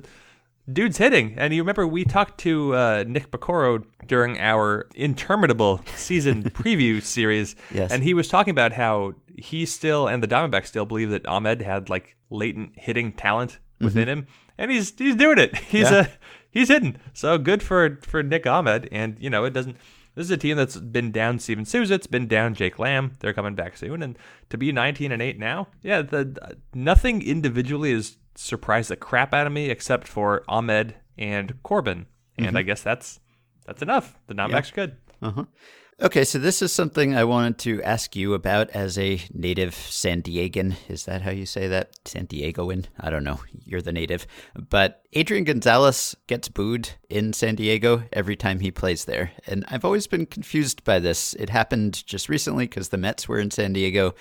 dude's 0.71 0.97
hitting. 0.97 1.35
And 1.37 1.53
you 1.53 1.61
remember 1.61 1.85
we 1.87 2.03
talked 2.05 2.39
to 2.41 2.73
uh, 2.75 3.03
Nick 3.07 3.31
Piecoro 3.31 3.83
during 4.07 4.39
our 4.39 4.87
interminable 4.95 5.81
season 5.95 6.43
preview 6.49 7.01
series, 7.01 7.55
Yes. 7.73 7.91
and 7.91 8.03
he 8.03 8.13
was 8.13 8.27
talking 8.27 8.51
about 8.51 8.73
how 8.73 9.13
he 9.37 9.65
still 9.65 10.07
and 10.07 10.21
the 10.23 10.27
Diamondbacks 10.27 10.67
still 10.67 10.85
believe 10.85 11.09
that 11.09 11.25
Ahmed 11.27 11.61
had 11.61 11.89
like 11.89 12.15
latent 12.29 12.71
hitting 12.77 13.11
talent 13.13 13.59
within 13.81 14.07
him, 14.07 14.27
and 14.57 14.71
he's 14.71 14.93
he's 14.97 15.15
doing 15.15 15.37
it. 15.37 15.55
He's 15.69 15.89
Yeah. 15.91 15.97
uh, 15.97 16.05
he's 16.49 16.69
hitting. 16.69 16.95
So 17.13 17.37
good 17.37 17.61
for 17.61 17.99
for 18.03 18.23
Nick 18.23 18.47
Ahmed, 18.47 18.87
and 18.91 19.17
you 19.19 19.29
know 19.29 19.43
it 19.45 19.51
doesn't. 19.53 19.77
This 20.15 20.25
is 20.27 20.31
a 20.31 20.37
team 20.37 20.55
that's 20.55 20.77
been 20.77 21.11
down 21.11 21.39
Steven 21.39 21.65
Souza, 21.65 21.95
it's 21.95 22.07
been 22.07 22.25
down 22.27 22.53
Jake 22.53 22.79
Lamb. 22.79 23.17
They're 23.19 23.33
coming 23.33 23.53
back 23.53 23.75
soon, 23.75 24.01
and 24.01 24.17
to 24.49 24.57
be 24.57 24.71
19 24.71 25.11
and 25.11 25.21
8 25.21 25.37
now, 25.37 25.67
yeah, 25.83 26.01
the 26.03 26.55
nothing 26.73 27.21
individually 27.21 27.91
has 27.91 28.15
surprised 28.35 28.89
the 28.89 28.95
crap 28.95 29.33
out 29.33 29.47
of 29.47 29.53
me 29.53 29.69
except 29.69 30.07
for 30.07 30.43
Ahmed 30.47 30.95
and 31.17 31.61
Corbin, 31.63 32.07
and 32.37 32.57
I 32.57 32.61
guess 32.61 32.81
that's 32.81 33.19
that's 33.65 33.81
enough. 33.81 34.17
The 34.27 34.33
Diamondbacks 34.33 34.71
are 34.71 34.75
good. 34.75 34.97
Uh-huh. 35.21 35.45
Okay, 36.01 36.25
so 36.25 36.39
this 36.39 36.61
is 36.61 36.73
something 36.73 37.15
I 37.15 37.23
wanted 37.23 37.57
to 37.59 37.81
ask 37.83 38.17
you 38.17 38.33
about 38.33 38.69
as 38.71 38.97
a 38.97 39.21
native 39.33 39.73
San 39.73 40.21
Diegan. 40.21 40.75
Is 40.89 41.05
that 41.05 41.21
how 41.21 41.31
you 41.31 41.45
say 41.45 41.69
that? 41.69 41.91
San 42.03 42.27
Diegoan? 42.27 42.87
I 42.99 43.09
don't 43.09 43.23
know. 43.23 43.39
You're 43.63 43.81
the 43.81 43.93
native. 43.93 44.27
But 44.69 45.03
Adrian 45.13 45.45
Gonzalez 45.45 46.13
gets 46.27 46.49
booed 46.49 46.89
in 47.09 47.31
San 47.31 47.55
Diego 47.55 48.03
every 48.11 48.35
time 48.35 48.59
he 48.59 48.71
plays 48.71 49.05
there. 49.05 49.31
And 49.47 49.63
I've 49.69 49.85
always 49.85 50.05
been 50.05 50.25
confused 50.25 50.83
by 50.83 50.99
this. 50.99 51.33
It 51.35 51.49
happened 51.49 52.05
just 52.05 52.27
recently 52.27 52.65
because 52.65 52.89
the 52.89 52.97
Mets 52.97 53.29
were 53.29 53.39
in 53.39 53.49
San 53.49 53.71
Diego. 53.71 54.15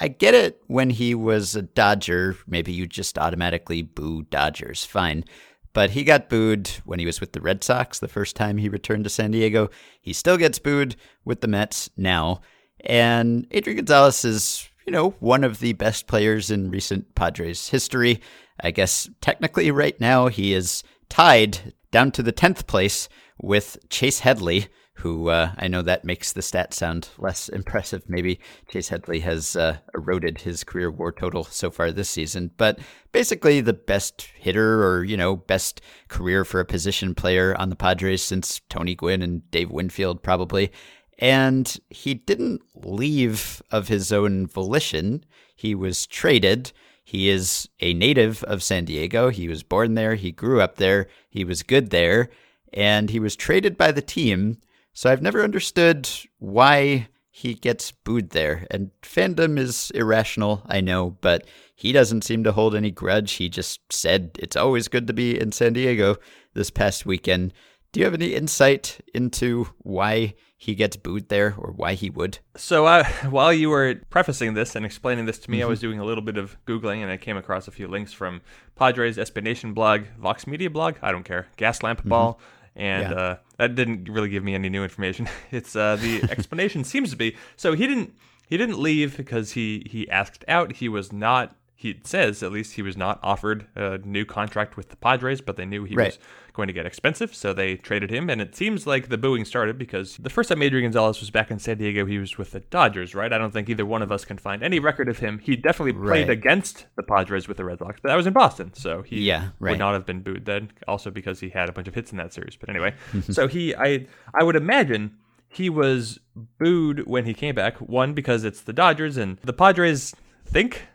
I 0.00 0.08
get 0.08 0.34
it 0.34 0.62
when 0.66 0.90
he 0.90 1.14
was 1.14 1.56
a 1.56 1.62
Dodger. 1.62 2.36
Maybe 2.46 2.72
you 2.72 2.86
just 2.86 3.18
automatically 3.18 3.82
boo 3.82 4.22
Dodgers. 4.22 4.84
Fine. 4.84 5.24
But 5.72 5.90
he 5.90 6.04
got 6.04 6.28
booed 6.28 6.68
when 6.84 6.98
he 6.98 7.06
was 7.06 7.20
with 7.20 7.32
the 7.32 7.40
Red 7.40 7.62
Sox 7.62 7.98
the 7.98 8.08
first 8.08 8.36
time 8.36 8.58
he 8.58 8.68
returned 8.68 9.04
to 9.04 9.10
San 9.10 9.32
Diego. 9.32 9.70
He 10.00 10.12
still 10.12 10.36
gets 10.36 10.58
booed 10.58 10.96
with 11.24 11.40
the 11.40 11.48
Mets 11.48 11.90
now. 11.96 12.40
And 12.80 13.46
Adrian 13.50 13.76
Gonzalez 13.76 14.24
is, 14.24 14.68
you 14.86 14.92
know, 14.92 15.10
one 15.20 15.44
of 15.44 15.60
the 15.60 15.72
best 15.74 16.06
players 16.06 16.50
in 16.50 16.70
recent 16.70 17.14
Padres 17.14 17.68
history. 17.68 18.20
I 18.60 18.70
guess 18.70 19.08
technically 19.20 19.70
right 19.70 20.00
now 20.00 20.28
he 20.28 20.52
is 20.52 20.82
tied 21.08 21.74
down 21.90 22.12
to 22.12 22.22
the 22.22 22.32
10th 22.32 22.66
place 22.66 23.08
with 23.40 23.78
Chase 23.88 24.20
Headley, 24.20 24.68
who 24.98 25.28
uh, 25.28 25.52
I 25.56 25.68
know 25.68 25.82
that 25.82 26.04
makes 26.04 26.32
the 26.32 26.42
stat 26.42 26.74
sound 26.74 27.08
less 27.18 27.48
impressive. 27.48 28.02
Maybe 28.08 28.40
Chase 28.68 28.88
Headley 28.88 29.20
has 29.20 29.54
uh, 29.54 29.78
eroded 29.94 30.38
his 30.38 30.64
career 30.64 30.90
WAR 30.90 31.12
total 31.12 31.44
so 31.44 31.70
far 31.70 31.92
this 31.92 32.10
season, 32.10 32.50
but 32.56 32.80
basically 33.12 33.60
the 33.60 33.72
best 33.72 34.22
hitter 34.22 34.84
or 34.84 35.04
you 35.04 35.16
know 35.16 35.36
best 35.36 35.80
career 36.08 36.44
for 36.44 36.58
a 36.58 36.64
position 36.64 37.14
player 37.14 37.56
on 37.56 37.70
the 37.70 37.76
Padres 37.76 38.22
since 38.22 38.60
Tony 38.68 38.96
Gwynn 38.96 39.22
and 39.22 39.48
Dave 39.52 39.70
Winfield 39.70 40.22
probably. 40.22 40.72
And 41.20 41.78
he 41.90 42.14
didn't 42.14 42.62
leave 42.74 43.62
of 43.70 43.86
his 43.86 44.12
own 44.12 44.48
volition. 44.48 45.24
He 45.54 45.76
was 45.76 46.06
traded. 46.06 46.72
He 47.04 47.28
is 47.28 47.68
a 47.80 47.94
native 47.94 48.42
of 48.44 48.64
San 48.64 48.84
Diego. 48.84 49.30
He 49.30 49.48
was 49.48 49.62
born 49.62 49.94
there. 49.94 50.16
He 50.16 50.32
grew 50.32 50.60
up 50.60 50.76
there. 50.76 51.06
He 51.30 51.44
was 51.44 51.62
good 51.62 51.90
there. 51.90 52.30
And 52.72 53.10
he 53.10 53.20
was 53.20 53.34
traded 53.34 53.76
by 53.76 53.92
the 53.92 54.02
team 54.02 54.58
so 54.98 55.08
I've 55.08 55.22
never 55.22 55.44
understood 55.44 56.10
why 56.40 57.06
he 57.30 57.54
gets 57.54 57.92
booed 57.92 58.30
there. 58.30 58.66
And 58.68 58.90
fandom 59.00 59.56
is 59.56 59.92
irrational, 59.92 60.62
I 60.66 60.80
know, 60.80 61.10
but 61.20 61.46
he 61.76 61.92
doesn't 61.92 62.24
seem 62.24 62.42
to 62.42 62.50
hold 62.50 62.74
any 62.74 62.90
grudge. 62.90 63.34
He 63.34 63.48
just 63.48 63.80
said 63.92 64.32
it's 64.40 64.56
always 64.56 64.88
good 64.88 65.06
to 65.06 65.12
be 65.12 65.40
in 65.40 65.52
San 65.52 65.74
Diego 65.74 66.16
this 66.54 66.70
past 66.70 67.06
weekend. 67.06 67.54
Do 67.92 68.00
you 68.00 68.06
have 68.06 68.14
any 68.14 68.34
insight 68.34 68.98
into 69.14 69.68
why 69.78 70.34
he 70.56 70.74
gets 70.74 70.96
booed 70.96 71.28
there 71.28 71.54
or 71.56 71.70
why 71.70 71.94
he 71.94 72.10
would? 72.10 72.40
So 72.56 72.86
uh, 72.86 73.04
while 73.30 73.52
you 73.52 73.70
were 73.70 74.00
prefacing 74.10 74.54
this 74.54 74.74
and 74.74 74.84
explaining 74.84 75.26
this 75.26 75.38
to 75.38 75.50
me, 75.52 75.58
mm-hmm. 75.58 75.66
I 75.66 75.70
was 75.70 75.78
doing 75.78 76.00
a 76.00 76.04
little 76.04 76.24
bit 76.24 76.38
of 76.38 76.56
Googling 76.66 77.02
and 77.02 77.10
I 77.12 77.18
came 77.18 77.36
across 77.36 77.68
a 77.68 77.70
few 77.70 77.86
links 77.86 78.12
from 78.12 78.40
Padres, 78.74 79.16
SB 79.16 79.44
Nation 79.44 79.74
blog, 79.74 80.06
Vox 80.18 80.48
Media 80.48 80.70
blog, 80.70 80.96
I 81.02 81.12
don't 81.12 81.24
care, 81.24 81.46
Gaslamp 81.56 81.98
mm-hmm. 81.98 82.08
Ball 82.08 82.40
and 82.78 83.10
yeah. 83.10 83.16
uh, 83.16 83.36
that 83.58 83.74
didn't 83.74 84.08
really 84.08 84.28
give 84.28 84.44
me 84.44 84.54
any 84.54 84.68
new 84.68 84.82
information. 84.82 85.28
It's 85.50 85.74
uh, 85.74 85.96
the 85.96 86.22
explanation 86.30 86.84
seems 86.84 87.10
to 87.10 87.16
be 87.16 87.36
so 87.56 87.74
he 87.74 87.86
didn't 87.86 88.14
he 88.46 88.56
didn't 88.56 88.78
leave 88.78 89.16
because 89.16 89.52
he 89.52 89.86
he 89.90 90.08
asked 90.08 90.44
out. 90.48 90.72
He 90.76 90.88
was 90.88 91.12
not. 91.12 91.56
He 91.80 92.00
says 92.02 92.42
at 92.42 92.50
least 92.50 92.72
he 92.72 92.82
was 92.82 92.96
not 92.96 93.20
offered 93.22 93.68
a 93.76 93.98
new 93.98 94.24
contract 94.24 94.76
with 94.76 94.88
the 94.88 94.96
Padres, 94.96 95.40
but 95.40 95.54
they 95.54 95.64
knew 95.64 95.84
he 95.84 95.94
right. 95.94 96.06
was 96.06 96.18
going 96.52 96.66
to 96.66 96.72
get 96.72 96.86
expensive, 96.86 97.32
so 97.32 97.52
they 97.52 97.76
traded 97.76 98.10
him. 98.10 98.28
And 98.28 98.40
it 98.40 98.56
seems 98.56 98.84
like 98.84 99.10
the 99.10 99.16
booing 99.16 99.44
started 99.44 99.78
because 99.78 100.16
the 100.16 100.28
first 100.28 100.48
time 100.48 100.60
Adrian 100.60 100.86
Gonzalez 100.86 101.20
was 101.20 101.30
back 101.30 101.52
in 101.52 101.60
San 101.60 101.78
Diego, 101.78 102.04
he 102.04 102.18
was 102.18 102.36
with 102.36 102.50
the 102.50 102.58
Dodgers, 102.58 103.14
right? 103.14 103.32
I 103.32 103.38
don't 103.38 103.52
think 103.52 103.68
either 103.68 103.86
one 103.86 104.02
of 104.02 104.10
us 104.10 104.24
can 104.24 104.38
find 104.38 104.64
any 104.64 104.80
record 104.80 105.08
of 105.08 105.20
him. 105.20 105.38
He 105.38 105.54
definitely 105.54 105.92
played 105.92 106.26
right. 106.26 106.30
against 106.30 106.86
the 106.96 107.04
Padres 107.04 107.46
with 107.46 107.58
the 107.58 107.64
Red 107.64 107.78
Sox, 107.78 108.00
but 108.02 108.08
that 108.08 108.16
was 108.16 108.26
in 108.26 108.32
Boston, 108.32 108.74
so 108.74 109.02
he 109.02 109.20
yeah, 109.20 109.50
right. 109.60 109.70
would 109.70 109.78
not 109.78 109.92
have 109.92 110.04
been 110.04 110.22
booed 110.22 110.46
then. 110.46 110.72
Also 110.88 111.12
because 111.12 111.38
he 111.38 111.50
had 111.50 111.68
a 111.68 111.72
bunch 111.72 111.86
of 111.86 111.94
hits 111.94 112.10
in 112.10 112.18
that 112.18 112.32
series. 112.32 112.56
But 112.56 112.70
anyway, 112.70 112.94
so 113.30 113.46
he, 113.46 113.72
I, 113.76 114.08
I 114.34 114.42
would 114.42 114.56
imagine 114.56 115.16
he 115.48 115.70
was 115.70 116.18
booed 116.58 117.06
when 117.06 117.24
he 117.24 117.34
came 117.34 117.54
back. 117.54 117.76
One 117.76 118.14
because 118.14 118.42
it's 118.42 118.62
the 118.62 118.72
Dodgers 118.72 119.16
and 119.16 119.38
the 119.44 119.52
Padres 119.52 120.12
think 120.44 120.88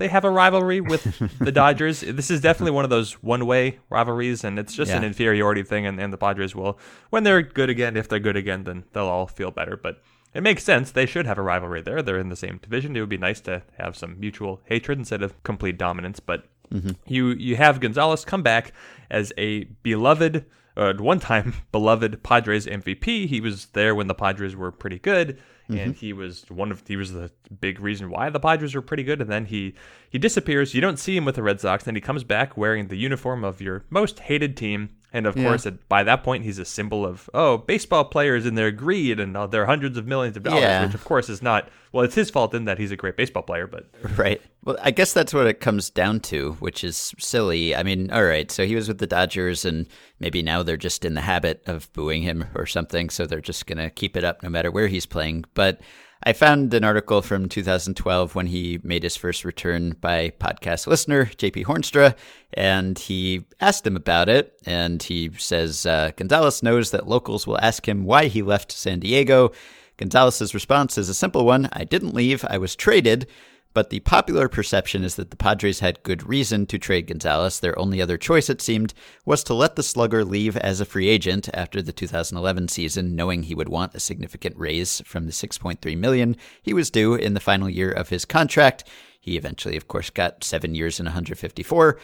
they 0.00 0.08
have 0.08 0.24
a 0.24 0.30
rivalry 0.30 0.80
with 0.80 1.04
the 1.38 1.52
Dodgers. 1.52 2.02
This 2.20 2.30
is 2.30 2.40
definitely 2.40 2.72
one 2.72 2.84
of 2.84 2.90
those 2.90 3.22
one 3.22 3.44
way 3.44 3.80
rivalries, 3.90 4.44
and 4.44 4.58
it's 4.58 4.74
just 4.74 4.90
yeah. 4.90 4.96
an 4.96 5.04
inferiority 5.04 5.62
thing. 5.62 5.84
And, 5.84 6.00
and 6.00 6.10
the 6.10 6.16
Padres 6.16 6.56
will, 6.56 6.78
when 7.10 7.22
they're 7.22 7.42
good 7.42 7.68
again, 7.68 7.98
if 7.98 8.08
they're 8.08 8.18
good 8.18 8.36
again, 8.36 8.64
then 8.64 8.84
they'll 8.92 9.04
all 9.04 9.26
feel 9.26 9.50
better. 9.50 9.76
But 9.76 10.02
it 10.32 10.42
makes 10.42 10.64
sense. 10.64 10.90
They 10.90 11.04
should 11.04 11.26
have 11.26 11.36
a 11.36 11.42
rivalry 11.42 11.82
there. 11.82 12.00
They're 12.00 12.18
in 12.18 12.30
the 12.30 12.36
same 12.36 12.58
division. 12.62 12.96
It 12.96 13.00
would 13.00 13.10
be 13.10 13.18
nice 13.18 13.40
to 13.42 13.62
have 13.78 13.94
some 13.94 14.18
mutual 14.18 14.62
hatred 14.64 14.98
instead 14.98 15.22
of 15.22 15.40
complete 15.42 15.76
dominance. 15.76 16.18
But 16.18 16.44
mm-hmm. 16.72 16.92
you 17.06 17.28
you 17.28 17.56
have 17.56 17.78
Gonzalez 17.78 18.24
come 18.24 18.42
back 18.42 18.72
as 19.10 19.34
a 19.36 19.64
beloved, 19.82 20.46
uh, 20.78 20.94
one 20.94 21.20
time 21.20 21.54
beloved 21.72 22.22
Padres 22.22 22.64
MVP. 22.64 23.28
He 23.28 23.40
was 23.42 23.66
there 23.66 23.94
when 23.94 24.06
the 24.06 24.14
Padres 24.14 24.56
were 24.56 24.72
pretty 24.72 24.98
good 24.98 25.38
mm-hmm. 25.70 25.78
and 25.78 25.94
he 25.94 26.12
was 26.12 26.44
one 26.48 26.70
of 26.70 26.82
he 26.86 26.96
was 26.96 27.12
the 27.12 27.30
big 27.60 27.80
reason 27.80 28.10
why 28.10 28.30
the 28.30 28.40
Padres 28.40 28.74
were 28.74 28.82
pretty 28.82 29.02
good. 29.02 29.20
And 29.20 29.30
then 29.30 29.46
he 29.46 29.74
he 30.08 30.18
disappears. 30.18 30.74
You 30.74 30.80
don't 30.80 30.98
see 30.98 31.16
him 31.16 31.24
with 31.24 31.36
the 31.36 31.42
Red 31.42 31.60
Sox. 31.60 31.84
Then 31.84 31.94
he 31.94 32.00
comes 32.00 32.24
back 32.24 32.56
wearing 32.56 32.88
the 32.88 32.96
uniform 32.96 33.44
of 33.44 33.60
your 33.60 33.84
most 33.90 34.20
hated 34.20 34.56
team, 34.56 34.90
and 35.12 35.26
of 35.26 35.36
yeah. 35.36 35.44
course, 35.44 35.66
by 35.88 36.04
that 36.04 36.22
point, 36.22 36.44
he's 36.44 36.58
a 36.58 36.64
symbol 36.64 37.04
of 37.04 37.28
oh, 37.34 37.58
baseball 37.58 38.04
players 38.04 38.46
and 38.46 38.56
their 38.56 38.70
greed 38.70 39.18
and 39.18 39.36
uh, 39.36 39.46
their 39.46 39.66
hundreds 39.66 39.98
of 39.98 40.06
millions 40.06 40.36
of 40.36 40.44
dollars, 40.44 40.62
yeah. 40.62 40.84
which 40.84 40.94
of 40.94 41.04
course 41.04 41.28
is 41.28 41.42
not. 41.42 41.68
Well, 41.92 42.04
it's 42.04 42.14
his 42.14 42.30
fault 42.30 42.54
in 42.54 42.66
that 42.66 42.78
he's 42.78 42.92
a 42.92 42.96
great 42.96 43.16
baseball 43.16 43.42
player, 43.42 43.66
but 43.66 43.86
right. 44.16 44.40
Well, 44.64 44.76
I 44.80 44.92
guess 44.92 45.12
that's 45.12 45.34
what 45.34 45.48
it 45.48 45.60
comes 45.60 45.90
down 45.90 46.20
to, 46.20 46.52
which 46.60 46.84
is 46.84 47.12
silly. 47.18 47.74
I 47.74 47.82
mean, 47.82 48.10
all 48.12 48.24
right, 48.24 48.50
so 48.50 48.64
he 48.64 48.76
was 48.76 48.86
with 48.86 48.98
the 48.98 49.06
Dodgers, 49.06 49.64
and 49.64 49.86
maybe 50.20 50.42
now 50.42 50.62
they're 50.62 50.76
just 50.76 51.04
in 51.04 51.14
the 51.14 51.20
habit 51.20 51.62
of 51.66 51.92
booing 51.92 52.22
him 52.22 52.46
or 52.54 52.66
something, 52.66 53.10
so 53.10 53.26
they're 53.26 53.40
just 53.40 53.66
gonna 53.66 53.90
keep 53.90 54.16
it 54.16 54.24
up 54.24 54.42
no 54.42 54.48
matter 54.48 54.70
where 54.70 54.86
he's 54.86 55.06
playing. 55.06 55.44
But 55.54 55.80
I 56.22 56.34
found 56.34 56.74
an 56.74 56.84
article 56.84 57.22
from 57.22 57.48
2012 57.48 58.34
when 58.34 58.46
he 58.46 58.78
made 58.82 59.04
his 59.04 59.16
first 59.16 59.42
return 59.42 59.96
by 60.02 60.30
podcast 60.38 60.86
listener, 60.86 61.24
JP 61.24 61.64
Hoornstra, 61.64 62.14
and 62.52 62.98
he 62.98 63.46
asked 63.58 63.86
him 63.86 63.96
about 63.96 64.28
it. 64.28 64.52
And 64.66 65.02
he 65.02 65.30
says 65.38 65.86
uh, 65.86 66.10
Gonzalez 66.16 66.62
knows 66.62 66.90
that 66.90 67.08
locals 67.08 67.46
will 67.46 67.58
ask 67.60 67.88
him 67.88 68.04
why 68.04 68.26
he 68.26 68.42
left 68.42 68.70
San 68.70 69.00
Diego. 69.00 69.52
Gonzalez's 69.96 70.52
response 70.52 70.98
is 70.98 71.08
a 71.08 71.14
simple 71.14 71.46
one 71.46 71.70
I 71.72 71.84
didn't 71.84 72.14
leave, 72.14 72.44
I 72.44 72.58
was 72.58 72.76
traded. 72.76 73.26
But 73.72 73.90
the 73.90 74.00
popular 74.00 74.48
perception 74.48 75.04
is 75.04 75.14
that 75.14 75.30
the 75.30 75.36
Padres 75.36 75.78
had 75.78 76.02
good 76.02 76.28
reason 76.28 76.66
to 76.66 76.78
trade 76.78 77.06
Gonzalez. 77.06 77.60
Their 77.60 77.78
only 77.78 78.02
other 78.02 78.18
choice, 78.18 78.50
it 78.50 78.60
seemed, 78.60 78.94
was 79.24 79.44
to 79.44 79.54
let 79.54 79.76
the 79.76 79.82
slugger 79.84 80.24
leave 80.24 80.56
as 80.56 80.80
a 80.80 80.84
free 80.84 81.08
agent 81.08 81.48
after 81.54 81.80
the 81.80 81.92
2011 81.92 82.66
season, 82.68 83.14
knowing 83.14 83.44
he 83.44 83.54
would 83.54 83.68
want 83.68 83.94
a 83.94 84.00
significant 84.00 84.56
raise 84.56 85.00
from 85.06 85.26
the 85.26 85.32
6.3 85.32 85.96
million 85.96 86.36
he 86.62 86.74
was 86.74 86.90
due 86.90 87.14
in 87.14 87.34
the 87.34 87.40
final 87.40 87.70
year 87.70 87.92
of 87.92 88.08
his 88.08 88.24
contract. 88.24 88.82
He 89.20 89.36
eventually, 89.36 89.76
of 89.76 89.86
course, 89.86 90.10
got 90.10 90.42
seven 90.42 90.74
years 90.74 90.98
and 90.98 91.06
154. 91.06 91.98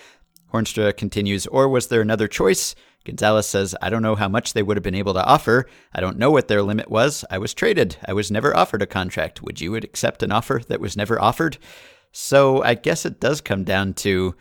Hoornstra 0.52 0.96
continues, 0.96 1.46
or 1.48 1.68
was 1.68 1.88
there 1.88 2.00
another 2.00 2.28
choice? 2.28 2.76
Gonzalez 3.06 3.46
says, 3.46 3.74
I 3.80 3.88
don't 3.88 4.02
know 4.02 4.16
how 4.16 4.28
much 4.28 4.52
they 4.52 4.62
would 4.62 4.76
have 4.76 4.84
been 4.84 4.94
able 4.94 5.14
to 5.14 5.24
offer. 5.24 5.66
I 5.94 6.00
don't 6.00 6.18
know 6.18 6.30
what 6.30 6.48
their 6.48 6.62
limit 6.62 6.90
was. 6.90 7.24
I 7.30 7.38
was 7.38 7.54
traded. 7.54 7.96
I 8.06 8.12
was 8.12 8.30
never 8.30 8.56
offered 8.56 8.82
a 8.82 8.86
contract. 8.86 9.42
Would 9.42 9.60
you 9.60 9.76
accept 9.76 10.22
an 10.22 10.32
offer 10.32 10.60
that 10.68 10.80
was 10.80 10.96
never 10.96 11.20
offered? 11.20 11.58
So 12.12 12.62
I 12.62 12.74
guess 12.74 13.06
it 13.06 13.20
does 13.20 13.40
come 13.40 13.64
down 13.64 13.94
to 13.94 14.34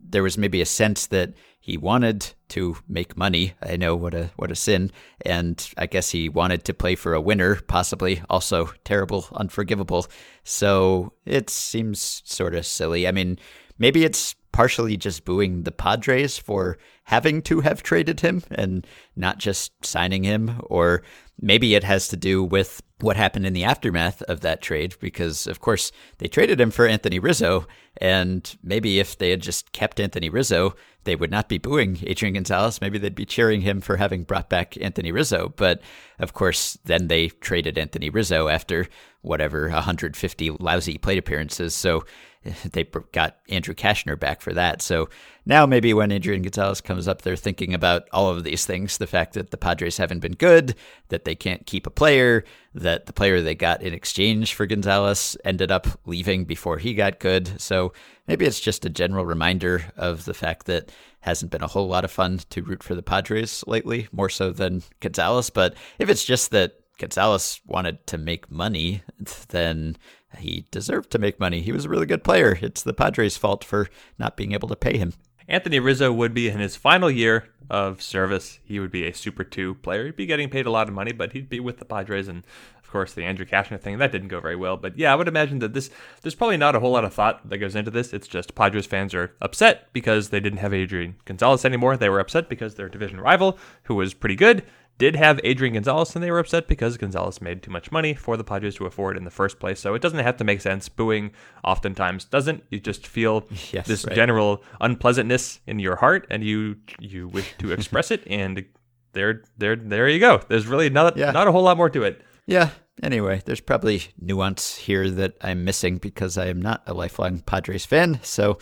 there 0.00 0.22
was 0.22 0.38
maybe 0.38 0.60
a 0.60 0.66
sense 0.66 1.06
that 1.08 1.34
he 1.60 1.76
wanted 1.76 2.34
to 2.48 2.76
make 2.88 3.16
money. 3.16 3.54
I 3.62 3.76
know 3.76 3.94
what 3.94 4.14
a 4.14 4.30
what 4.36 4.50
a 4.50 4.56
sin, 4.56 4.90
and 5.24 5.64
I 5.78 5.86
guess 5.86 6.10
he 6.10 6.28
wanted 6.28 6.64
to 6.64 6.74
play 6.74 6.96
for 6.96 7.14
a 7.14 7.20
winner, 7.20 7.60
possibly 7.68 8.20
also 8.28 8.72
terrible, 8.84 9.26
unforgivable. 9.32 10.06
So 10.42 11.12
it 11.24 11.50
seems 11.50 12.22
sort 12.24 12.54
of 12.54 12.66
silly. 12.66 13.06
I 13.06 13.12
mean, 13.12 13.38
maybe 13.78 14.04
it's 14.04 14.34
partially 14.52 14.96
just 14.96 15.24
booing 15.24 15.62
the 15.62 15.72
Padres 15.72 16.38
for 16.38 16.78
having 17.04 17.42
to 17.42 17.60
have 17.60 17.82
traded 17.82 18.20
him 18.20 18.42
and 18.50 18.86
not 19.16 19.38
just 19.38 19.72
signing 19.84 20.24
him, 20.24 20.60
or 20.64 21.02
maybe 21.40 21.74
it 21.74 21.84
has 21.84 22.08
to 22.08 22.16
do 22.16 22.44
with 22.44 22.82
what 23.00 23.16
happened 23.16 23.46
in 23.46 23.52
the 23.52 23.64
aftermath 23.64 24.22
of 24.22 24.40
that 24.40 24.62
trade, 24.62 24.94
because 25.00 25.46
of 25.46 25.60
course 25.60 25.90
they 26.18 26.28
traded 26.28 26.60
him 26.60 26.70
for 26.70 26.86
Anthony 26.86 27.18
Rizzo, 27.18 27.66
and 27.96 28.56
maybe 28.62 29.00
if 29.00 29.18
they 29.18 29.30
had 29.30 29.42
just 29.42 29.72
kept 29.72 29.98
Anthony 29.98 30.28
Rizzo, 30.28 30.74
they 31.04 31.16
would 31.16 31.30
not 31.30 31.48
be 31.48 31.58
booing 31.58 31.98
Adrian 32.04 32.34
Gonzalez. 32.34 32.80
Maybe 32.80 32.98
they'd 32.98 33.14
be 33.14 33.24
cheering 33.24 33.60
him 33.60 33.80
for 33.80 33.96
having 33.96 34.22
brought 34.22 34.48
back 34.48 34.76
Anthony 34.80 35.12
Rizzo. 35.12 35.52
But 35.56 35.80
of 36.18 36.32
course, 36.32 36.78
then 36.84 37.08
they 37.08 37.28
traded 37.28 37.78
Anthony 37.78 38.10
Rizzo 38.10 38.48
after 38.48 38.88
whatever 39.22 39.68
150 39.68 40.50
lousy 40.50 40.98
plate 40.98 41.18
appearances. 41.18 41.74
So 41.74 42.04
eh, 42.44 42.52
they 42.72 42.84
got 43.12 43.38
Andrew 43.48 43.74
Cashner 43.74 44.18
back 44.18 44.40
for 44.40 44.52
that. 44.52 44.82
So 44.82 45.08
now 45.44 45.66
maybe 45.66 45.92
when 45.92 46.12
Adrian 46.12 46.42
Gonzalez 46.42 46.80
comes 46.80 47.08
up, 47.08 47.22
they're 47.22 47.36
thinking 47.36 47.74
about 47.74 48.08
all 48.12 48.28
of 48.28 48.44
these 48.44 48.64
things: 48.66 48.98
the 48.98 49.06
fact 49.06 49.34
that 49.34 49.50
the 49.50 49.56
Padres 49.56 49.96
haven't 49.96 50.20
been 50.20 50.32
good, 50.34 50.74
that 51.08 51.24
they 51.24 51.34
can't 51.34 51.66
keep 51.66 51.86
a 51.86 51.90
player, 51.90 52.44
that 52.74 53.06
the 53.06 53.12
player 53.12 53.40
they 53.40 53.54
got 53.54 53.82
in 53.82 53.92
exchange 53.92 54.54
for 54.54 54.66
Gonzalez 54.66 55.36
ended 55.44 55.70
up 55.70 55.86
leaving 56.06 56.44
before 56.44 56.78
he 56.78 56.94
got 56.94 57.20
good. 57.20 57.60
So 57.60 57.92
maybe 58.26 58.46
it's 58.46 58.60
just 58.60 58.84
a 58.84 58.90
general 58.90 59.26
reminder 59.26 59.84
of 59.96 60.24
the 60.24 60.34
fact 60.34 60.66
that 60.66 60.90
hasn't 61.20 61.52
been 61.52 61.62
a 61.62 61.68
whole 61.68 61.86
lot 61.86 62.04
of 62.04 62.10
fun 62.10 62.40
to 62.50 62.62
root 62.62 62.82
for 62.82 62.94
the 62.94 63.02
Padres 63.02 63.62
lately, 63.66 64.08
more 64.12 64.28
so 64.28 64.50
than 64.50 64.82
Gonzalez. 65.00 65.50
But 65.50 65.74
if 65.98 66.08
it's 66.08 66.24
just 66.24 66.50
that 66.50 66.74
Gonzalez 66.98 67.60
wanted 67.66 68.06
to 68.08 68.18
make 68.18 68.50
money, 68.50 69.02
then 69.48 69.96
he 70.38 70.66
deserved 70.70 71.10
to 71.10 71.18
make 71.18 71.38
money. 71.38 71.60
He 71.60 71.72
was 71.72 71.84
a 71.84 71.88
really 71.88 72.06
good 72.06 72.24
player. 72.24 72.58
It's 72.60 72.82
the 72.82 72.94
Padres' 72.94 73.36
fault 73.36 73.64
for 73.64 73.88
not 74.18 74.36
being 74.36 74.52
able 74.52 74.68
to 74.68 74.76
pay 74.76 74.96
him. 74.96 75.12
Anthony 75.48 75.80
Rizzo 75.80 76.12
would 76.12 76.34
be 76.34 76.48
in 76.48 76.58
his 76.58 76.76
final 76.76 77.10
year 77.10 77.48
of 77.70 78.02
service. 78.02 78.58
He 78.64 78.80
would 78.80 78.90
be 78.90 79.06
a 79.06 79.14
Super 79.14 79.44
2 79.44 79.74
player. 79.76 80.06
He'd 80.06 80.16
be 80.16 80.26
getting 80.26 80.48
paid 80.48 80.66
a 80.66 80.70
lot 80.70 80.88
of 80.88 80.94
money, 80.94 81.12
but 81.12 81.32
he'd 81.32 81.48
be 81.48 81.60
with 81.60 81.78
the 81.78 81.84
Padres. 81.84 82.28
And 82.28 82.44
of 82.82 82.90
course, 82.90 83.14
the 83.14 83.24
Andrew 83.24 83.46
Cashner 83.46 83.80
thing, 83.80 83.98
that 83.98 84.12
didn't 84.12 84.28
go 84.28 84.40
very 84.40 84.56
well. 84.56 84.76
But 84.76 84.98
yeah, 84.98 85.12
I 85.12 85.16
would 85.16 85.28
imagine 85.28 85.60
that 85.60 85.72
this, 85.72 85.90
there's 86.20 86.34
probably 86.34 86.58
not 86.58 86.76
a 86.76 86.80
whole 86.80 86.92
lot 86.92 87.04
of 87.04 87.14
thought 87.14 87.48
that 87.48 87.58
goes 87.58 87.74
into 87.74 87.90
this. 87.90 88.12
It's 88.12 88.28
just 88.28 88.54
Padres 88.54 88.86
fans 88.86 89.14
are 89.14 89.34
upset 89.40 89.92
because 89.92 90.28
they 90.28 90.40
didn't 90.40 90.58
have 90.58 90.74
Adrian 90.74 91.16
Gonzalez 91.24 91.64
anymore. 91.64 91.96
They 91.96 92.10
were 92.10 92.20
upset 92.20 92.48
because 92.48 92.74
their 92.74 92.88
division 92.88 93.20
rival, 93.20 93.58
who 93.84 93.94
was 93.94 94.14
pretty 94.14 94.36
good, 94.36 94.62
did 95.02 95.16
have 95.16 95.40
Adrian 95.42 95.74
Gonzalez, 95.74 96.14
and 96.14 96.22
they 96.22 96.30
were 96.30 96.38
upset 96.38 96.68
because 96.68 96.96
Gonzalez 96.96 97.40
made 97.42 97.60
too 97.60 97.72
much 97.72 97.90
money 97.90 98.14
for 98.14 98.36
the 98.36 98.44
Padres 98.44 98.76
to 98.76 98.86
afford 98.86 99.16
in 99.16 99.24
the 99.24 99.32
first 99.32 99.58
place. 99.58 99.80
So 99.80 99.94
it 99.94 100.00
doesn't 100.00 100.20
have 100.20 100.36
to 100.36 100.44
make 100.44 100.60
sense. 100.60 100.88
Booing 100.88 101.32
oftentimes 101.64 102.24
doesn't. 102.26 102.62
You 102.70 102.78
just 102.78 103.04
feel 103.06 103.44
Yes, 103.72 103.88
this 103.88 104.04
right. 104.06 104.14
general 104.14 104.62
unpleasantness 104.80 105.58
in 105.66 105.80
your 105.80 105.96
heart, 105.96 106.26
and 106.30 106.44
you 106.44 106.76
you 107.00 107.26
wish 107.26 107.52
to 107.58 107.72
express 107.72 108.12
it. 108.12 108.22
And 108.28 108.64
there, 109.12 109.42
there, 109.58 109.74
there 109.74 110.08
you 110.08 110.20
go. 110.20 110.40
There's 110.48 110.66
really 110.68 110.88
not 110.88 111.16
Yeah. 111.16 111.32
not 111.32 111.48
a 111.48 111.52
whole 111.52 111.62
lot 111.64 111.76
more 111.76 111.90
to 111.90 112.04
it. 112.04 112.22
Yeah. 112.46 112.70
Anyway, 113.02 113.42
there's 113.44 113.60
probably 113.60 114.02
nuance 114.20 114.76
here 114.76 115.10
that 115.10 115.32
I'm 115.40 115.64
missing 115.64 115.98
because 115.98 116.38
I 116.38 116.46
am 116.46 116.62
not 116.62 116.82
a 116.86 116.94
lifelong 116.94 117.40
Padres 117.40 117.84
fan. 117.86 118.20
So, 118.22 118.58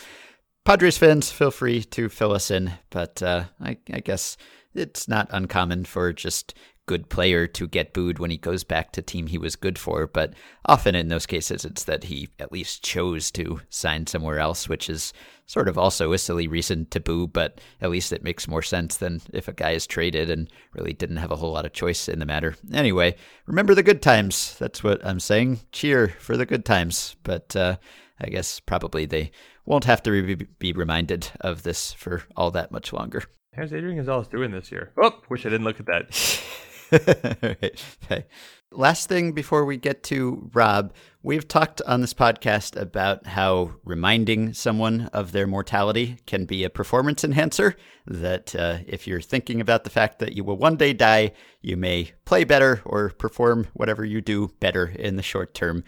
Padres 0.64 0.96
fans, 0.96 1.30
feel 1.30 1.50
free 1.50 1.82
to 1.84 2.08
fill 2.08 2.32
us 2.32 2.50
in. 2.50 2.72
But 2.90 3.22
uh, 3.22 3.44
I, 3.60 3.76
I 3.92 4.00
guess 4.00 4.36
it's 4.74 5.08
not 5.08 5.28
uncommon 5.30 5.84
for 5.84 6.12
just 6.12 6.54
good 6.90 7.08
player 7.08 7.46
to 7.46 7.68
get 7.68 7.92
booed 7.92 8.18
when 8.18 8.32
he 8.32 8.36
goes 8.36 8.64
back 8.64 8.90
to 8.90 9.00
team 9.00 9.28
he 9.28 9.38
was 9.38 9.54
good 9.54 9.78
for. 9.78 10.08
But 10.08 10.34
often 10.66 10.96
in 10.96 11.06
those 11.06 11.24
cases, 11.24 11.64
it's 11.64 11.84
that 11.84 12.02
he 12.02 12.30
at 12.40 12.50
least 12.50 12.82
chose 12.82 13.30
to 13.30 13.60
sign 13.68 14.08
somewhere 14.08 14.40
else, 14.40 14.68
which 14.68 14.90
is 14.90 15.12
sort 15.46 15.68
of 15.68 15.78
also 15.78 16.12
a 16.12 16.18
silly 16.18 16.48
reason 16.48 16.86
to 16.86 16.98
boo. 16.98 17.28
But 17.28 17.60
at 17.80 17.90
least 17.90 18.12
it 18.12 18.24
makes 18.24 18.48
more 18.48 18.62
sense 18.62 18.96
than 18.96 19.20
if 19.32 19.46
a 19.46 19.52
guy 19.52 19.70
is 19.70 19.86
traded 19.86 20.30
and 20.30 20.50
really 20.74 20.92
didn't 20.92 21.18
have 21.18 21.30
a 21.30 21.36
whole 21.36 21.52
lot 21.52 21.64
of 21.64 21.72
choice 21.72 22.08
in 22.08 22.18
the 22.18 22.26
matter. 22.26 22.56
Anyway, 22.72 23.14
remember 23.46 23.76
the 23.76 23.84
good 23.84 24.02
times. 24.02 24.56
That's 24.58 24.82
what 24.82 25.04
I'm 25.06 25.20
saying. 25.20 25.60
Cheer 25.70 26.08
for 26.18 26.36
the 26.36 26.44
good 26.44 26.64
times. 26.64 27.14
But 27.22 27.54
uh, 27.54 27.76
I 28.20 28.30
guess 28.30 28.58
probably 28.58 29.06
they 29.06 29.30
won't 29.64 29.84
have 29.84 30.02
to 30.02 30.10
re- 30.10 30.46
be 30.58 30.72
reminded 30.72 31.30
of 31.40 31.62
this 31.62 31.92
for 31.92 32.24
all 32.36 32.50
that 32.50 32.72
much 32.72 32.92
longer. 32.92 33.22
How's 33.56 33.72
Adrian 33.72 33.96
Gonzalez 33.96 34.28
doing 34.28 34.52
this 34.52 34.70
year? 34.70 34.92
Oh, 35.02 35.20
wish 35.28 35.44
I 35.44 35.48
didn't 35.48 35.64
look 35.64 35.80
at 35.80 35.86
that. 35.86 36.40
Right. 36.92 37.84
Okay. 38.04 38.26
Last 38.72 39.08
thing 39.08 39.30
before 39.30 39.64
we 39.64 39.76
get 39.76 40.02
to 40.04 40.50
Rob, 40.52 40.92
we've 41.22 41.46
talked 41.46 41.80
on 41.82 42.00
this 42.00 42.12
podcast 42.12 42.74
about 42.74 43.28
how 43.28 43.74
reminding 43.84 44.54
someone 44.54 45.02
of 45.12 45.30
their 45.30 45.46
mortality 45.46 46.18
can 46.26 46.46
be 46.46 46.64
a 46.64 46.70
performance 46.70 47.22
enhancer. 47.22 47.76
That 48.08 48.56
uh, 48.56 48.78
if 48.88 49.06
you're 49.06 49.20
thinking 49.20 49.60
about 49.60 49.84
the 49.84 49.90
fact 49.90 50.18
that 50.18 50.32
you 50.32 50.42
will 50.42 50.56
one 50.56 50.74
day 50.74 50.92
die, 50.92 51.30
you 51.62 51.76
may 51.76 52.10
play 52.24 52.42
better 52.42 52.82
or 52.84 53.10
perform 53.10 53.68
whatever 53.74 54.04
you 54.04 54.20
do 54.20 54.50
better 54.58 54.86
in 54.86 55.14
the 55.14 55.22
short 55.22 55.54
term. 55.54 55.84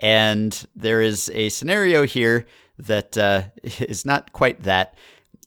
And 0.00 0.66
there 0.74 1.00
is 1.00 1.30
a 1.32 1.48
scenario 1.50 2.04
here 2.06 2.44
that 2.76 3.16
uh, 3.16 3.42
is 3.62 4.04
not 4.04 4.32
quite 4.32 4.64
that 4.64 4.96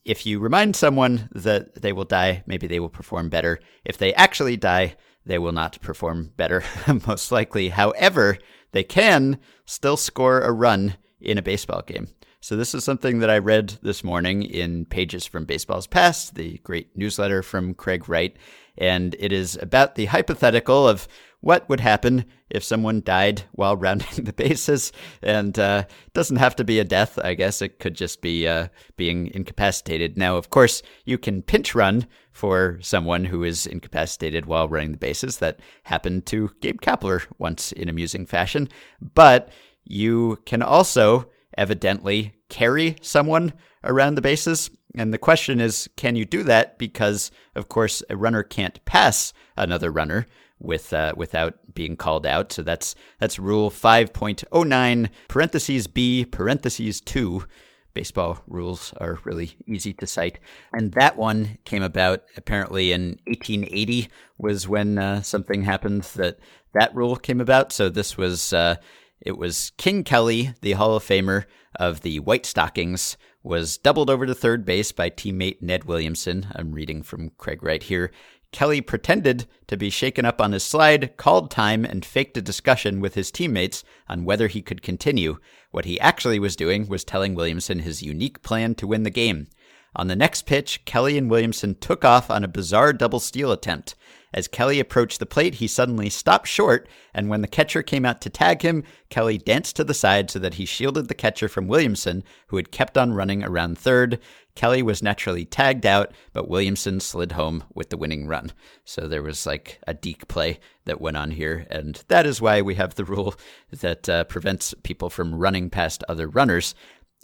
if 0.06 0.26
you 0.26 0.40
remind 0.40 0.76
someone 0.76 1.30
that 1.32 1.82
they 1.82 1.94
will 1.94 2.06
die, 2.06 2.44
maybe 2.46 2.68
they 2.68 2.80
will 2.80 2.90
perform 2.90 3.30
better. 3.30 3.60
If 3.86 3.98
they 3.98 4.14
actually 4.14 4.58
die, 4.58 4.96
they 5.26 5.40
will 5.40 5.52
not 5.52 5.80
perform 5.82 6.32
better, 6.36 6.64
most 7.08 7.32
likely. 7.32 7.70
However, 7.70 8.38
they 8.72 8.84
can 8.84 9.40
still 9.66 9.98
score 9.98 10.42
a 10.42 10.52
run 10.52 10.98
in 11.22 11.38
a 11.38 11.42
baseball 11.42 11.82
game. 11.86 12.10
So, 12.44 12.58
this 12.58 12.76
is 12.76 12.84
something 12.84 13.20
that 13.20 13.30
I 13.30 13.38
read 13.38 13.78
this 13.84 14.04
morning 14.04 14.44
in 14.44 14.84
Pages 14.84 15.26
from 15.26 15.46
Baseball's 15.46 15.88
Past, 15.88 16.36
the 16.36 16.58
great 16.58 16.90
newsletter 16.94 17.42
from 17.42 17.74
Craig 17.74 18.10
Wright. 18.10 18.36
And 18.78 19.16
it 19.18 19.32
is 19.32 19.58
about 19.62 19.96
the 19.96 20.08
hypothetical 20.08 20.86
of 20.86 21.08
what 21.40 21.70
would 21.70 21.80
happen 21.80 22.26
if 22.50 22.62
someone 22.62 23.02
died 23.02 23.44
while 23.54 23.78
rounding 23.78 24.26
the 24.26 24.34
bases. 24.34 24.92
And 25.22 25.58
uh, 25.58 25.86
doesn't 26.14 26.36
have 26.36 26.54
to 26.58 26.66
be 26.66 26.80
a 26.80 26.84
death, 26.84 27.18
I 27.18 27.34
guess. 27.34 27.62
It 27.62 27.80
could 27.80 27.96
just 27.96 28.22
be 28.22 28.46
uh, 28.46 28.68
being 28.98 29.28
incapacitated. 29.34 30.18
Now, 30.18 30.36
of 30.36 30.50
course, 30.50 30.84
you 31.06 31.18
can 31.18 31.44
pinch 31.44 31.74
run 31.74 32.08
for 32.34 32.78
someone 32.82 33.24
who 33.24 33.46
is 33.46 33.66
incapacitated 33.66 34.48
while 34.48 34.68
running 34.68 34.92
the 34.92 34.98
bases. 34.98 35.38
That 35.38 35.62
happened 35.84 36.26
to 36.26 36.52
Gabe 36.60 36.82
Kapler 36.82 37.26
once 37.38 37.72
in 37.72 37.88
amusing 37.88 38.26
fashion. 38.26 38.68
But 39.00 39.48
you 39.86 40.40
can 40.46 40.62
also 40.62 41.30
evidently 41.58 42.34
carry 42.50 42.96
someone 43.02 43.54
around 43.84 44.16
the 44.16 44.22
bases. 44.22 44.70
And 44.96 45.14
the 45.14 45.18
question 45.18 45.60
is, 45.60 45.90
can 45.96 46.16
you 46.16 46.26
do 46.26 46.44
that? 46.44 46.78
Because, 46.78 47.32
of 47.56 47.68
course, 47.68 48.04
a 48.10 48.16
runner 48.16 48.44
can't 48.44 48.84
pass 48.86 49.34
another 49.58 49.92
runner 49.92 50.28
with 50.60 50.94
uh, 50.94 51.14
without 51.16 51.56
being 51.74 51.96
called 51.96 52.26
out. 52.26 52.52
So 52.52 52.64
that's 52.64 52.96
that's 53.20 53.38
Rule 53.38 53.70
5.09 53.70 55.10
parentheses 55.28 55.88
B 55.88 56.26
parentheses 56.26 57.02
two. 57.02 57.46
Baseball 57.94 58.42
rules 58.48 58.92
are 59.00 59.20
really 59.24 59.56
easy 59.68 59.94
to 59.94 60.08
cite, 60.08 60.40
and 60.72 60.94
that 60.94 61.16
one 61.16 61.60
came 61.64 61.84
about 61.84 62.24
apparently 62.36 62.92
in 62.92 63.20
1880 63.28 64.10
was 64.40 64.68
when 64.68 64.98
uh, 64.98 65.22
something 65.22 65.62
happened 65.62 66.02
that 66.16 66.40
that 66.74 66.96
rule 66.96 67.16
came 67.16 67.40
about. 67.40 67.72
So 67.72 67.90
this 67.90 68.18
was 68.18 68.52
uh, 68.52 68.78
it 69.24 69.38
was 69.38 69.72
King 69.78 70.04
Kelly, 70.04 70.54
the 70.62 70.74
Hall 70.74 70.96
of 70.96 71.04
Famer 71.04 71.46
of 71.76 72.02
the 72.02 72.20
White 72.20 72.46
Stockings, 72.46 73.18
was 73.42 73.78
doubled 73.78 74.10
over 74.10 74.26
to 74.26 74.36
third 74.36 74.66
base 74.66 74.92
by 74.92 75.10
teammate 75.10 75.62
Ned 75.62 75.86
Williamson. 75.86 76.48
I'm 76.54 76.74
reading 76.74 77.02
from 77.02 77.32
Craig 77.38 77.64
right 77.64 77.82
here. 77.82 78.12
Kelly 78.52 78.82
pretended 78.82 79.48
to 79.68 79.78
be 79.78 79.90
shaken 79.90 80.26
up 80.26 80.40
on 80.40 80.52
his 80.52 80.64
slide, 80.64 81.16
called 81.18 81.50
time, 81.50 81.86
and 81.86 82.06
faked 82.06 82.38
a 82.38 82.42
discussion 82.42 83.00
with 83.00 83.16
his 83.16 83.32
teammates 83.32 83.84
on 84.08 84.26
whether 84.26 84.48
he 84.48 84.62
could 84.62 84.82
continue. 84.82 85.40
What 85.72 85.86
he 85.86 86.00
actually 86.00 86.38
was 86.38 86.56
doing 86.56 86.88
was 86.88 87.04
telling 87.04 87.34
Williamson 87.34 87.80
his 87.80 88.04
unique 88.04 88.44
plan 88.44 88.76
to 88.76 88.88
win 88.88 89.04
the 89.04 89.10
game. 89.10 89.48
On 89.96 90.08
the 90.08 90.16
next 90.16 90.46
pitch, 90.46 90.84
Kelly 90.86 91.18
and 91.18 91.30
Williamson 91.30 91.76
took 91.76 92.04
off 92.04 92.30
on 92.30 92.44
a 92.44 92.48
bizarre 92.48 92.94
double 92.94 93.20
steal 93.20 93.52
attempt. 93.52 93.96
As 94.34 94.48
Kelly 94.48 94.80
approached 94.80 95.20
the 95.20 95.28
plate, 95.28 95.56
he 95.56 95.68
suddenly 95.68 96.10
stopped 96.10 96.48
short, 96.48 96.88
and 97.14 97.30
when 97.30 97.42
the 97.42 97.48
catcher 97.48 97.84
came 97.84 98.04
out 98.04 98.20
to 98.22 98.30
tag 98.30 98.64
him, 98.64 98.84
Kelly 99.10 99.38
danced 99.38 99.76
to 99.76 99.84
the 99.84 99.94
side 99.94 100.32
so 100.32 100.40
that 100.40 100.56
he 100.56 100.66
shielded 100.66 101.08
the 101.08 101.14
catcher 101.14 101.48
from 101.48 101.68
Williamson, 101.68 102.24
who 102.48 102.58
had 102.58 102.72
kept 102.72 102.98
on 102.98 103.14
running 103.14 103.44
around 103.44 103.78
third. 103.78 104.20
Kelly 104.56 104.82
was 104.82 105.04
naturally 105.04 105.46
tagged 105.46 105.86
out, 105.86 106.12
but 106.32 106.50
Williamson 106.50 107.00
slid 107.00 107.34
home 107.34 107.64
with 107.76 107.90
the 107.90 107.98
winning 107.98 108.28
run. 108.28 108.52
So 108.86 109.08
there 109.08 109.24
was 109.24 109.46
like 109.46 109.80
a 109.86 109.94
deke 109.94 110.28
play 110.28 110.60
that 110.86 111.02
went 111.02 111.18
on 111.18 111.32
here, 111.32 111.68
and 111.70 112.04
that 112.08 112.26
is 112.26 112.42
why 112.42 112.62
we 112.62 112.76
have 112.76 112.96
the 112.96 113.06
rule 113.06 113.36
that 113.72 114.10
uh, 114.10 114.24
prevents 114.24 114.74
people 114.84 115.10
from 115.12 115.36
running 115.36 115.70
past 115.70 116.04
other 116.10 116.28
runners. 116.28 116.74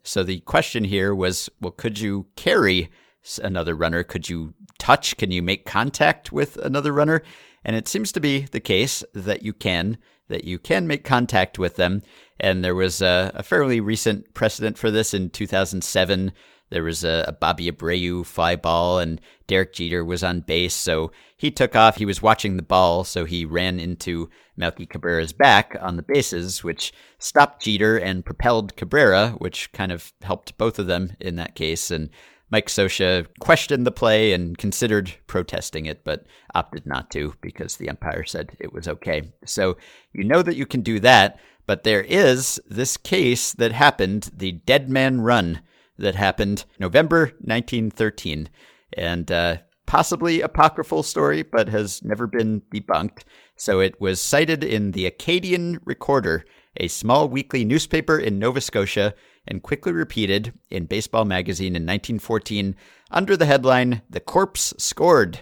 So 0.03 0.23
the 0.23 0.41
question 0.41 0.83
here 0.83 1.13
was, 1.13 1.49
well, 1.59 1.71
could 1.71 1.99
you 1.99 2.27
carry 2.35 2.89
another 3.43 3.75
runner? 3.75 4.03
Could 4.03 4.29
you 4.29 4.53
touch? 4.79 5.17
Can 5.17 5.31
you 5.31 5.43
make 5.43 5.65
contact 5.65 6.31
with 6.31 6.57
another 6.57 6.91
runner? 6.91 7.21
And 7.63 7.75
it 7.75 7.87
seems 7.87 8.11
to 8.13 8.19
be 8.19 8.41
the 8.41 8.59
case 8.59 9.03
that 9.13 9.43
you 9.43 9.53
can, 9.53 9.97
that 10.29 10.45
you 10.45 10.57
can 10.57 10.87
make 10.87 11.03
contact 11.03 11.59
with 11.59 11.75
them. 11.75 12.01
And 12.39 12.63
there 12.63 12.75
was 12.75 13.01
a, 13.01 13.31
a 13.35 13.43
fairly 13.43 13.79
recent 13.79 14.33
precedent 14.33 14.77
for 14.77 14.89
this 14.89 15.13
in 15.13 15.29
2007. 15.29 16.31
There 16.69 16.83
was 16.83 17.03
a, 17.03 17.25
a 17.27 17.31
Bobby 17.31 17.69
Abreu 17.69 18.25
fly 18.25 18.55
ball, 18.55 18.99
and 18.99 19.19
Derek 19.47 19.73
Jeter 19.73 20.05
was 20.05 20.23
on 20.23 20.41
base. 20.41 20.75
So 20.75 21.11
he 21.35 21.51
took 21.51 21.75
off. 21.75 21.97
He 21.97 22.05
was 22.05 22.21
watching 22.21 22.55
the 22.57 22.63
ball, 22.63 23.03
so 23.03 23.25
he 23.25 23.43
ran 23.43 23.79
into 23.79 24.29
Melky 24.55 24.85
Cabrera's 24.85 25.33
back 25.33 25.75
on 25.81 25.95
the 25.95 26.03
bases, 26.03 26.63
which 26.63 26.93
stopped 27.17 27.63
Jeter 27.63 27.97
and 27.97 28.25
propelled 28.25 28.75
Cabrera, 28.75 29.31
which 29.39 29.71
kind 29.71 29.91
of 29.91 30.13
helped 30.21 30.57
both 30.57 30.77
of 30.79 30.87
them 30.87 31.13
in 31.19 31.35
that 31.37 31.55
case. 31.55 31.89
And 31.91 32.09
Mike 32.51 32.67
Scioscia 32.67 33.27
questioned 33.39 33.85
the 33.85 33.91
play 33.91 34.33
and 34.33 34.57
considered 34.57 35.13
protesting 35.27 35.85
it, 35.85 36.03
but 36.03 36.25
opted 36.55 36.85
not 36.85 37.11
to 37.11 37.33
because 37.41 37.77
the 37.77 37.89
umpire 37.89 38.23
said 38.23 38.55
it 38.59 38.73
was 38.73 38.87
okay. 38.87 39.31
So 39.45 39.77
you 40.13 40.23
know 40.23 40.41
that 40.41 40.55
you 40.55 40.65
can 40.65 40.81
do 40.81 40.99
that, 41.01 41.39
but 41.67 41.83
there 41.83 42.01
is 42.01 42.59
this 42.67 42.97
case 42.97 43.53
that 43.53 43.71
happened, 43.71 44.31
the 44.35 44.53
Dead 44.53 44.89
Man 44.89 45.21
Run 45.21 45.61
that 45.97 46.15
happened 46.15 46.65
November 46.79 47.25
1913. 47.41 48.49
And 48.93 49.31
uh, 49.31 49.57
possibly 49.85 50.41
apocryphal 50.41 51.03
story, 51.03 51.43
but 51.43 51.67
has 51.67 52.03
never 52.03 52.27
been 52.27 52.61
debunked. 52.73 53.23
So 53.55 53.79
it 53.79 53.99
was 53.99 54.21
cited 54.21 54.63
in 54.63 54.91
the 54.91 55.05
Acadian 55.05 55.79
Recorder, 55.83 56.45
a 56.79 56.87
small 56.87 57.27
weekly 57.27 57.65
newspaper 57.65 58.17
in 58.17 58.39
Nova 58.39 58.61
Scotia, 58.61 59.13
and 59.47 59.63
quickly 59.63 59.91
repeated 59.91 60.53
in 60.69 60.85
Baseball 60.85 61.25
Magazine 61.25 61.75
in 61.75 61.83
1914 61.83 62.75
under 63.11 63.35
the 63.35 63.45
headline, 63.45 64.01
The 64.09 64.19
Corpse 64.19 64.73
Scored. 64.77 65.41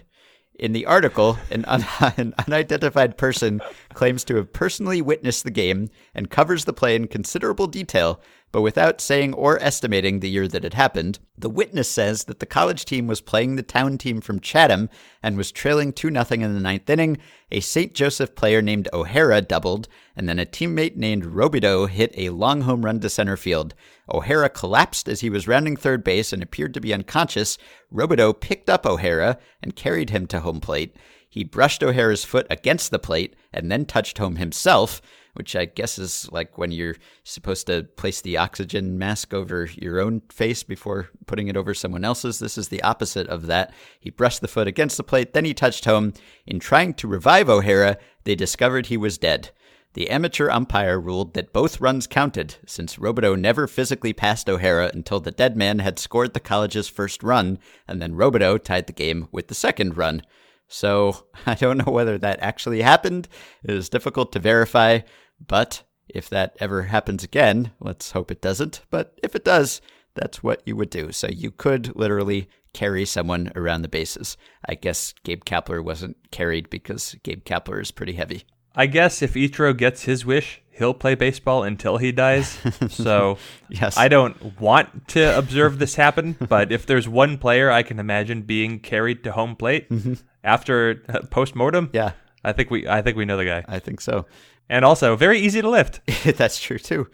In 0.56 0.72
the 0.72 0.88
article, 0.88 1.38
an, 1.52 1.66
un- 1.66 1.86
an, 2.18 2.34
unidentified 2.48 3.18
person 3.18 3.62
claims 3.94 4.24
to 4.26 4.36
have 4.38 4.54
personally 4.54 5.02
witnessed 5.02 5.44
the 5.44 5.52
game 5.52 5.90
and 6.16 6.32
covers 6.32 6.66
the 6.66 6.74
play 6.74 6.96
in 6.96 7.08
considerable 7.08 7.68
detail, 7.68 8.20
but 8.52 8.62
without 8.62 9.02
saying 9.02 9.34
or 9.34 9.62
estimating 9.62 10.20
the 10.20 10.30
year 10.30 10.48
that 10.48 10.64
it 10.64 10.74
happened. 10.74 11.20
The 11.38 11.50
witness 11.50 11.90
says 11.90 12.24
that 12.26 12.40
the 12.40 12.46
college 12.46 12.86
team 12.86 13.06
was 13.06 13.22
playing 13.22 13.56
the 13.56 13.64
town 13.64 13.98
team 13.98 14.22
from 14.22 14.40
Chatham 14.40 14.90
and 15.22 15.38
was 15.38 15.52
trailing 15.52 15.94
2 15.94 16.10
0 16.12 16.26
in 16.30 16.54
the 16.54 16.60
ninth 16.60 16.90
inning. 16.90 17.18
A 17.52 17.60
St. 17.60 17.94
Joseph 17.94 18.36
player 18.36 18.62
named 18.62 18.90
O'Hara 18.94 19.42
doubled, 19.42 19.88
and 20.16 20.28
then 20.28 20.40
a 20.40 20.46
teammate 20.46 20.96
named 20.96 21.26
Robideau 21.26 21.88
hit 21.88 22.14
a 22.18 22.30
long 22.30 22.62
home 22.62 22.84
run 22.84 23.00
to 23.02 23.10
center 23.10 23.38
field. 23.38 23.74
O'Hara 24.10 24.50
collapsed 24.50 25.08
as 25.08 25.22
he 25.22 25.30
was 25.30 25.48
rounding 25.48 25.76
third 25.76 26.04
base 26.04 26.32
and 26.32 26.42
appeared 26.42 26.74
to 26.74 26.82
be 26.82 26.94
unconscious. 26.94 27.58
Robideau 27.92 28.34
picked 28.34 28.70
up 28.70 28.86
O'Hara 28.86 29.38
and 29.62 29.76
carried 29.76 30.10
him 30.10 30.26
to 30.28 30.40
home 30.40 30.62
plate. 30.62 30.96
He 31.38 31.44
brushed 31.44 31.84
O'Hara's 31.84 32.26
foot 32.26 32.48
against 32.50 32.90
the 32.90 32.98
plate 32.98 33.36
and 33.54 33.72
then 33.72 33.86
touched 33.86 34.18
home 34.18 34.38
himself, 34.38 35.04
which 35.36 35.56
I 35.56 35.66
guess 35.66 36.00
is 36.00 36.28
like 36.32 36.58
when 36.58 36.72
you're 36.72 36.96
supposed 37.24 37.68
to 37.68 37.84
place 37.84 38.22
the 38.22 38.38
oxygen 38.38 38.98
mask 38.98 39.36
over 39.36 39.70
your 39.76 40.00
own 40.00 40.24
face 40.32 40.64
before 40.64 41.10
putting 41.28 41.48
it 41.48 41.56
over 41.56 41.76
someone 41.76 42.04
else's. 42.04 42.40
This 42.40 42.58
is 42.58 42.70
the 42.70 42.82
opposite 42.82 43.28
of 43.28 43.46
that. 43.46 43.72
He 44.00 44.10
brushed 44.10 44.42
the 44.42 44.48
foot 44.48 44.68
against 44.68 44.98
the 44.98 45.04
plate, 45.04 45.34
then 45.34 45.46
he 45.46 45.54
touched 45.54 45.86
home. 45.86 46.14
In 46.48 46.60
trying 46.60 46.96
to 46.96 47.08
revive 47.08 47.50
O'Hara, 47.50 48.00
they 48.24 48.34
discovered 48.34 48.88
he 48.88 48.98
was 48.98 49.20
dead. 49.20 49.52
The 49.94 50.10
amateur 50.10 50.50
umpire 50.50 51.00
ruled 51.00 51.36
that 51.36 51.54
both 51.54 51.80
runs 51.80 52.08
counted, 52.08 52.56
since 52.66 52.98
Robideau 52.98 53.36
never 53.36 53.68
physically 53.68 54.12
passed 54.12 54.50
O'Hara 54.50 54.90
until 54.92 55.20
the 55.20 55.30
dead 55.30 55.56
man 55.56 55.78
had 55.78 56.00
scored 56.00 56.34
the 56.34 56.40
college's 56.40 56.88
first 56.88 57.22
run, 57.22 57.60
and 57.88 58.02
then 58.02 58.16
Robideau 58.16 58.58
tied 58.58 58.88
the 58.88 58.92
game 58.92 59.28
with 59.32 59.50
the 59.50 59.54
second 59.54 59.98
run. 59.98 60.24
So 60.68 61.28
I 61.46 61.56
don't 61.56 61.78
know 61.78 61.92
whether 61.92 62.18
that 62.18 62.40
actually 62.42 62.82
happened. 62.82 63.28
It 63.64 63.72
is 63.72 63.90
difficult 63.90 64.32
to 64.34 64.40
verify, 64.40 65.00
but 65.46 65.84
if 66.10 66.30
that 66.30 66.56
ever 66.60 66.84
happens 66.84 67.24
again, 67.24 67.72
let's 67.80 68.12
hope 68.12 68.32
it 68.32 68.42
doesn't. 68.42 68.82
But 68.90 69.20
if 69.24 69.36
it 69.36 69.44
does, 69.44 69.82
that's 70.16 70.42
what 70.42 70.62
you 70.66 70.76
would 70.76 70.90
do. 70.90 71.12
So 71.12 71.28
you 71.28 71.52
could 71.52 71.96
literally 71.96 72.50
carry 72.74 73.06
someone 73.06 73.52
around 73.56 73.82
the 73.82 73.88
bases. 73.88 74.38
I 74.68 74.76
guess 74.76 75.14
Gabe 75.24 75.44
Kapler 75.46 75.84
wasn't 75.84 76.18
carried 76.32 76.70
because 76.70 77.16
Gabe 77.24 77.44
Kapler 77.44 77.82
is 77.82 77.92
pretty 77.92 78.14
heavy. 78.14 78.44
I 78.76 78.86
guess 78.86 79.24
if 79.24 79.34
Ichiro 79.34 79.76
gets 79.76 80.04
his 80.04 80.24
wish, 80.24 80.62
he'll 80.70 80.94
play 80.94 81.16
baseball 81.16 81.64
until 81.64 81.98
he 81.98 82.12
dies. 82.12 82.58
So 82.90 83.40
Yes. 83.70 83.98
I 83.98 84.08
don't 84.08 84.60
want 84.60 85.08
to 85.10 85.38
observe 85.38 85.80
this 85.80 85.96
happen, 85.96 86.38
but 86.48 86.72
if 86.72 86.86
there's 86.86 87.08
one 87.08 87.38
player 87.40 87.72
I 87.72 87.82
can 87.84 88.00
imagine 88.00 88.44
being 88.44 88.80
carried 88.80 89.24
to 89.24 89.32
home 89.32 89.56
plate 89.56 89.90
mm-hmm. 89.90 90.14
After 90.48 91.04
uh, 91.10 91.20
post 91.30 91.56
mortem, 91.56 91.90
Yeah, 91.94 92.14
I 92.44 92.54
think 92.54 92.72
we 92.72 92.88
I 92.88 93.02
think 93.02 93.18
we 93.18 93.26
know 93.26 93.38
the 93.38 93.46
guy. 93.46 93.64
I 93.68 93.80
think 93.80 94.02
so. 94.02 94.26
And 94.70 94.84
also 94.84 95.16
very 95.16 95.40
easy 95.40 95.62
to 95.62 95.70
lift. 95.70 96.02
That's 96.38 96.60
true 96.60 96.80
too. 96.80 97.08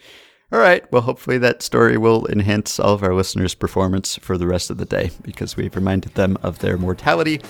All 0.52 0.60
right. 0.60 0.90
Well, 0.92 1.02
hopefully 1.02 1.40
that 1.40 1.64
story 1.64 1.98
will 1.98 2.28
enhance 2.28 2.80
all 2.80 2.94
of 2.94 3.02
our 3.02 3.16
listeners' 3.16 3.56
performance 3.56 4.18
for 4.18 4.38
the 4.38 4.46
rest 4.46 4.70
of 4.70 4.78
the 4.78 4.86
day 4.86 5.10
because 5.24 5.58
we've 5.58 5.76
reminded 5.76 6.14
them 6.14 6.38
of 6.44 6.60
their 6.60 6.78
mortality. 6.78 7.42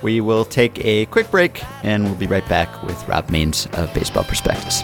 We 0.00 0.20
will 0.20 0.44
take 0.44 0.84
a 0.84 1.06
quick 1.06 1.30
break 1.30 1.62
and 1.84 2.04
we'll 2.04 2.14
be 2.14 2.26
right 2.28 2.48
back 2.48 2.82
with 2.84 3.08
Rob 3.08 3.30
Mains 3.30 3.66
of 3.72 3.92
Baseball 3.94 4.24
Prospectus. 4.24 4.82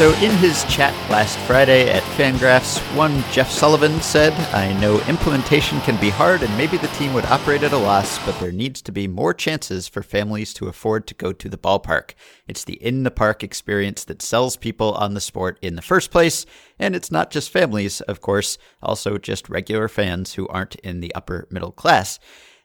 So, 0.00 0.14
in 0.14 0.30
his 0.38 0.64
chat 0.64 0.94
last 1.10 1.38
Friday 1.40 1.90
at 1.90 2.02
Fangraphs, 2.16 2.78
one 2.96 3.22
Jeff 3.30 3.50
Sullivan 3.50 4.00
said, 4.00 4.32
I 4.54 4.72
know 4.80 4.98
implementation 5.00 5.78
can 5.82 6.00
be 6.00 6.08
hard 6.08 6.42
and 6.42 6.56
maybe 6.56 6.78
the 6.78 6.88
team 6.88 7.12
would 7.12 7.26
operate 7.26 7.62
at 7.62 7.74
a 7.74 7.76
loss, 7.76 8.18
but 8.24 8.40
there 8.40 8.50
needs 8.50 8.80
to 8.80 8.92
be 8.92 9.06
more 9.06 9.34
chances 9.34 9.88
for 9.88 10.02
families 10.02 10.54
to 10.54 10.68
afford 10.68 11.06
to 11.06 11.14
go 11.14 11.34
to 11.34 11.50
the 11.50 11.58
ballpark. 11.58 12.14
It's 12.48 12.64
the 12.64 12.82
in 12.82 13.02
the 13.02 13.10
park 13.10 13.44
experience 13.44 14.02
that 14.04 14.22
sells 14.22 14.56
people 14.56 14.94
on 14.94 15.12
the 15.12 15.20
sport 15.20 15.58
in 15.60 15.76
the 15.76 15.82
first 15.82 16.10
place, 16.10 16.46
and 16.78 16.96
it's 16.96 17.10
not 17.10 17.30
just 17.30 17.50
families, 17.50 18.00
of 18.00 18.22
course, 18.22 18.56
also 18.82 19.18
just 19.18 19.50
regular 19.50 19.86
fans 19.86 20.32
who 20.32 20.48
aren't 20.48 20.76
in 20.76 21.00
the 21.00 21.14
upper 21.14 21.46
middle 21.50 21.72
class. 21.72 22.18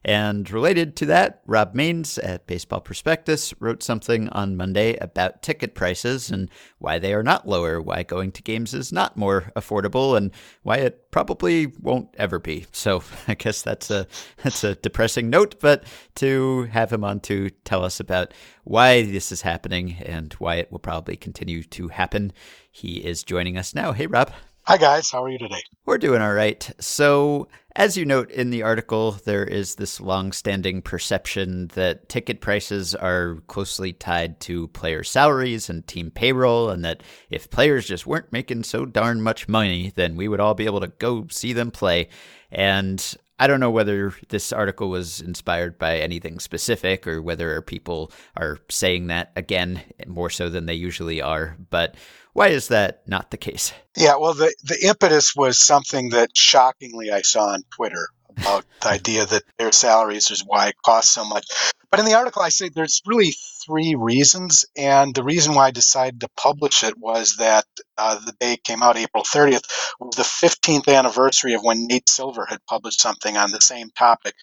And 0.07 0.47
related 0.51 0.95
to 0.97 1.07
that, 1.07 1.41
Rob 1.47 1.73
Mains 1.73 2.19
at 2.19 2.45
Baseball 2.45 2.79
Prospectus 2.79 3.55
wrote 3.59 3.81
something 3.81 4.29
on 4.29 4.55
Monday 4.55 4.95
about 4.97 5.41
ticket 5.41 5.73
prices 5.73 6.29
and 6.29 6.51
why 6.77 6.99
they 6.99 7.11
are 7.15 7.23
not 7.23 7.47
lower, 7.47 7.81
why 7.81 8.03
going 8.03 8.31
to 8.33 8.43
games 8.43 8.75
is 8.75 8.91
not 8.91 9.17
more 9.17 9.51
affordable, 9.55 10.15
and 10.15 10.29
why 10.61 10.77
it 10.77 11.09
probably 11.09 11.65
won't 11.81 12.13
ever 12.19 12.37
be. 12.37 12.67
So 12.71 13.01
I 13.27 13.33
guess 13.33 13.63
that's 13.63 13.89
a 13.89 14.05
that's 14.43 14.63
a 14.63 14.75
depressing 14.75 15.31
note, 15.31 15.55
but 15.59 15.85
to 16.15 16.63
have 16.65 16.93
him 16.93 17.03
on 17.03 17.19
to 17.21 17.49
tell 17.63 17.83
us 17.83 17.99
about 17.99 18.31
why 18.63 19.01
this 19.01 19.31
is 19.31 19.41
happening 19.41 19.95
and 20.05 20.31
why 20.33 20.57
it 20.57 20.71
will 20.71 20.77
probably 20.77 21.17
continue 21.17 21.63
to 21.63 21.87
happen, 21.87 22.31
he 22.69 22.97
is 22.97 23.23
joining 23.23 23.57
us 23.57 23.73
now. 23.73 23.91
Hey 23.91 24.05
Rob. 24.05 24.31
Hi 24.67 24.77
guys, 24.77 25.11
how 25.11 25.23
are 25.23 25.29
you 25.29 25.37
today? 25.37 25.61
We're 25.85 25.99
doing 25.99 26.23
all 26.23 26.33
right. 26.33 26.67
So, 26.79 27.47
as 27.75 27.97
you 27.97 28.05
note 28.05 28.31
in 28.31 28.51
the 28.51 28.63
article, 28.63 29.13
there 29.25 29.43
is 29.43 29.75
this 29.75 29.99
long-standing 29.99 30.81
perception 30.81 31.67
that 31.75 32.07
ticket 32.07 32.39
prices 32.39 32.95
are 32.95 33.41
closely 33.47 33.91
tied 33.91 34.39
to 34.41 34.69
player 34.69 35.03
salaries 35.03 35.69
and 35.69 35.85
team 35.85 36.09
payroll, 36.09 36.69
and 36.69 36.85
that 36.85 37.03
if 37.29 37.49
players 37.49 37.85
just 37.85 38.07
weren't 38.07 38.31
making 38.31 38.63
so 38.63 38.85
darn 38.85 39.21
much 39.21 39.49
money, 39.49 39.91
then 39.95 40.15
we 40.15 40.27
would 40.27 40.39
all 40.39 40.53
be 40.53 40.65
able 40.65 40.79
to 40.79 40.87
go 40.87 41.27
see 41.29 41.51
them 41.51 41.69
play. 41.69 42.07
And 42.49 43.15
I 43.37 43.47
don't 43.47 43.59
know 43.59 43.71
whether 43.71 44.13
this 44.29 44.53
article 44.53 44.89
was 44.89 45.19
inspired 45.19 45.77
by 45.77 45.97
anything 45.97 46.39
specific 46.39 47.05
or 47.05 47.21
whether 47.21 47.61
people 47.61 48.11
are 48.37 48.59
saying 48.69 49.07
that 49.07 49.31
again 49.35 49.81
more 50.07 50.29
so 50.29 50.49
than 50.49 50.65
they 50.65 50.73
usually 50.73 51.21
are, 51.21 51.57
but 51.69 51.95
why 52.33 52.47
is 52.47 52.67
that 52.67 53.07
not 53.07 53.31
the 53.31 53.37
case? 53.37 53.73
Yeah, 53.95 54.17
well, 54.17 54.33
the, 54.33 54.53
the 54.63 54.87
impetus 54.87 55.35
was 55.35 55.57
something 55.57 56.09
that 56.09 56.35
shockingly 56.35 57.11
I 57.11 57.21
saw 57.21 57.53
on 57.53 57.63
Twitter 57.71 58.09
about 58.37 58.65
the 58.81 58.89
idea 58.91 59.25
that 59.25 59.43
their 59.57 59.71
salaries 59.71 60.31
is 60.31 60.43
why 60.45 60.67
it 60.67 60.75
costs 60.85 61.13
so 61.13 61.23
much. 61.23 61.45
But 61.91 62.01
in 62.01 62.05
the 62.05 62.15
article, 62.15 62.41
I 62.41 62.49
say 62.49 62.67
there's 62.67 63.01
really 63.05 63.33
three 63.65 63.95
reasons. 63.95 64.65
And 64.77 65.13
the 65.15 65.23
reason 65.23 65.55
why 65.55 65.67
I 65.67 65.71
decided 65.71 66.21
to 66.21 66.29
publish 66.37 66.83
it 66.83 66.97
was 66.97 67.37
that 67.37 67.65
uh, 67.97 68.19
the 68.19 68.33
day 68.39 68.57
came 68.63 68.83
out, 68.83 68.97
April 68.97 69.23
30th, 69.23 69.63
was 69.99 70.15
the 70.15 70.23
15th 70.23 70.87
anniversary 70.93 71.53
of 71.53 71.63
when 71.63 71.87
Nate 71.87 72.09
Silver 72.09 72.45
had 72.47 72.65
published 72.67 73.01
something 73.01 73.37
on 73.37 73.51
the 73.51 73.61
same 73.61 73.89
topic 73.91 74.35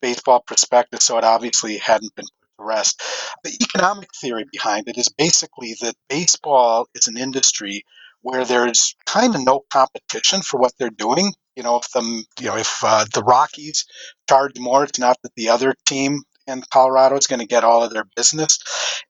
Baseball 0.00 0.40
Prospectus. 0.46 1.04
So 1.04 1.18
it 1.18 1.24
obviously 1.24 1.78
hadn't 1.78 2.14
been 2.14 2.26
the 2.58 2.64
rest. 2.64 3.02
The 3.44 3.56
economic 3.62 4.08
theory 4.20 4.44
behind 4.50 4.88
it 4.88 4.98
is 4.98 5.08
basically 5.08 5.76
that 5.80 5.94
baseball 6.08 6.88
is 6.94 7.08
an 7.08 7.16
industry 7.16 7.84
where 8.22 8.44
there's 8.44 8.96
kind 9.06 9.34
of 9.34 9.44
no 9.44 9.60
competition 9.70 10.42
for 10.42 10.58
what 10.58 10.72
they're 10.78 10.90
doing. 10.90 11.32
You 11.54 11.62
know, 11.62 11.76
if 11.76 11.90
the 11.92 12.02
you 12.40 12.46
know 12.46 12.56
if 12.56 12.82
uh, 12.82 13.04
the 13.12 13.22
Rockies 13.22 13.86
charge 14.28 14.58
more, 14.58 14.84
it's 14.84 14.98
not 14.98 15.16
that 15.22 15.34
the 15.36 15.50
other 15.50 15.74
team 15.86 16.22
in 16.46 16.62
Colorado 16.72 17.16
is 17.16 17.26
going 17.26 17.40
to 17.40 17.46
get 17.46 17.64
all 17.64 17.82
of 17.82 17.92
their 17.92 18.06
business. 18.16 18.58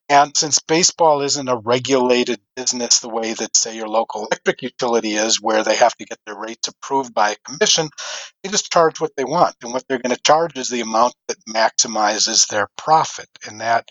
And 0.08 0.36
since 0.36 0.60
baseball 0.60 1.22
isn't 1.22 1.48
a 1.48 1.56
regulated 1.56 2.40
business 2.54 3.00
the 3.00 3.08
way 3.08 3.34
that, 3.34 3.56
say, 3.56 3.76
your 3.76 3.88
local 3.88 4.26
electric 4.30 4.62
utility 4.62 5.14
is, 5.14 5.40
where 5.40 5.64
they 5.64 5.76
have 5.76 5.96
to 5.96 6.04
get 6.04 6.18
their 6.26 6.38
rates 6.38 6.68
approved 6.68 7.14
by 7.14 7.32
a 7.32 7.36
commission, 7.44 7.88
they 8.42 8.50
just 8.50 8.72
charge 8.72 9.00
what 9.00 9.12
they 9.16 9.24
want. 9.24 9.56
And 9.62 9.72
what 9.72 9.84
they're 9.88 9.98
going 9.98 10.14
to 10.14 10.22
charge 10.22 10.56
is 10.58 10.68
the 10.70 10.80
amount 10.80 11.14
that 11.28 11.38
maximizes 11.48 12.48
their 12.48 12.68
profit. 12.76 13.28
And 13.46 13.60
that 13.60 13.88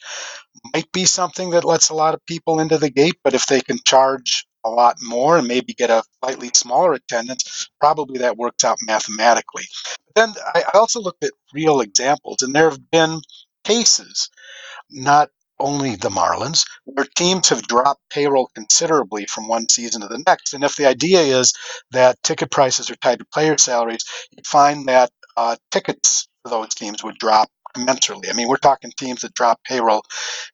might 0.74 0.92
be 0.92 1.06
something 1.06 1.52
that 1.52 1.66
lets 1.66 1.90
a 1.90 1.96
lot 1.96 2.14
of 2.14 2.26
people 2.26 2.60
into 2.60 2.78
the 2.78 2.90
gate, 2.90 3.16
but 3.24 3.34
if 3.34 3.48
they 3.48 3.62
can 3.62 3.80
charge 3.86 4.46
a 4.66 4.70
lot 4.70 4.98
more 5.02 5.38
and 5.38 5.48
maybe 5.48 5.74
get 5.74 5.90
a 5.90 6.04
slightly 6.24 6.50
smaller 6.54 6.94
attendance, 6.94 7.70
probably 7.80 8.20
that 8.20 8.38
works 8.38 8.64
out 8.64 8.78
mathematically. 8.82 9.64
But 10.08 10.16
then 10.16 10.44
I 10.54 10.64
also 10.74 11.00
looked 11.00 11.24
at 11.24 11.32
real 11.54 11.80
examples, 11.80 12.42
and 12.42 12.54
there 12.54 12.70
have 12.70 12.92
been 12.92 13.22
cases, 13.64 14.30
not 14.90 15.30
only 15.60 15.96
the 15.96 16.10
Marlins, 16.10 16.66
where 16.84 17.06
teams 17.16 17.50
have 17.50 17.62
dropped 17.62 18.02
payroll 18.10 18.50
considerably 18.56 19.26
from 19.26 19.48
one 19.48 19.70
season 19.70 20.02
to 20.02 20.08
the 20.08 20.24
next. 20.28 20.54
And 20.54 20.64
if 20.64 20.76
the 20.76 20.86
idea 20.88 21.22
is 21.22 21.54
that 21.92 22.22
ticket 22.24 22.52
prices 22.52 22.90
are 22.90 22.96
tied 22.96 23.20
to 23.20 23.26
player 23.26 23.58
salaries, 23.58 24.04
you'd 24.32 24.48
find 24.48 24.88
that 24.88 25.12
uh, 25.38 25.56
tickets 25.72 26.28
for 26.44 26.50
those 26.50 26.76
teams 26.76 27.04
would 27.04 27.18
drop 27.18 27.50
commensurately. 27.76 28.30
I 28.30 28.34
mean, 28.34 28.48
we're 28.48 28.58
talking 28.58 28.92
teams 28.98 29.22
that 29.22 29.34
drop 29.34 29.60
payroll, 29.64 30.04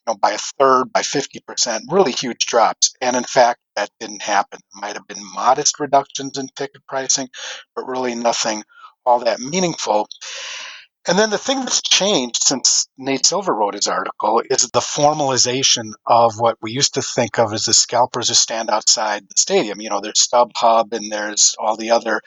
you 0.07 0.13
know, 0.13 0.17
by 0.17 0.31
a 0.31 0.37
third, 0.59 0.91
by 0.91 1.01
50%, 1.01 1.81
really 1.89 2.11
huge 2.11 2.45
drops. 2.45 2.93
And 3.01 3.15
in 3.15 3.23
fact, 3.23 3.59
that 3.75 3.89
didn't 3.99 4.21
happen. 4.21 4.59
Might 4.75 4.95
have 4.95 5.07
been 5.07 5.23
modest 5.33 5.79
reductions 5.79 6.37
in 6.37 6.47
ticket 6.55 6.81
pricing, 6.87 7.29
but 7.75 7.85
really 7.85 8.15
nothing 8.15 8.63
all 9.05 9.19
that 9.19 9.39
meaningful. 9.39 10.07
And 11.07 11.17
then 11.17 11.31
the 11.31 11.39
thing 11.39 11.61
that's 11.61 11.81
changed 11.81 12.43
since 12.43 12.87
Nate 12.95 13.25
Silver 13.25 13.55
wrote 13.55 13.73
his 13.73 13.87
article 13.87 14.43
is 14.47 14.69
the 14.69 14.81
formalization 14.81 15.93
of 16.05 16.33
what 16.37 16.57
we 16.61 16.71
used 16.71 16.93
to 16.93 17.01
think 17.01 17.39
of 17.39 17.53
as 17.53 17.65
the 17.65 17.73
scalpers 17.73 18.27
who 18.27 18.35
stand 18.35 18.69
outside 18.69 19.23
the 19.23 19.33
stadium. 19.35 19.81
You 19.81 19.89
know, 19.89 19.99
there's 19.99 20.27
StubHub 20.27 20.93
and 20.93 21.11
there's 21.11 21.55
all 21.57 21.75
the 21.75 21.89
other 21.89 22.21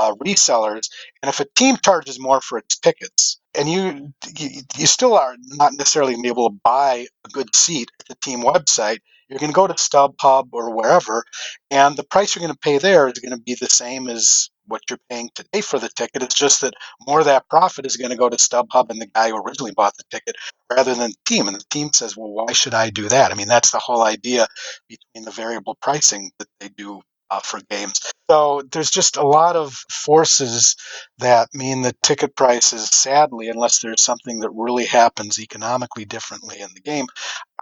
uh, 0.00 0.14
resellers. 0.14 0.88
And 1.22 1.28
if 1.28 1.40
a 1.40 1.46
team 1.56 1.76
charges 1.84 2.18
more 2.18 2.40
for 2.40 2.58
its 2.58 2.78
tickets, 2.78 3.38
and 3.54 3.68
you, 3.68 4.12
you 4.38 4.62
you 4.76 4.86
still 4.86 5.14
are 5.14 5.34
not 5.50 5.72
necessarily 5.74 6.16
able 6.24 6.48
to 6.48 6.56
buy 6.64 7.06
a 7.26 7.28
good 7.28 7.54
seat 7.54 7.90
at 8.00 8.06
the 8.06 8.16
team 8.24 8.40
website, 8.40 8.98
you're 9.28 9.38
going 9.38 9.52
to 9.52 9.62
go 9.62 9.66
to 9.66 9.74
StubHub 9.74 10.48
or 10.52 10.74
wherever, 10.74 11.24
and 11.70 11.96
the 11.96 12.04
price 12.04 12.34
you're 12.34 12.44
going 12.44 12.54
to 12.54 12.58
pay 12.58 12.78
there 12.78 13.08
is 13.08 13.18
going 13.18 13.36
to 13.36 13.42
be 13.42 13.56
the 13.60 13.68
same 13.68 14.08
as 14.08 14.50
what 14.66 14.82
you're 14.88 15.00
paying 15.10 15.28
today 15.34 15.60
for 15.60 15.78
the 15.78 15.88
ticket. 15.88 16.22
It's 16.22 16.34
just 16.34 16.60
that 16.62 16.74
more 17.06 17.18
of 17.18 17.26
that 17.26 17.48
profit 17.50 17.86
is 17.86 17.96
going 17.96 18.12
to 18.12 18.16
go 18.16 18.28
to 18.28 18.36
StubHub 18.36 18.90
and 18.90 19.00
the 19.00 19.06
guy 19.06 19.30
who 19.30 19.36
originally 19.36 19.72
bought 19.72 19.96
the 19.96 20.04
ticket 20.10 20.36
rather 20.72 20.94
than 20.94 21.10
the 21.10 21.16
team. 21.26 21.48
And 21.48 21.56
the 21.56 21.64
team 21.70 21.90
says, 21.92 22.16
well, 22.16 22.30
why 22.30 22.52
should 22.52 22.74
I 22.74 22.90
do 22.90 23.08
that? 23.08 23.32
I 23.32 23.34
mean, 23.34 23.48
that's 23.48 23.72
the 23.72 23.78
whole 23.78 24.02
idea 24.02 24.46
between 24.88 25.24
the 25.24 25.32
variable 25.32 25.76
pricing 25.82 26.30
that 26.38 26.48
they 26.60 26.68
do 26.68 27.02
uh, 27.30 27.40
for 27.40 27.60
games. 27.70 28.00
So 28.28 28.62
there's 28.70 28.90
just 28.90 29.16
a 29.16 29.26
lot 29.26 29.56
of 29.56 29.72
forces 29.90 30.76
that 31.18 31.48
mean 31.54 31.82
that 31.82 32.02
ticket 32.02 32.36
prices, 32.36 32.88
sadly, 32.90 33.48
unless 33.48 33.80
there's 33.80 34.02
something 34.02 34.40
that 34.40 34.50
really 34.50 34.86
happens 34.86 35.38
economically 35.38 36.04
differently 36.04 36.60
in 36.60 36.68
the 36.74 36.80
game, 36.80 37.06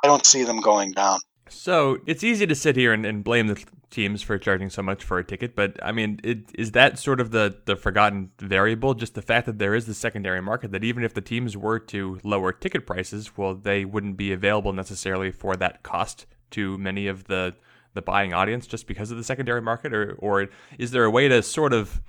I 0.02 0.06
don't 0.06 0.26
see 0.26 0.44
them 0.44 0.60
going 0.60 0.92
down. 0.92 1.20
So 1.50 1.98
it's 2.06 2.22
easy 2.22 2.46
to 2.46 2.54
sit 2.54 2.76
here 2.76 2.92
and, 2.92 3.06
and, 3.06 3.24
blame 3.24 3.46
the 3.46 3.62
teams 3.90 4.20
for 4.20 4.36
charging 4.36 4.68
so 4.68 4.82
much 4.82 5.02
for 5.02 5.18
a 5.18 5.24
ticket, 5.24 5.56
but 5.56 5.82
I 5.82 5.92
mean, 5.92 6.20
it, 6.22 6.50
is 6.54 6.72
that 6.72 6.98
sort 6.98 7.20
of 7.20 7.30
the, 7.30 7.56
the 7.64 7.74
forgotten 7.74 8.30
variable? 8.38 8.92
Just 8.92 9.14
the 9.14 9.22
fact 9.22 9.46
that 9.46 9.58
there 9.58 9.74
is 9.74 9.86
the 9.86 9.94
secondary 9.94 10.42
market, 10.42 10.72
that 10.72 10.84
even 10.84 11.02
if 11.02 11.14
the 11.14 11.22
teams 11.22 11.56
were 11.56 11.78
to 11.80 12.20
lower 12.22 12.52
ticket 12.52 12.86
prices, 12.86 13.38
well, 13.38 13.54
they 13.54 13.86
wouldn't 13.86 14.18
be 14.18 14.30
available 14.30 14.74
necessarily 14.74 15.30
for 15.30 15.56
that 15.56 15.82
cost 15.82 16.26
to 16.50 16.76
many 16.76 17.06
of 17.06 17.24
the 17.24 17.54
the 17.95 18.03
buying 18.03 18.32
audience 18.32 18.66
just 18.66 18.86
because 18.86 19.11
of 19.11 19.16
the 19.16 19.24
secondary 19.24 19.62
market, 19.62 19.93
or 19.93 20.14
or 20.18 20.49
is 20.78 20.91
there 20.91 21.05
a 21.05 21.11
way 21.11 21.28
to 21.28 21.43
sort 21.43 21.72
of 21.72 22.01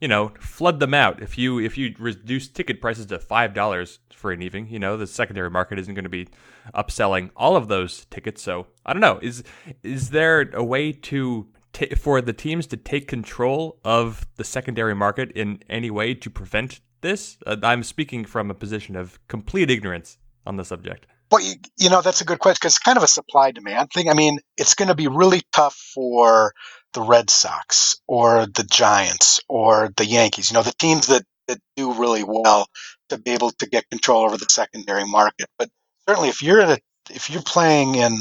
you 0.00 0.08
know 0.08 0.32
flood 0.40 0.80
them 0.80 0.94
out? 0.94 1.22
If 1.22 1.38
you 1.38 1.58
if 1.58 1.76
you 1.78 1.94
reduce 1.98 2.48
ticket 2.48 2.80
prices 2.80 3.06
to 3.06 3.18
five 3.18 3.54
dollars 3.54 3.98
for 4.12 4.32
an 4.32 4.40
evening 4.40 4.66
you 4.70 4.78
know 4.78 4.96
the 4.96 5.06
secondary 5.06 5.50
market 5.50 5.78
isn't 5.78 5.94
going 5.94 6.04
to 6.04 6.08
be 6.08 6.26
upselling 6.74 7.30
all 7.36 7.56
of 7.56 7.68
those 7.68 8.06
tickets. 8.06 8.42
So 8.42 8.66
i 8.84 8.92
don't 8.92 9.02
know. 9.02 9.18
Is 9.22 9.44
is 9.82 10.10
there 10.10 10.50
a 10.52 10.64
way 10.64 10.92
to 10.92 11.48
t- 11.72 11.94
for 11.94 12.20
the 12.20 12.32
teams 12.32 12.66
to 12.68 12.76
take 12.76 13.06
control 13.08 13.78
of 13.84 14.26
the 14.36 14.44
secondary 14.44 14.94
market 14.94 15.30
in 15.32 15.62
any 15.68 15.90
way 15.90 16.14
to 16.14 16.30
prevent 16.30 16.80
this? 17.02 17.38
Uh, 17.46 17.56
i'm 17.62 17.82
speaking 17.82 18.24
from 18.24 18.50
a 18.50 18.54
position 18.54 18.96
of 18.96 19.18
complete 19.28 19.70
ignorance 19.70 20.18
on 20.46 20.56
the 20.56 20.64
subject 20.64 21.06
well, 21.30 21.42
you, 21.42 21.54
you 21.76 21.90
know, 21.90 22.02
that's 22.02 22.20
a 22.20 22.24
good 22.24 22.38
question 22.38 22.58
because 22.60 22.74
it's 22.74 22.82
kind 22.82 22.96
of 22.96 23.04
a 23.04 23.08
supply 23.08 23.50
demand 23.50 23.90
thing. 23.92 24.08
I 24.08 24.14
mean, 24.14 24.38
it's 24.56 24.74
going 24.74 24.88
to 24.88 24.94
be 24.94 25.08
really 25.08 25.42
tough 25.52 25.74
for 25.94 26.52
the 26.94 27.02
Red 27.02 27.30
Sox 27.30 28.00
or 28.06 28.46
the 28.46 28.64
Giants 28.64 29.40
or 29.48 29.90
the 29.96 30.06
Yankees, 30.06 30.50
you 30.50 30.54
know, 30.54 30.62
the 30.62 30.74
teams 30.78 31.08
that, 31.08 31.22
that 31.48 31.58
do 31.76 31.92
really 31.92 32.24
well 32.24 32.68
to 33.08 33.18
be 33.18 33.32
able 33.32 33.50
to 33.50 33.66
get 33.68 33.88
control 33.90 34.24
over 34.24 34.36
the 34.36 34.46
secondary 34.48 35.04
market. 35.04 35.46
But 35.58 35.68
certainly 36.08 36.28
if 36.28 36.42
you're 36.42 36.60
a, 36.60 36.78
if 37.10 37.30
you're 37.30 37.42
playing 37.42 37.96
in 37.96 38.16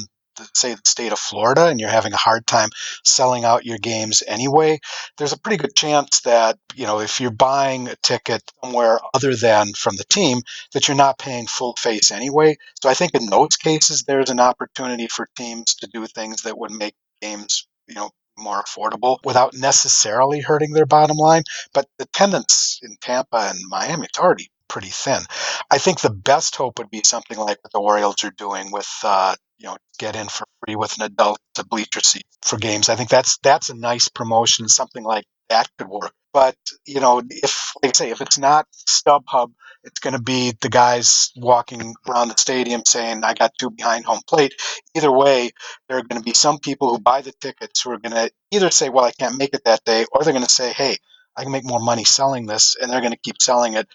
say 0.54 0.74
the 0.74 0.82
state 0.86 1.12
of 1.12 1.20
Florida 1.20 1.68
and 1.68 1.80
you're 1.80 1.90
having 1.90 2.14
a 2.14 2.18
hard 2.18 2.46
time 2.48 2.70
selling 3.04 3.46
out 3.46 3.66
your 3.66 3.78
games 3.78 4.24
anyway, 4.28 4.80
there's 5.18 5.34
a 5.34 5.40
pretty 5.40 5.58
good 5.58 5.76
chance 5.76 6.22
that, 6.22 6.58
you 6.76 6.86
know, 6.86 7.00
if 7.00 7.20
you're 7.20 7.32
buying 7.32 7.88
a 7.88 7.96
ticket 7.98 8.42
somewhere 8.64 9.00
other 9.14 9.36
than 9.36 9.74
from 9.74 9.96
the 9.96 10.06
team, 10.06 10.42
that 10.74 10.88
you're 10.88 10.98
not 10.98 11.18
paying 11.18 11.48
full 11.48 11.76
face 11.78 12.12
anyway. 12.12 12.56
So 12.82 12.90
I 12.90 12.94
think 12.94 13.14
in 13.14 13.28
those 13.28 13.56
cases 13.56 14.04
there's 14.04 14.30
an 14.30 14.40
opportunity 14.40 15.08
for 15.08 15.28
teams 15.36 15.76
to 15.76 15.88
do 15.88 16.06
things 16.08 16.44
that 16.44 16.58
would 16.58 16.72
make 16.72 16.96
games, 17.22 17.68
you 17.88 17.96
know, 17.96 18.12
more 18.38 18.62
affordable 18.62 19.20
without 19.24 19.54
necessarily 19.54 20.42
hurting 20.42 20.74
their 20.74 20.86
bottom 20.86 21.18
line. 21.18 21.44
But 21.74 21.88
the 21.98 22.04
attendance 22.04 22.80
in 22.84 22.98
Tampa 23.00 23.38
and 23.50 23.60
Miami, 23.70 24.08
it's 24.08 24.20
already 24.20 24.50
pretty 24.68 24.90
thin. 24.90 25.22
I 25.70 25.78
think 25.78 26.02
the 26.02 26.10
best 26.10 26.56
hope 26.56 26.80
would 26.80 26.90
be 26.90 27.02
something 27.04 27.38
like 27.38 27.58
what 27.64 27.72
the 27.72 27.80
Orioles 27.80 28.24
are 28.24 28.32
doing 28.32 28.72
with, 28.72 28.90
uh, 29.04 29.36
you 29.58 29.68
know, 29.68 29.78
get 30.00 30.16
in 30.16 30.28
for 30.28 30.46
free 30.66 30.76
with 30.76 30.98
an 30.98 31.06
adult 31.06 31.40
to 31.56 31.66
bleacher 31.66 32.02
seat 32.02 32.26
for 32.42 32.58
games. 32.58 32.90
I 32.90 32.96
think 32.96 33.10
that's 33.10 33.38
that's 33.40 33.70
a 33.70 33.76
nice 33.76 34.10
promotion. 34.10 34.68
Something 34.68 35.04
like 35.04 35.26
that 35.50 35.70
could 35.78 35.88
work. 35.88 36.14
But 36.34 36.58
you 36.86 37.00
know, 37.00 37.22
if 37.30 37.72
like 37.82 37.92
I 37.92 37.98
say, 37.98 38.10
if 38.10 38.20
it's 38.20 38.38
not 38.38 38.68
StubHub, 38.90 39.54
it's 39.86 40.02
going 40.02 40.16
to 40.16 40.22
be 40.22 40.54
the 40.60 40.68
guys 40.68 41.32
walking 41.38 41.96
around 42.10 42.28
the 42.28 42.36
stadium 42.38 42.84
saying, 42.86 43.24
"I 43.24 43.34
got 43.34 43.54
two 43.58 43.70
behind 43.70 44.06
home 44.06 44.20
plate." 44.28 44.54
Either 44.96 45.12
way, 45.12 45.52
there 45.88 45.98
are 45.98 46.04
going 46.04 46.22
to 46.22 46.26
be 46.26 46.34
some 46.34 46.60
people 46.60 46.90
who 46.90 47.00
buy 47.00 47.22
the 47.22 47.32
tickets 47.40 47.82
who 47.82 47.92
are 47.92 48.00
going 48.00 48.12
to 48.12 48.30
either 48.52 48.70
say, 48.70 48.90
"Well, 48.90 49.06
I 49.06 49.12
can't 49.12 49.38
make 49.38 49.54
it 49.54 49.64
that 49.64 49.86
day," 49.86 50.06
or 50.12 50.24
they're 50.24 50.34
going 50.34 50.46
to 50.46 50.52
say, 50.52 50.74
"Hey." 50.74 50.98
I 51.38 51.44
can 51.44 51.52
make 51.52 51.66
more 51.66 51.80
money 51.80 52.04
selling 52.06 52.46
this, 52.48 52.76
and 52.80 52.92
they're 52.92 53.02
going 53.02 53.14
to 53.14 53.20
keep 53.20 53.42
selling 53.42 53.76
it. 53.76 53.88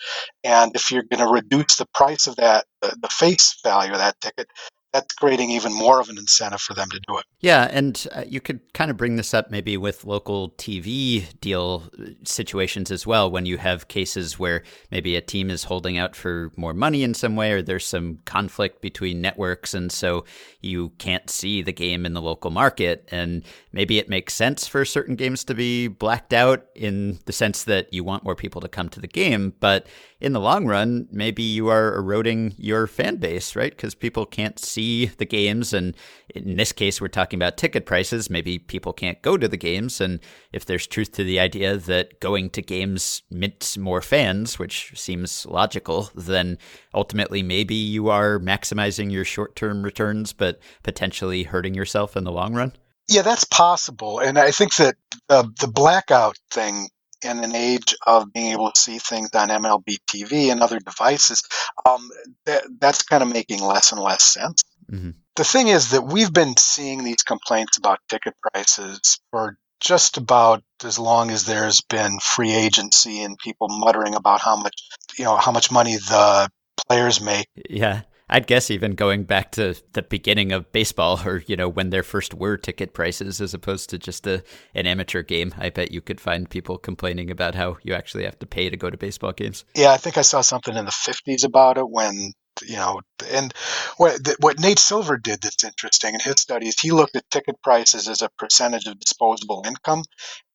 And 0.45 0.75
if 0.75 0.93
you're 0.93 1.05
going 1.05 1.27
to 1.27 1.33
reduce 1.33 1.77
the 1.77 1.87
price 1.95 2.27
of 2.27 2.37
that, 2.37 2.67
the, 2.83 2.97
the 3.01 3.09
face 3.09 3.59
value 3.65 3.93
of 3.93 3.99
that 3.99 4.21
ticket, 4.21 4.49
that's 4.93 5.15
creating 5.15 5.51
even 5.51 5.73
more 5.73 6.01
of 6.01 6.09
an 6.09 6.19
incentive 6.19 6.61
for 6.61 6.75
them 6.75 6.89
to 6.91 7.01
do 7.07 7.19
it. 7.19 7.25
Yeah, 7.41 7.69
and 7.71 8.07
uh, 8.13 8.25
you 8.27 8.41
could 8.41 8.61
kind 8.75 8.91
of 8.91 8.97
bring 8.97 9.17
this 9.17 9.33
up 9.33 9.51
maybe 9.51 9.77
with 9.77 10.05
local 10.05 10.51
TV 10.51 11.27
deal 11.41 11.85
uh, 11.99 12.07
situations 12.25 12.91
as 12.91 13.07
well 13.07 13.31
when 13.31 13.47
you 13.47 13.59
have 13.59 13.89
cases 13.89 14.39
where 14.39 14.63
maybe 14.91 15.17
a 15.17 15.21
team 15.21 15.51
is 15.51 15.65
holding 15.65 15.97
out 15.97 16.17
for 16.17 16.51
more 16.57 16.75
money 16.75 17.03
in 17.03 17.15
some 17.15 17.37
way 17.37 17.53
or 17.53 17.63
there's 17.63 17.87
some 17.87 18.19
conflict 18.25 18.81
between 18.81 19.21
networks 19.21 19.75
and 19.75 19.93
so 19.93 20.25
you 20.61 20.91
can't 20.99 21.31
see 21.31 21.63
the 21.63 21.73
game 21.73 22.05
in 22.05 22.13
the 22.13 22.23
local 22.23 22.51
market 22.51 23.09
and 23.11 23.45
maybe 23.73 23.99
it 23.99 24.09
makes 24.09 24.35
sense 24.35 24.67
for 24.67 24.85
certain 24.85 25.15
games 25.15 25.45
to 25.45 25.55
be 25.55 25.89
blacked 25.89 26.33
out 26.33 26.67
in 26.75 27.19
the 27.27 27.33
sense 27.33 27.65
that 27.65 27.93
you 27.93 28.03
want 28.03 28.25
more 28.25 28.35
people 28.35 28.61
to 28.61 28.69
come 28.69 28.89
to 28.89 29.01
the 29.01 29.09
game, 29.09 29.55
but 29.61 29.87
in 30.21 30.33
the 30.33 30.41
long 30.41 30.67
run, 30.67 31.09
maybe 31.11 31.43
you 31.43 31.69
are 31.69 31.95
eroding 31.97 32.55
your 32.59 32.87
fan 32.87 33.17
base, 33.17 33.57
right? 33.57 33.71
Because 33.71 33.95
people 33.95 34.27
can't 34.27 34.59
see 34.59 34.80
the 34.81 35.27
games. 35.27 35.73
And 35.73 35.97
in 36.35 36.57
this 36.57 36.73
case, 36.73 37.01
we're 37.01 37.09
talking 37.09 37.39
about 37.39 37.57
ticket 37.57 37.87
prices. 37.87 38.31
Maybe 38.31 38.59
people 38.59 38.93
can't 38.93 39.21
go 39.23 39.37
to 39.37 39.49
the 39.49 39.57
games. 39.57 40.01
And 40.01 40.21
if 40.53 40.65
there's 40.65 40.87
truth 40.87 41.13
to 41.13 41.25
the 41.25 41.41
idea 41.41 41.77
that 41.77 42.21
going 42.21 42.51
to 42.51 42.63
games 42.63 43.23
mints 43.31 43.77
more 43.77 44.03
fans, 44.03 44.59
which 44.59 44.93
seems 44.95 45.47
logical, 45.47 46.11
then 46.15 46.59
ultimately 46.95 47.43
maybe 47.43 47.75
you 47.75 48.09
are 48.09 48.39
maximizing 48.39 49.11
your 49.11 49.25
short 49.25 49.57
term 49.57 49.83
returns, 49.83 50.33
but 50.33 50.61
potentially 50.83 51.45
hurting 51.45 51.75
yourself 51.75 52.17
in 52.17 52.25
the 52.25 52.33
long 52.33 52.55
run. 52.55 52.73
Yeah, 53.09 53.23
that's 53.23 53.45
possible. 53.45 54.21
And 54.21 54.39
I 54.39 54.53
think 54.53 54.77
that 54.77 54.95
uh, 55.29 55.45
the 55.59 55.67
blackout 55.67 56.39
thing 56.51 56.89
in 57.23 57.45
an 57.45 57.55
age 57.55 57.95
of 58.07 58.33
being 58.33 58.53
able 58.53 58.71
to 58.71 58.81
see 58.81 58.99
things 58.99 59.31
on 59.35 59.49
MLB 59.49 59.99
TV 60.07 60.51
and 60.51 60.63
other 60.63 60.79
devices, 60.79 61.43
um, 61.85 62.09
that, 62.47 62.65
that's 62.79 63.03
kind 63.03 63.23
of 63.23 63.33
making 63.33 63.63
less 63.63 63.93
and 63.93 64.01
less 64.01 64.23
sense. 64.23 64.63
Mm-hmm. 64.91 65.11
The 65.37 65.45
thing 65.45 65.69
is 65.69 65.91
that 65.91 66.03
we've 66.03 66.33
been 66.33 66.55
seeing 66.59 67.05
these 67.05 67.23
complaints 67.23 67.79
about 67.79 68.01
ticket 68.09 68.35
prices 68.53 69.21
for 69.31 69.57
just 69.81 70.19
about 70.19 70.63
as 70.85 70.99
long 70.99 71.31
as 71.31 71.45
there's 71.45 71.81
been 71.81 72.19
free 72.21 72.53
agency 72.53 73.23
and 73.23 73.39
people 73.39 73.69
muttering 73.71 74.15
about 74.15 74.41
how 74.41 74.57
much 74.57 74.75
you 75.17 75.25
know 75.25 75.37
how 75.37 75.53
much 75.53 75.71
money 75.71 75.97
the 75.97 76.51
players 76.89 77.21
make. 77.21 77.47
Yeah. 77.69 78.03
I'd 78.33 78.47
guess 78.47 78.71
even 78.71 78.93
going 78.93 79.25
back 79.25 79.51
to 79.53 79.75
the 79.93 80.03
beginning 80.03 80.53
of 80.53 80.71
baseball 80.71 81.21
or, 81.27 81.43
you 81.49 81.57
know, 81.57 81.69
when 81.69 81.91
there 81.91 82.05
first 82.05 82.33
were 82.33 82.57
ticket 82.57 82.95
prices 82.95 83.41
as 83.41 83.55
opposed 83.55 83.91
to 83.91 83.99
just 83.99 84.25
a, 84.25 84.45
an 84.73 84.87
amateur 84.87 85.23
game, 85.23 85.53
I 85.59 85.71
bet 85.71 85.91
you 85.91 86.01
could 86.01 86.21
find 86.21 86.49
people 86.49 86.79
complaining 86.79 87.33
about 87.33 87.57
how 87.57 87.79
you 87.83 87.93
actually 87.93 88.23
have 88.25 88.39
to 88.39 88.47
pay 88.47 88.71
to 88.71 88.77
go 88.77 88.89
to 88.89 88.97
baseball 88.97 89.33
games. 89.33 89.65
Yeah, 89.75 89.91
I 89.91 89.97
think 89.97 90.17
I 90.17 90.23
saw 90.23 90.43
something 90.43 90.77
in 90.77 90.85
the 90.85 90.93
50s 90.93 91.45
about 91.45 91.77
it 91.77 91.91
when 91.91 92.33
you 92.63 92.77
know, 92.77 93.01
and 93.31 93.53
what 93.97 94.19
what 94.41 94.59
Nate 94.59 94.79
Silver 94.79 95.17
did 95.17 95.43
that's 95.43 95.65
interesting 95.65 96.15
in 96.15 96.21
his 96.21 96.41
studies, 96.41 96.81
he 96.81 96.91
looked 96.91 97.17
at 97.17 97.31
ticket 97.31 97.61
prices 97.63 98.09
as 98.09 98.23
a 98.23 98.31
percentage 98.39 98.87
of 98.87 98.99
disposable 98.99 99.63
income, 99.67 100.03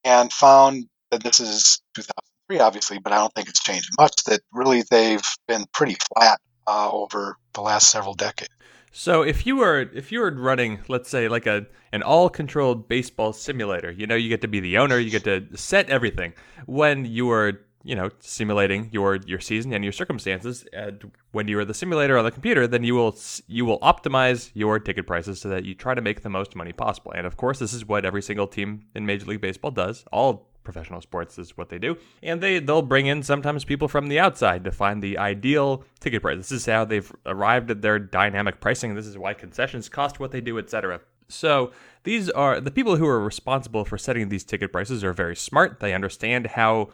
and 0.03 0.31
found 0.31 0.85
that 1.11 1.23
this 1.23 1.39
is 1.39 1.81
2003, 1.95 2.59
obviously, 2.59 2.99
but 2.99 3.13
I 3.13 3.17
don't 3.17 3.33
think 3.33 3.49
it's 3.49 3.63
changed 3.63 3.89
much. 3.99 4.23
That 4.25 4.41
really 4.51 4.83
they've 4.89 5.25
been 5.47 5.65
pretty 5.73 5.97
flat 6.13 6.39
uh, 6.67 6.89
over 6.91 7.37
the 7.53 7.61
last 7.61 7.89
several 7.89 8.13
decades. 8.13 8.49
So 8.97 9.23
if 9.23 9.45
you 9.45 9.57
were 9.57 9.89
if 9.93 10.13
you 10.13 10.21
were 10.21 10.31
running, 10.31 10.79
let's 10.87 11.09
say 11.09 11.27
like 11.27 11.45
a 11.45 11.65
an 11.91 12.01
all 12.01 12.29
controlled 12.29 12.87
baseball 12.87 13.33
simulator, 13.33 13.91
you 13.91 14.07
know, 14.07 14.15
you 14.15 14.29
get 14.29 14.41
to 14.41 14.47
be 14.47 14.61
the 14.61 14.77
owner, 14.77 14.97
you 14.97 15.11
get 15.11 15.25
to 15.25 15.45
set 15.53 15.89
everything. 15.89 16.31
When 16.65 17.03
you 17.03 17.25
were 17.25 17.64
you 17.85 17.95
know 17.95 18.09
simulating 18.19 18.89
your 18.91 19.17
your 19.27 19.39
season 19.39 19.71
and 19.71 19.83
your 19.83 19.93
circumstances 19.93 20.65
and 20.73 21.11
when 21.31 21.47
you 21.47 21.57
are 21.59 21.63
the 21.63 21.73
simulator 21.73 22.17
on 22.17 22.25
the 22.25 22.31
computer 22.31 22.65
then 22.65 22.83
you 22.83 22.95
will 22.95 23.15
you 23.47 23.63
will 23.63 23.79
optimize 23.79 24.49
your 24.55 24.79
ticket 24.79 25.05
prices 25.05 25.39
so 25.39 25.47
that 25.47 25.63
you 25.63 25.75
try 25.75 25.93
to 25.93 26.01
make 26.01 26.21
the 26.21 26.29
most 26.29 26.55
money 26.55 26.73
possible. 26.73 27.13
And 27.15 27.27
of 27.27 27.37
course 27.37 27.59
this 27.59 27.73
is 27.73 27.85
what 27.85 28.03
every 28.03 28.23
single 28.23 28.47
team 28.47 28.87
in 28.95 29.05
major 29.05 29.27
league 29.27 29.41
baseball 29.41 29.71
does. 29.71 30.03
All 30.11 30.49
professional 30.63 30.99
sports 30.99 31.37
is 31.37 31.55
what 31.55 31.69
they 31.69 31.77
do. 31.77 31.95
And 32.23 32.41
they 32.41 32.57
they'll 32.57 32.81
bring 32.81 33.05
in 33.05 33.21
sometimes 33.21 33.63
people 33.63 33.87
from 33.87 34.07
the 34.07 34.19
outside 34.19 34.63
to 34.63 34.71
find 34.71 35.03
the 35.03 35.19
ideal 35.19 35.83
ticket 35.99 36.23
price. 36.23 36.37
This 36.37 36.51
is 36.51 36.65
how 36.65 36.85
they've 36.85 37.11
arrived 37.27 37.69
at 37.69 37.83
their 37.83 37.99
dynamic 37.99 38.59
pricing. 38.59 38.95
This 38.95 39.05
is 39.05 39.17
why 39.17 39.35
concessions 39.35 39.89
cost 39.89 40.19
what 40.19 40.31
they 40.31 40.41
do 40.41 40.57
etc 40.57 41.01
so 41.27 41.71
these 42.03 42.29
are 42.29 42.61
the 42.61 42.71
people 42.71 42.97
who 42.97 43.07
are 43.07 43.19
responsible 43.19 43.85
for 43.85 43.97
setting 43.97 44.29
these 44.29 44.43
ticket 44.43 44.71
prices 44.71 45.03
are 45.03 45.13
very 45.13 45.35
smart. 45.35 45.79
They 45.79 45.93
understand 45.93 46.47
how 46.47 46.89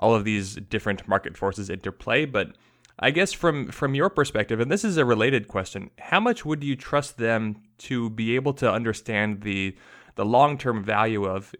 all 0.00 0.14
of 0.14 0.24
these 0.24 0.56
different 0.56 1.06
market 1.06 1.36
forces 1.36 1.70
interplay. 1.70 2.24
But 2.24 2.52
I 2.98 3.10
guess 3.10 3.32
from 3.32 3.70
from 3.70 3.94
your 3.94 4.10
perspective, 4.10 4.60
and 4.60 4.70
this 4.70 4.84
is 4.84 4.96
a 4.96 5.04
related 5.04 5.48
question, 5.48 5.90
how 5.98 6.20
much 6.20 6.44
would 6.44 6.64
you 6.64 6.76
trust 6.76 7.16
them 7.16 7.62
to 7.78 8.10
be 8.10 8.34
able 8.34 8.52
to 8.54 8.70
understand 8.70 9.42
the 9.42 9.76
the 10.16 10.24
long 10.24 10.58
term 10.58 10.82
value 10.82 11.24
of 11.24 11.54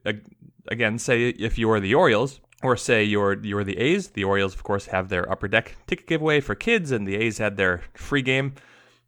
again, 0.68 0.98
say 0.98 1.28
if 1.28 1.58
you 1.58 1.70
are 1.70 1.80
the 1.80 1.94
Orioles, 1.94 2.40
or 2.62 2.76
say 2.76 3.04
you're 3.04 3.42
you're 3.44 3.64
the 3.64 3.78
A's. 3.78 4.08
The 4.08 4.24
Orioles, 4.24 4.54
of 4.54 4.62
course, 4.62 4.86
have 4.86 5.08
their 5.08 5.30
upper 5.30 5.48
deck 5.48 5.76
ticket 5.86 6.06
giveaway 6.06 6.40
for 6.40 6.54
kids, 6.54 6.90
and 6.90 7.06
the 7.06 7.16
A's 7.16 7.38
had 7.38 7.56
their 7.56 7.82
free 7.94 8.22
game, 8.22 8.54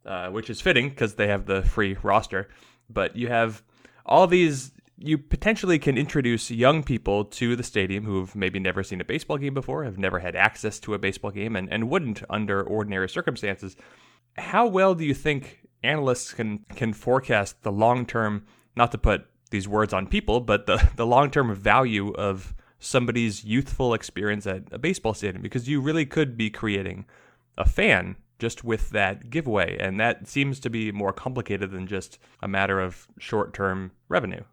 uh, 0.05 0.29
which 0.29 0.49
is 0.49 0.61
fitting 0.61 0.89
because 0.89 1.15
they 1.15 1.27
have 1.27 1.45
the 1.45 1.61
free 1.61 1.97
roster. 2.01 2.49
But 2.89 3.15
you 3.15 3.27
have 3.27 3.63
all 4.05 4.27
these 4.27 4.71
you 4.97 5.17
potentially 5.17 5.79
can 5.79 5.97
introduce 5.97 6.51
young 6.51 6.83
people 6.83 7.25
to 7.25 7.55
the 7.55 7.63
stadium 7.63 8.05
who've 8.05 8.35
maybe 8.35 8.59
never 8.59 8.83
seen 8.83 9.01
a 9.01 9.05
baseball 9.05 9.37
game 9.37 9.53
before, 9.53 9.83
have 9.83 9.97
never 9.97 10.19
had 10.19 10.35
access 10.35 10.79
to 10.79 10.93
a 10.93 10.99
baseball 10.99 11.31
game, 11.31 11.55
and, 11.55 11.71
and 11.71 11.89
wouldn't 11.89 12.23
under 12.29 12.61
ordinary 12.61 13.09
circumstances. 13.09 13.75
How 14.37 14.67
well 14.67 14.95
do 14.95 15.03
you 15.03 15.13
think 15.13 15.67
analysts 15.83 16.33
can 16.33 16.59
can 16.75 16.93
forecast 16.93 17.63
the 17.63 17.71
long 17.71 18.05
term, 18.05 18.45
not 18.75 18.91
to 18.91 18.97
put 18.97 19.25
these 19.51 19.67
words 19.67 19.93
on 19.93 20.07
people, 20.07 20.39
but 20.39 20.65
the, 20.65 20.89
the 20.95 21.05
long 21.05 21.31
term 21.31 21.53
value 21.55 22.13
of 22.13 22.53
somebody's 22.79 23.43
youthful 23.43 23.93
experience 23.93 24.45
at 24.47 24.63
a 24.71 24.79
baseball 24.79 25.13
stadium? 25.13 25.41
Because 25.41 25.67
you 25.67 25.81
really 25.81 26.05
could 26.05 26.37
be 26.37 26.49
creating 26.49 27.05
a 27.57 27.65
fan 27.65 28.15
just 28.39 28.63
with 28.63 28.89
that 28.89 29.29
giveaway. 29.29 29.77
And 29.79 29.99
that 29.99 30.27
seems 30.27 30.59
to 30.61 30.69
be 30.69 30.91
more 30.91 31.13
complicated 31.13 31.71
than 31.71 31.87
just 31.87 32.19
a 32.41 32.47
matter 32.47 32.79
of 32.79 33.07
short 33.17 33.53
term 33.53 33.91
revenue. 34.09 34.43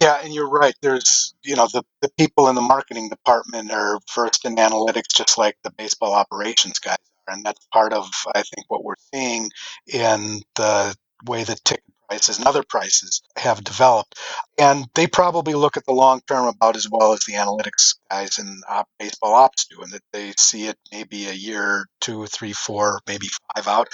Yeah, 0.00 0.20
and 0.22 0.32
you're 0.32 0.48
right. 0.48 0.74
There's, 0.80 1.34
you 1.42 1.56
know, 1.56 1.66
the, 1.72 1.82
the 2.00 2.10
people 2.18 2.48
in 2.48 2.54
the 2.54 2.62
marketing 2.62 3.10
department 3.10 3.70
are 3.70 3.98
versed 4.14 4.46
in 4.46 4.56
analytics 4.56 5.14
just 5.14 5.36
like 5.36 5.56
the 5.62 5.72
baseball 5.72 6.14
operations 6.14 6.78
guys 6.78 6.96
are. 7.28 7.34
And 7.34 7.44
that's 7.44 7.66
part 7.72 7.92
of, 7.92 8.08
I 8.34 8.42
think, 8.42 8.66
what 8.68 8.82
we're 8.82 8.94
seeing 9.12 9.50
in 9.86 10.40
the 10.56 10.96
way 11.26 11.44
that 11.44 11.64
ticket 11.64 11.84
prices 12.08 12.38
and 12.38 12.46
other 12.48 12.62
prices 12.62 13.20
have 13.36 13.62
developed. 13.62 14.18
And 14.58 14.86
they 14.94 15.06
probably 15.06 15.54
look 15.54 15.76
at 15.76 15.84
the 15.84 15.92
long 15.92 16.22
term 16.26 16.46
about 16.48 16.76
as 16.76 16.88
well 16.90 17.12
as 17.12 17.20
the 17.20 17.34
analytics 17.34 17.96
guys 18.10 18.38
and 18.38 18.62
op, 18.68 18.88
baseball 18.98 19.34
ops 19.34 19.66
do, 19.66 19.82
and 19.82 19.92
that 19.92 20.02
they 20.12 20.32
see 20.38 20.66
it 20.66 20.78
maybe 20.90 21.26
a 21.26 21.32
year, 21.32 21.86
two, 22.00 22.26
three, 22.26 22.54
four, 22.54 23.00
maybe 23.06 23.28
five 23.54 23.68
out. 23.68 23.88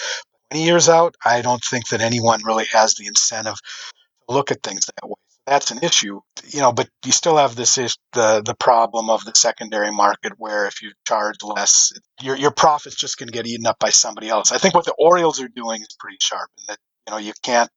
20 0.53 0.65
years 0.65 0.89
out, 0.89 1.17
I 1.25 1.43
don't 1.43 1.65
think 1.65 1.89
that 1.89 2.01
anyone 2.01 2.43
really 2.45 2.67
has 2.73 2.95
the 2.95 3.07
incentive 3.07 3.57
to 4.29 4.35
look 4.35 4.51
at 4.53 4.63
things 4.63 4.87
that 4.87 5.09
way 5.09 5.15
that's 5.47 5.71
an 5.71 5.79
issue, 5.83 6.21
you 6.49 6.61
know. 6.61 6.73
But 6.73 6.89
you 7.05 7.13
still 7.13 7.37
have 7.37 7.55
this 7.57 7.79
is 7.79 7.97
the 8.13 8.43
the 8.45 8.55
problem 8.55 9.11
of 9.11 9.25
the 9.25 9.35
secondary 9.35 9.93
market, 9.93 10.33
where 10.39 10.67
if 10.67 10.83
you 10.83 10.93
charge 11.07 11.37
less, 11.43 11.93
your 12.21 12.37
your 12.37 12.51
profit's 12.51 12.97
just 12.97 13.19
to 13.19 13.27
get 13.27 13.47
eaten 13.47 13.67
up 13.67 13.79
by 13.79 13.91
somebody 13.91 14.29
else. 14.29 14.53
I 14.53 14.59
think 14.59 14.75
what 14.75 14.85
the 14.85 14.95
Orioles 14.99 15.41
are 15.41 15.49
doing 15.49 15.83
is 15.83 15.97
pretty 15.99 16.19
sharp, 16.21 16.51
in 16.59 16.65
that 16.69 16.79
you 17.07 17.13
know 17.13 17.19
you 17.19 17.33
can't 17.43 17.71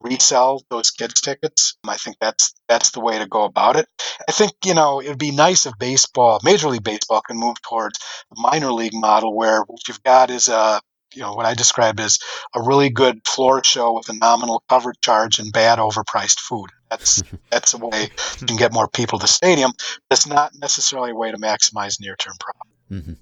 resell 0.00 0.62
those 0.70 0.90
kids 0.90 1.20
tickets. 1.20 1.76
I 1.86 1.96
think 1.96 2.16
that's 2.20 2.54
that's 2.68 2.90
the 2.92 3.00
way 3.00 3.18
to 3.18 3.26
go 3.26 3.44
about 3.44 3.76
it. 3.76 3.86
I 4.28 4.32
think 4.32 4.52
you 4.64 4.74
know 4.74 5.00
it 5.00 5.08
would 5.08 5.18
be 5.18 5.32
nice 5.32 5.66
if 5.66 5.74
baseball, 5.78 6.40
Major 6.44 6.68
League 6.68 6.84
Baseball, 6.84 7.22
can 7.22 7.38
move 7.38 7.60
towards 7.62 7.98
the 8.30 8.40
minor 8.40 8.72
league 8.72 8.94
model, 8.94 9.36
where 9.36 9.62
what 9.62 9.88
you've 9.88 10.02
got 10.04 10.30
is 10.30 10.48
a 10.48 10.80
you 11.14 11.22
know 11.22 11.34
what 11.34 11.46
I 11.46 11.54
described 11.54 12.00
as 12.00 12.18
a 12.54 12.62
really 12.62 12.90
good 12.90 13.26
floor 13.26 13.62
show 13.64 13.94
with 13.94 14.08
a 14.08 14.14
nominal 14.14 14.62
cover 14.68 14.92
charge 15.00 15.38
and 15.38 15.52
bad 15.52 15.78
overpriced 15.78 16.40
food. 16.40 16.70
That's 16.90 17.22
that's 17.50 17.74
a 17.74 17.78
way 17.78 18.08
you 18.40 18.46
can 18.46 18.56
get 18.56 18.72
more 18.72 18.88
people 18.88 19.18
to 19.18 19.24
the 19.24 19.28
stadium. 19.28 19.72
But 20.08 20.18
it's 20.18 20.26
not 20.26 20.52
necessarily 20.60 21.10
a 21.10 21.16
way 21.16 21.30
to 21.30 21.38
maximize 21.38 22.00
near 22.00 22.16
term 22.16 22.34
profit. 22.38 22.72
Mm-hmm. 22.90 23.12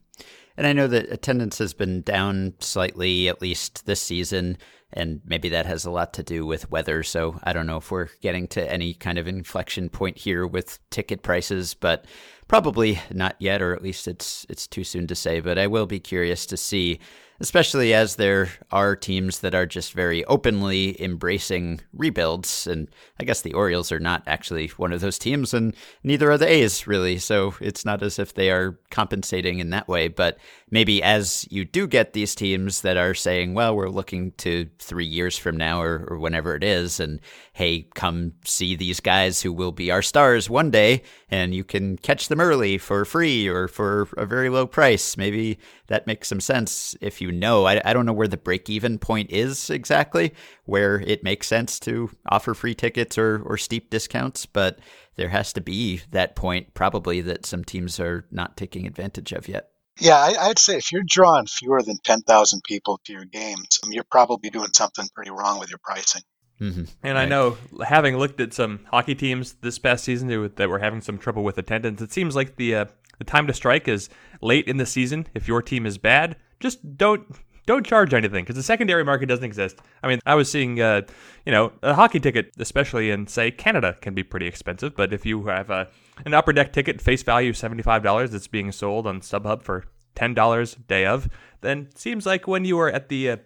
And 0.57 0.67
I 0.67 0.73
know 0.73 0.87
that 0.87 1.13
attendance 1.13 1.59
has 1.59 1.75
been 1.75 2.01
down 2.01 2.55
slightly, 2.61 3.29
at 3.29 3.43
least 3.43 3.85
this 3.85 4.01
season, 4.01 4.57
and 4.93 5.21
maybe 5.27 5.51
that 5.51 5.67
has 5.67 5.85
a 5.85 5.91
lot 5.91 6.15
to 6.15 6.23
do 6.23 6.47
with 6.47 6.71
weather. 6.71 7.03
So 7.03 7.39
I 7.45 7.53
don't 7.53 7.67
know 7.67 7.77
if 7.77 7.91
we're 7.91 8.09
getting 8.23 8.49
to 8.49 8.73
any 8.73 8.95
kind 8.95 9.19
of 9.19 9.29
inflection 9.29 9.91
point 9.91 10.17
here 10.17 10.47
with 10.47 10.79
ticket 10.91 11.23
prices, 11.23 11.75
but 11.75 12.07
probably 12.49 13.01
not 13.13 13.37
yet, 13.39 13.61
or 13.61 13.75
at 13.75 13.83
least 13.83 14.09
it's 14.09 14.47
it's 14.49 14.67
too 14.67 14.85
soon 14.85 15.07
to 15.09 15.15
say. 15.15 15.41
But 15.41 15.59
I 15.59 15.67
will 15.67 15.87
be 15.87 16.01
curious 16.01 16.47
to 16.47 16.57
see 16.57 17.01
especially 17.41 17.93
as 17.93 18.17
there 18.17 18.49
are 18.71 18.97
teams 18.97 19.41
that 19.41 19.55
are 19.55 19.67
just 19.67 19.93
very 19.93 20.25
openly 20.25 21.01
embracing 21.03 21.81
rebuilds. 21.93 22.67
And 22.67 22.89
I 23.21 23.25
guess 23.25 23.43
the 23.43 23.55
Orioles 23.55 23.93
are 23.93 24.01
not 24.01 24.23
actually 24.27 24.69
one 24.69 24.93
of 24.93 25.01
those 25.01 25.19
teams, 25.19 25.53
and 25.53 25.75
neither 26.03 26.31
are 26.31 26.39
the 26.39 26.49
A's, 26.49 26.87
really. 26.87 27.19
So 27.19 27.55
it's 27.61 27.85
not 27.85 28.03
as 28.03 28.19
if 28.19 28.35
they 28.35 28.51
are 28.51 28.79
compensating 28.91 29.59
in 29.59 29.71
that 29.71 29.89
way. 29.89 30.09
But 30.09 30.39
maybe 30.71 31.03
as 31.03 31.47
you 31.51 31.65
do 31.65 31.87
get 31.87 32.13
these 32.13 32.35
teams 32.35 32.81
that 32.81 32.97
are 32.97 33.15
saying, 33.15 33.55
well, 33.55 33.77
we're 33.77 33.89
looking 33.89 34.33
to 34.33 34.69
three 34.79 35.07
years 35.07 35.37
from 35.37 35.57
now 35.57 35.81
or, 35.81 36.07
or 36.09 36.19
whenever 36.19 36.55
it 36.55 36.65
is, 36.65 37.01
and 37.01 37.21
hey, 37.53 37.89
come 37.95 38.33
see 38.45 38.77
these 38.77 39.01
guys 39.01 39.43
who 39.43 39.53
will 39.53 39.73
be 39.73 39.91
our 39.91 40.03
stars 40.03 40.51
one 40.51 40.71
day, 40.71 41.03
and 41.31 41.55
you 41.55 41.65
can 41.65 41.97
catch 41.99 42.29
them 42.29 42.41
early 42.41 42.79
for 42.79 43.05
free 43.05 43.49
or 43.49 43.69
for 43.69 44.09
a 44.17 44.27
very 44.27 44.49
low 44.49 44.67
price. 44.67 45.17
Maybe 45.17 45.59
that 45.89 46.07
makes 46.07 46.29
some 46.29 46.41
sense 46.41 46.97
if 47.01 47.21
you 47.21 47.31
know. 47.33 47.67
I, 47.67 47.81
I 47.85 47.93
don't 47.93 48.07
know 48.07 48.13
where 48.13 48.29
the 48.29 48.37
break 48.37 48.69
even 48.69 48.99
point 48.99 49.31
is 49.31 49.71
exactly, 49.71 50.35
where 50.65 51.01
it 51.01 51.25
makes 51.25 51.47
sense 51.47 51.79
to 51.81 52.11
offer 52.31 52.55
free 52.55 52.75
tickets 52.75 53.19
or, 53.19 53.43
or 53.45 53.57
steep 53.57 53.91
discounts, 53.91 54.47
but 54.47 54.79
there 55.17 55.29
has 55.29 55.53
to 55.55 55.61
be 55.61 56.03
that 56.11 56.37
point 56.37 56.75
probably 56.75 57.21
that 57.23 57.47
some 57.47 57.65
teams 57.65 57.99
are 57.99 58.27
not 58.31 58.57
taking 58.57 58.87
advantage 58.87 59.33
of 59.33 59.49
yet. 59.49 59.71
Yeah, 59.99 60.17
I, 60.17 60.49
would 60.49 60.59
say 60.59 60.77
if 60.77 60.93
you're 60.93 61.03
drawing 61.07 61.47
fewer 61.47 61.83
than 61.83 61.97
10,000 62.05 62.63
people 62.65 63.01
to 63.07 63.13
your 63.13 63.25
games, 63.25 63.81
I 63.83 63.87
mean, 63.87 63.95
you're 63.95 64.05
probably 64.05 64.51
doing 64.51 64.69
something 64.75 65.09
pretty 65.15 65.31
wrong 65.31 65.59
with 65.59 65.71
your 65.71 65.79
pricing. 65.83 66.21
Mm-hmm. 66.61 66.85
And 67.03 67.15
right. 67.15 67.23
I 67.23 67.25
know, 67.25 67.57
having 67.83 68.19
looked 68.19 68.41
at 68.41 68.53
some 68.53 68.81
hockey 68.91 69.15
teams 69.15 69.55
this 69.63 69.79
past 69.79 70.05
season 70.05 70.29
that 70.57 70.69
were 70.69 70.79
having 70.79 71.01
some 71.01 71.17
trouble 71.19 71.45
with 71.45 71.57
attendance, 71.57 72.03
it 72.03 72.13
seems 72.13 72.37
like 72.37 72.57
the 72.57 72.75
uh, 72.75 72.85
the 73.19 73.25
time 73.25 73.47
to 73.47 73.55
strike 73.55 73.89
is 73.89 74.09
late 74.41 74.67
in 74.67 74.77
the 74.77 74.87
season. 74.87 75.27
If 75.35 75.49
your 75.49 75.63
team 75.63 75.87
is 75.87 75.99
bad, 75.99 76.37
just 76.61 76.97
don't 76.97 77.27
don't 77.67 77.85
charge 77.85 78.15
anything 78.15 78.45
because 78.45 78.55
the 78.57 78.63
secondary 78.63 79.05
market 79.05 79.27
doesn't 79.27 79.45
exist. 79.45 79.81
I 80.03 80.07
mean, 80.07 80.21
I 80.25 80.37
was 80.37 80.51
seeing, 80.51 80.81
uh, 80.81 81.03
you 81.45 81.51
know, 81.51 81.73
a 81.83 81.95
hockey 81.95 82.21
ticket, 82.21 82.53
especially 82.59 83.11
in 83.11 83.27
say 83.27 83.51
Canada, 83.51 83.97
can 84.01 84.15
be 84.15 84.23
pretty 84.23 84.47
expensive. 84.47 84.95
But 84.95 85.13
if 85.13 85.27
you 85.27 85.47
have 85.47 85.69
a 85.71 85.89
an 86.25 86.33
upper 86.33 86.53
deck 86.53 86.73
ticket, 86.73 87.01
face 87.01 87.23
value 87.23 87.53
seventy 87.53 87.83
five 87.83 88.03
dollars, 88.03 88.31
that's 88.31 88.47
being 88.47 88.73
sold 88.73 89.07
on 89.07 89.21
StubHub 89.21 89.63
for 89.63 89.85
ten 90.15 90.33
dollars 90.33 90.77
day 90.87 91.07
of, 91.07 91.29
then 91.61 91.89
seems 91.95 92.25
like 92.25 92.47
when 92.47 92.65
you 92.65 92.79
are 92.79 92.89
at 92.89 93.09
the 93.09 93.31
uh, 93.31 93.37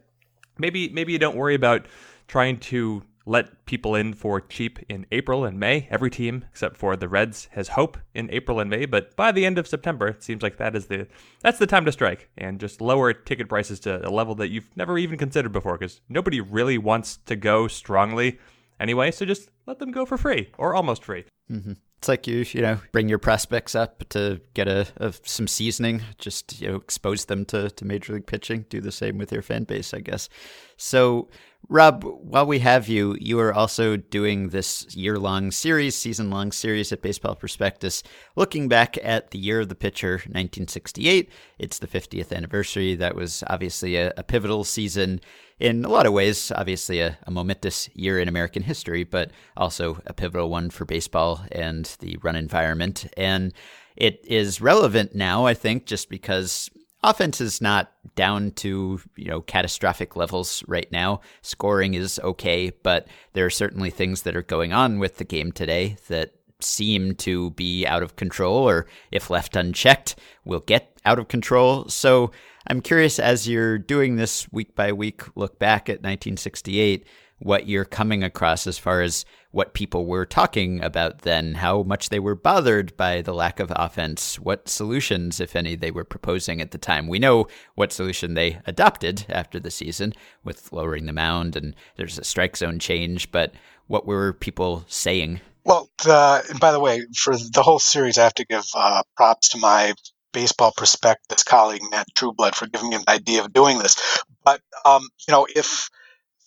maybe 0.59 0.91
maybe 0.91 1.13
you 1.13 1.19
don't 1.19 1.37
worry 1.37 1.55
about 1.55 1.87
trying 2.29 2.59
to 2.59 3.03
let 3.27 3.65
people 3.67 3.95
in 3.95 4.15
for 4.15 4.41
cheap 4.41 4.79
in 4.89 5.07
April 5.13 5.45
and 5.45 5.59
May. 5.59 5.87
Every 5.91 6.11
team 6.11 6.45
except 6.51 6.77
for 6.77 6.97
the 6.97 7.09
Reds 7.09 7.49
has 7.53 7.69
hope 7.69 7.99
in 8.15 8.31
April 8.31 8.61
and 8.61 8.71
May, 8.71 8.87
but 8.87 9.15
by 9.17 9.33
the 9.33 9.45
end 9.45 9.59
of 9.59 9.69
September, 9.69 10.09
it 10.09 10.23
seems 10.23 10.43
like 10.43 10.57
that 10.57 10.75
is 10.75 10.87
the 10.87 11.07
that's 11.41 11.59
the 11.59 11.67
time 11.67 11.85
to 11.85 11.93
strike 11.93 12.29
and 12.37 12.59
just 12.61 12.81
lower 12.81 13.13
ticket 13.13 13.49
prices 13.49 13.81
to 13.81 14.07
a 14.07 14.11
level 14.11 14.35
that 14.37 14.49
you've 14.49 14.69
never 14.77 14.99
even 14.99 15.19
considered 15.19 15.53
before 15.53 15.77
because 15.79 16.01
nobody 16.09 16.41
really 16.41 16.79
wants 16.79 17.19
to 17.27 17.37
go 17.37 17.69
strongly 17.69 18.39
anyway, 18.79 19.11
so 19.11 19.25
just 19.25 19.51
let 19.67 19.79
them 19.79 19.93
go 19.93 20.07
for 20.07 20.17
free 20.17 20.51
or 20.59 20.75
almost 20.75 21.05
free. 21.05 21.25
Mm-hmm. 21.51 21.73
It's 21.99 22.09
like 22.09 22.27
you, 22.27 22.47
you 22.53 22.63
know, 22.63 22.81
bring 22.93 23.11
your 23.11 23.19
prospects 23.19 23.75
up 23.75 24.09
to 24.09 24.41
get 24.55 24.69
a, 24.69 24.87
a, 24.97 25.13
some 25.23 25.47
seasoning, 25.47 26.01
just 26.17 26.59
you 26.59 26.69
know, 26.69 26.77
expose 26.77 27.27
them 27.27 27.45
to, 27.47 27.69
to 27.69 27.85
major 27.85 28.15
league 28.15 28.27
pitching. 28.27 28.65
Do 28.71 28.81
the 28.81 28.91
same 28.91 29.19
with 29.19 29.31
your 29.31 29.43
fan 29.43 29.65
base, 29.65 29.93
I 29.93 30.01
guess. 30.01 30.31
So, 30.79 31.29
Rob, 31.69 32.03
while 32.03 32.47
we 32.47 32.59
have 32.61 32.89
you, 32.89 33.17
you 33.21 33.39
are 33.39 33.55
also 33.55 33.97
doing 33.97 34.49
this 34.49 34.95
year 34.97 35.19
long 35.19 35.53
series, 35.53 35.95
season 35.95 36.29
long 36.31 36.51
series 36.51 36.91
at 36.91 37.03
Baseball 37.03 37.37
Prospectus, 37.37 38.03
looking 38.35 38.67
back 38.67 38.99
at 39.05 39.31
the 39.31 39.39
year 39.39 39.61
of 39.61 39.69
the 39.69 39.77
pitcher, 39.77 40.13
1968. 40.13 41.31
It's 41.59 41.79
the 41.79 41.87
50th 41.87 42.33
anniversary. 42.33 42.97
That 42.97 43.15
was 43.15 43.45
obviously 43.47 43.97
a, 43.97 44.13
a 44.17 44.25
pivotal 44.25 44.65
season 44.65 45.21
in 45.61 45.85
a 45.85 45.89
lot 45.89 46.07
of 46.07 46.13
ways, 46.13 46.51
obviously 46.57 47.01
a, 47.01 47.19
a, 47.25 47.31
momentous 47.31 47.89
year 47.95 48.19
in 48.19 48.29
American 48.29 48.63
history, 48.63 49.05
but 49.05 49.31
also 49.57 50.01
a 50.07 50.15
pivotal 50.15 50.49
one 50.49 50.71
for 50.71 50.85
baseball 50.87 51.45
and 51.53 51.97
the 52.01 52.17
run 52.23 52.35
environment. 52.35 53.07
And 53.17 53.53
it 53.95 54.25
is 54.27 54.61
relevant 54.61 55.15
now, 55.15 55.45
I 55.45 55.55
think, 55.55 55.85
just 55.85 56.09
because 56.09 56.71
offense 57.03 57.41
is 57.41 57.61
not 57.61 57.93
down 58.15 58.51
to 58.53 59.01
you 59.17 59.29
know 59.29 59.41
catastrophic 59.41 60.17
levels 60.17 60.65
right 60.67 60.91
now. 60.93 61.21
Scoring 61.43 61.95
is 61.95 62.19
okay, 62.23 62.71
but 62.83 63.07
there 63.33 63.47
are 63.47 63.51
certainly 63.51 63.91
things 63.91 64.23
that 64.23 64.37
are 64.37 64.43
going 64.43 64.73
on 64.73 64.99
with 64.99 65.17
the 65.17 65.25
game 65.25 65.53
today 65.53 65.97
that 66.09 66.35
seem 66.61 67.15
to 67.15 67.51
be 67.51 67.87
out 67.87 68.03
of 68.03 68.17
control, 68.17 68.69
or 68.69 68.87
if 69.11 69.31
left 69.31 69.57
unchecked, 69.57 70.17
will 70.45 70.61
get 70.61 70.99
out 71.05 71.19
of 71.19 71.29
control. 71.29 71.89
So 71.89 72.31
I'm 72.67 72.81
curious 72.81 73.19
as 73.19 73.49
you're 73.49 73.79
doing 73.79 74.17
this 74.17 74.51
week 74.53 74.75
by 74.75 74.93
week 74.93 75.23
look 75.37 75.59
back 75.59 75.89
at 75.89 76.03
1968, 76.03 77.07
what 77.41 77.67
you're 77.67 77.85
coming 77.85 78.23
across 78.23 78.67
as 78.67 78.79
far 78.79 79.03
as 79.03 79.25
what 79.51 79.75
people 79.75 80.07
were 80.07 80.27
talking 80.27 80.83
about 80.85 81.23
then, 81.23 81.55
how 81.55 81.83
much 81.83 82.11
they 82.11 82.21
were 82.21 82.35
bothered 82.35 82.97
by 82.97 83.21
the 83.21 83.35
lack 83.35 83.59
of 83.59 83.73
offense, 83.75 84.39
what 84.39 84.69
solutions, 84.69 85.41
if 85.41 85.57
any, 85.57 85.75
they 85.75 85.91
were 85.91 86.05
proposing 86.05 86.61
at 86.61 86.71
the 86.71 86.79
time. 86.79 87.09
We 87.09 87.19
know 87.19 87.49
what 87.75 87.93
solution 87.93 88.35
they 88.35 88.61
adopted 88.67 89.25
after 89.29 89.59
the 89.59 89.71
season 89.71 90.13
with 90.45 90.73
lowering 90.73 91.07
the 91.07 91.13
mound 91.13 91.57
and 91.57 91.75
there's 91.97 92.19
a 92.19 92.25
strike 92.25 92.57
zone 92.57 92.79
change, 92.79 93.33
but 93.33 93.53
what 93.89 94.07
were 94.07 94.33
people 94.35 94.85
saying? 94.87 95.41
Well, 95.65 95.91
the, 96.05 96.59
by 96.61 96.73
the 96.73 96.81
way, 96.81 97.03
for 97.17 97.37
the 97.37 97.63
whole 97.63 97.81
series, 97.81 98.19
I 98.19 98.25
have 98.25 98.35
to 98.35 98.47
give 98.47 98.65
uh, 98.75 99.03
props 99.17 99.49
to 99.51 99.59
my 99.59 99.95
baseball 100.33 100.73
prospectus 100.77 101.43
colleague 101.43 101.83
Matt 101.91 102.07
Trueblood 102.15 102.55
for 102.55 102.67
giving 102.67 102.91
me 102.91 102.99
the 102.99 103.11
idea 103.11 103.43
of 103.43 103.53
doing 103.53 103.79
this. 103.79 103.97
But 104.45 104.61
um, 104.85 105.03
you 105.27 105.33
know, 105.33 105.47
if 105.55 105.91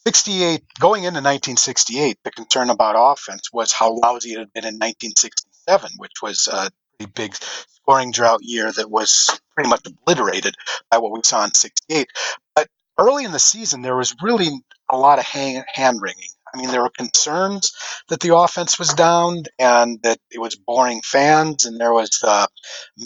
68 0.05 0.61
going 0.79 1.03
into 1.03 1.19
1968, 1.19 2.17
the 2.23 2.31
concern 2.31 2.69
about 2.69 2.95
offense 2.97 3.49
was 3.53 3.71
how 3.71 3.97
lousy 3.97 4.33
it 4.33 4.39
had 4.39 4.53
been 4.53 4.65
in 4.65 4.75
1967, 4.75 5.91
which 5.97 6.21
was 6.21 6.47
a 6.47 6.69
pretty 6.97 7.11
big 7.15 7.35
scoring 7.35 8.11
drought 8.11 8.41
year 8.43 8.71
that 8.71 8.91
was 8.91 9.39
pretty 9.55 9.69
much 9.69 9.81
obliterated 9.87 10.55
by 10.91 10.97
what 10.97 11.13
we 11.13 11.21
saw 11.23 11.43
in 11.45 11.53
68. 11.53 12.07
But 12.55 12.67
early 12.97 13.23
in 13.23 13.31
the 13.31 13.39
season, 13.39 13.81
there 13.81 13.95
was 13.95 14.15
really 14.21 14.49
a 14.89 14.97
lot 14.97 15.19
of 15.19 15.25
hand 15.25 16.01
wringing. 16.01 16.29
I 16.53 16.59
mean, 16.59 16.69
there 16.69 16.81
were 16.81 16.89
concerns 16.89 17.73
that 18.09 18.19
the 18.19 18.35
offense 18.35 18.77
was 18.77 18.93
down 18.93 19.43
and 19.57 19.99
that 20.03 20.19
it 20.29 20.39
was 20.39 20.55
boring 20.55 21.01
fans. 21.03 21.65
And 21.65 21.79
there 21.79 21.93
was 21.93 22.09
the 22.21 22.47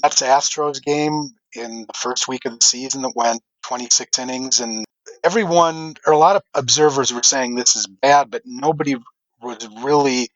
Mets 0.03 0.21
Astros 0.21 0.83
game 0.83 1.29
in 1.53 1.85
the 1.87 1.93
first 1.95 2.27
week 2.27 2.45
of 2.45 2.53
the 2.53 2.65
season 2.65 3.03
that 3.03 3.15
went 3.15 3.41
26 3.67 4.19
innings. 4.19 4.59
And 4.59 4.85
everyone, 5.23 5.95
or 6.05 6.13
a 6.13 6.17
lot 6.17 6.35
of 6.37 6.41
observers 6.53 7.13
were 7.13 7.23
saying 7.23 7.55
this 7.55 7.75
is 7.75 7.87
bad, 7.87 8.31
but 8.31 8.43
nobody 8.45 8.95
was 9.41 9.67
really 9.81 10.29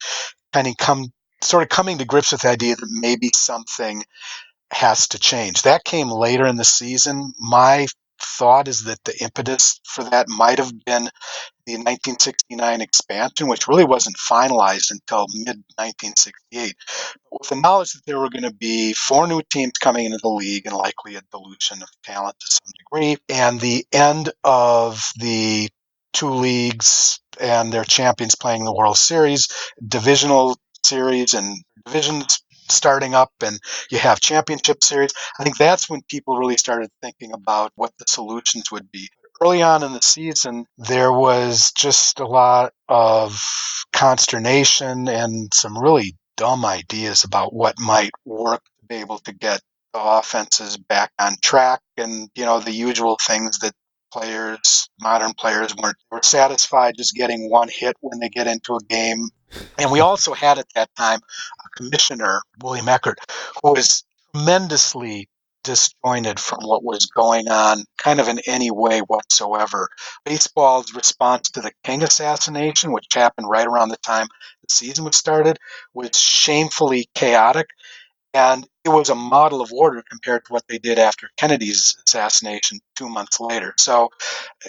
kind 0.53 0.67
of 0.67 0.75
come, 0.77 1.11
sort 1.41 1.63
of 1.63 1.69
coming 1.69 1.97
to 1.99 2.05
grips 2.05 2.31
with 2.31 2.41
the 2.41 2.49
idea 2.49 2.75
that 2.75 2.89
maybe 2.89 3.31
something 3.33 4.03
has 4.71 5.07
to 5.09 5.19
change. 5.19 5.63
That 5.63 5.83
came 5.83 6.09
later 6.09 6.45
in 6.45 6.55
the 6.55 6.63
season. 6.63 7.33
My 7.39 7.87
thought 8.21 8.67
is 8.67 8.85
that 8.85 9.03
the 9.03 9.21
impetus 9.21 9.79
for 9.85 10.03
that 10.03 10.27
might 10.29 10.59
have 10.59 10.71
been 10.85 11.09
the 11.65 11.73
1969 11.73 12.81
expansion, 12.81 13.47
which 13.47 13.67
really 13.67 13.83
wasn't 13.83 14.17
finalized 14.17 14.91
until 14.91 15.27
mid 15.33 15.57
1968. 15.77 16.75
With 17.31 17.49
the 17.49 17.55
knowledge 17.55 17.93
that 17.93 18.01
there 18.05 18.19
were 18.19 18.29
going 18.29 18.43
to 18.43 18.53
be 18.53 18.93
four 18.93 19.27
new 19.27 19.41
teams 19.49 19.73
coming 19.73 20.05
into 20.05 20.19
the 20.21 20.29
league 20.29 20.65
and 20.65 20.75
likely 20.75 21.15
a 21.15 21.21
dilution 21.31 21.81
of 21.81 21.89
talent 22.03 22.35
to 22.39 22.47
some 22.47 22.71
degree, 22.79 23.17
and 23.29 23.59
the 23.59 23.85
end 23.91 24.31
of 24.43 25.11
the 25.19 25.69
two 26.13 26.29
leagues 26.29 27.19
and 27.39 27.71
their 27.71 27.85
champions 27.85 28.35
playing 28.35 28.65
the 28.65 28.73
World 28.73 28.97
Series, 28.97 29.47
divisional 29.85 30.57
series 30.83 31.33
and 31.33 31.57
divisions 31.85 32.41
starting 32.73 33.13
up 33.13 33.31
and 33.43 33.59
you 33.89 33.97
have 33.97 34.19
championship 34.19 34.83
series. 34.83 35.11
I 35.39 35.43
think 35.43 35.57
that's 35.57 35.89
when 35.89 36.01
people 36.09 36.37
really 36.37 36.57
started 36.57 36.89
thinking 37.01 37.33
about 37.33 37.71
what 37.75 37.91
the 37.97 38.05
solutions 38.07 38.71
would 38.71 38.91
be. 38.91 39.09
Early 39.41 39.61
on 39.61 39.83
in 39.83 39.93
the 39.93 40.01
season, 40.01 40.65
there 40.77 41.11
was 41.11 41.71
just 41.71 42.19
a 42.19 42.27
lot 42.27 42.73
of 42.87 43.41
consternation 43.91 45.07
and 45.07 45.51
some 45.53 45.77
really 45.77 46.15
dumb 46.37 46.65
ideas 46.65 47.23
about 47.23 47.53
what 47.53 47.79
might 47.79 48.11
work 48.25 48.63
to 48.63 48.85
be 48.87 48.95
able 48.95 49.19
to 49.19 49.33
get 49.33 49.61
the 49.93 49.99
offenses 50.01 50.77
back 50.77 51.11
on 51.19 51.35
track 51.41 51.81
and, 51.97 52.29
you 52.35 52.45
know, 52.45 52.59
the 52.59 52.71
usual 52.71 53.17
things 53.25 53.59
that 53.59 53.73
players, 54.11 54.89
modern 54.99 55.33
players, 55.33 55.75
weren't 55.75 55.97
were 56.11 56.21
satisfied 56.23 56.95
just 56.97 57.15
getting 57.15 57.49
one 57.49 57.69
hit 57.69 57.95
when 58.01 58.19
they 58.19 58.29
get 58.29 58.47
into 58.47 58.75
a 58.75 58.83
game. 58.89 59.29
And 59.77 59.91
we 59.91 59.99
also 59.99 60.33
had 60.33 60.59
at 60.59 60.67
that 60.75 60.89
time 60.95 61.19
a 61.65 61.69
commissioner, 61.81 62.41
William 62.61 62.87
Eckert, 62.87 63.19
who 63.63 63.71
was 63.71 64.03
tremendously 64.33 65.27
disjointed 65.63 66.39
from 66.39 66.59
what 66.63 66.83
was 66.83 67.05
going 67.05 67.47
on, 67.47 67.83
kind 67.97 68.19
of 68.19 68.27
in 68.27 68.39
any 68.47 68.71
way 68.71 68.99
whatsoever. 68.99 69.89
Baseball's 70.25 70.93
response 70.93 71.49
to 71.51 71.61
the 71.61 71.71
King 71.83 72.03
assassination, 72.03 72.91
which 72.91 73.07
happened 73.13 73.47
right 73.49 73.67
around 73.67 73.89
the 73.89 73.97
time 73.97 74.27
the 74.61 74.67
season 74.69 75.05
was 75.05 75.15
started, 75.15 75.57
was 75.93 76.17
shamefully 76.17 77.09
chaotic. 77.13 77.67
And 78.33 78.65
it 78.85 78.89
was 78.89 79.09
a 79.09 79.15
model 79.15 79.61
of 79.61 79.73
order 79.73 80.03
compared 80.09 80.45
to 80.45 80.53
what 80.53 80.63
they 80.67 80.77
did 80.77 80.97
after 80.97 81.29
Kennedy's 81.37 81.97
assassination 82.07 82.79
two 82.95 83.09
months 83.09 83.39
later. 83.39 83.73
So 83.77 84.09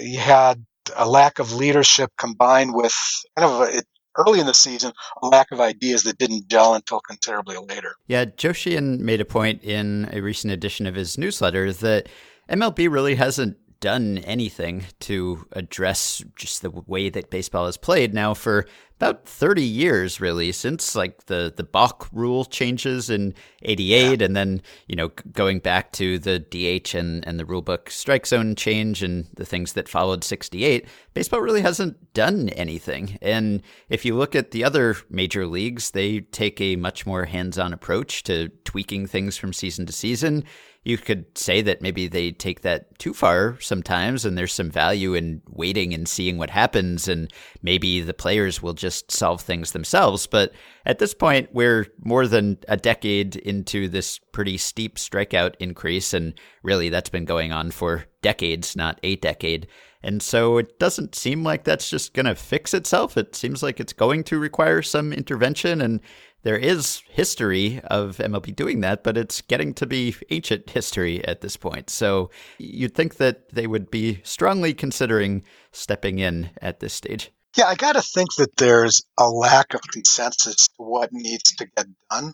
you 0.00 0.18
had 0.18 0.64
a 0.96 1.08
lack 1.08 1.38
of 1.38 1.54
leadership 1.54 2.10
combined 2.18 2.74
with 2.74 2.94
kind 3.36 3.50
of 3.50 3.60
a, 3.60 3.82
early 4.16 4.40
in 4.40 4.46
the 4.46 4.54
season 4.54 4.92
a 5.22 5.26
lack 5.26 5.50
of 5.52 5.60
ideas 5.60 6.02
that 6.04 6.18
didn't 6.18 6.48
gel 6.48 6.74
until 6.74 7.00
considerably 7.00 7.56
later. 7.56 7.94
Yeah, 8.06 8.24
Joe 8.24 8.52
Sheehan 8.52 9.04
made 9.04 9.20
a 9.20 9.24
point 9.24 9.62
in 9.62 10.08
a 10.12 10.20
recent 10.20 10.52
edition 10.52 10.86
of 10.86 10.94
his 10.94 11.18
newsletter 11.18 11.72
that 11.72 12.08
MLB 12.50 12.90
really 12.90 13.14
hasn't 13.14 13.56
done 13.82 14.18
anything 14.18 14.84
to 15.00 15.44
address 15.52 16.24
just 16.36 16.62
the 16.62 16.70
way 16.70 17.10
that 17.10 17.30
baseball 17.30 17.66
is 17.66 17.76
played 17.76 18.14
now 18.14 18.32
for 18.32 18.64
about 18.96 19.26
30 19.26 19.64
years 19.64 20.20
really 20.20 20.52
since 20.52 20.94
like 20.94 21.26
the 21.26 21.52
the 21.56 21.64
balk 21.64 22.08
rule 22.12 22.44
changes 22.44 23.10
in 23.10 23.34
88 23.62 24.20
yeah. 24.20 24.24
and 24.24 24.36
then 24.36 24.62
you 24.86 24.94
know 24.94 25.08
going 25.32 25.58
back 25.58 25.90
to 25.92 26.20
the 26.20 26.38
DH 26.38 26.94
and 26.94 27.26
and 27.26 27.40
the 27.40 27.44
rulebook 27.44 27.88
strike 27.90 28.24
zone 28.24 28.54
change 28.54 29.02
and 29.02 29.26
the 29.34 29.44
things 29.44 29.72
that 29.72 29.88
followed 29.88 30.22
68 30.22 30.86
baseball 31.14 31.40
really 31.40 31.62
hasn't 31.62 32.14
done 32.14 32.50
anything 32.50 33.18
and 33.20 33.62
if 33.88 34.04
you 34.04 34.14
look 34.14 34.36
at 34.36 34.52
the 34.52 34.62
other 34.62 34.94
major 35.10 35.48
leagues 35.48 35.90
they 35.90 36.20
take 36.20 36.60
a 36.60 36.76
much 36.76 37.04
more 37.04 37.24
hands-on 37.24 37.72
approach 37.72 38.22
to 38.22 38.50
tweaking 38.64 39.08
things 39.08 39.36
from 39.36 39.52
season 39.52 39.84
to 39.86 39.92
season 39.92 40.44
you 40.84 40.98
could 40.98 41.26
say 41.38 41.62
that 41.62 41.80
maybe 41.80 42.08
they 42.08 42.32
take 42.32 42.62
that 42.62 42.98
too 42.98 43.14
far 43.14 43.58
sometimes 43.60 44.24
and 44.24 44.36
there's 44.36 44.52
some 44.52 44.70
value 44.70 45.14
in 45.14 45.40
waiting 45.48 45.94
and 45.94 46.08
seeing 46.08 46.38
what 46.38 46.50
happens 46.50 47.06
and 47.08 47.32
maybe 47.62 48.00
the 48.00 48.14
players 48.14 48.62
will 48.62 48.74
just 48.74 49.10
solve 49.10 49.40
things 49.40 49.72
themselves 49.72 50.26
but 50.26 50.52
at 50.84 50.98
this 50.98 51.14
point 51.14 51.48
we're 51.52 51.86
more 52.02 52.26
than 52.26 52.58
a 52.68 52.76
decade 52.76 53.36
into 53.36 53.88
this 53.88 54.18
pretty 54.32 54.56
steep 54.56 54.96
strikeout 54.96 55.54
increase 55.60 56.12
and 56.12 56.34
really 56.62 56.88
that's 56.88 57.10
been 57.10 57.24
going 57.24 57.52
on 57.52 57.70
for 57.70 58.04
decades 58.22 58.76
not 58.76 58.98
a 59.02 59.16
decade 59.16 59.66
and 60.02 60.22
so 60.22 60.58
it 60.58 60.78
doesn't 60.78 61.14
seem 61.14 61.44
like 61.44 61.64
that's 61.64 61.88
just 61.88 62.12
going 62.12 62.26
to 62.26 62.34
fix 62.34 62.74
itself. 62.74 63.16
It 63.16 63.36
seems 63.36 63.62
like 63.62 63.78
it's 63.78 63.92
going 63.92 64.24
to 64.24 64.38
require 64.38 64.82
some 64.82 65.12
intervention. 65.12 65.80
And 65.80 66.00
there 66.42 66.56
is 66.56 67.02
history 67.08 67.80
of 67.84 68.16
MLB 68.18 68.54
doing 68.54 68.80
that, 68.80 69.02
but 69.02 69.16
it's 69.16 69.40
getting 69.42 69.74
to 69.74 69.86
be 69.86 70.14
ancient 70.30 70.70
history 70.70 71.24
at 71.26 71.40
this 71.40 71.56
point. 71.56 71.90
So 71.90 72.30
you'd 72.58 72.94
think 72.94 73.16
that 73.16 73.50
they 73.50 73.66
would 73.66 73.90
be 73.90 74.20
strongly 74.24 74.74
considering 74.74 75.44
stepping 75.70 76.18
in 76.18 76.50
at 76.60 76.80
this 76.80 76.94
stage. 76.94 77.30
Yeah, 77.56 77.66
I 77.66 77.74
got 77.74 77.92
to 77.92 78.02
think 78.02 78.34
that 78.38 78.56
there's 78.56 79.02
a 79.18 79.28
lack 79.28 79.74
of 79.74 79.82
consensus 79.92 80.68
to 80.68 80.82
what 80.82 81.12
needs 81.12 81.54
to 81.56 81.66
get 81.76 81.86
done. 82.10 82.32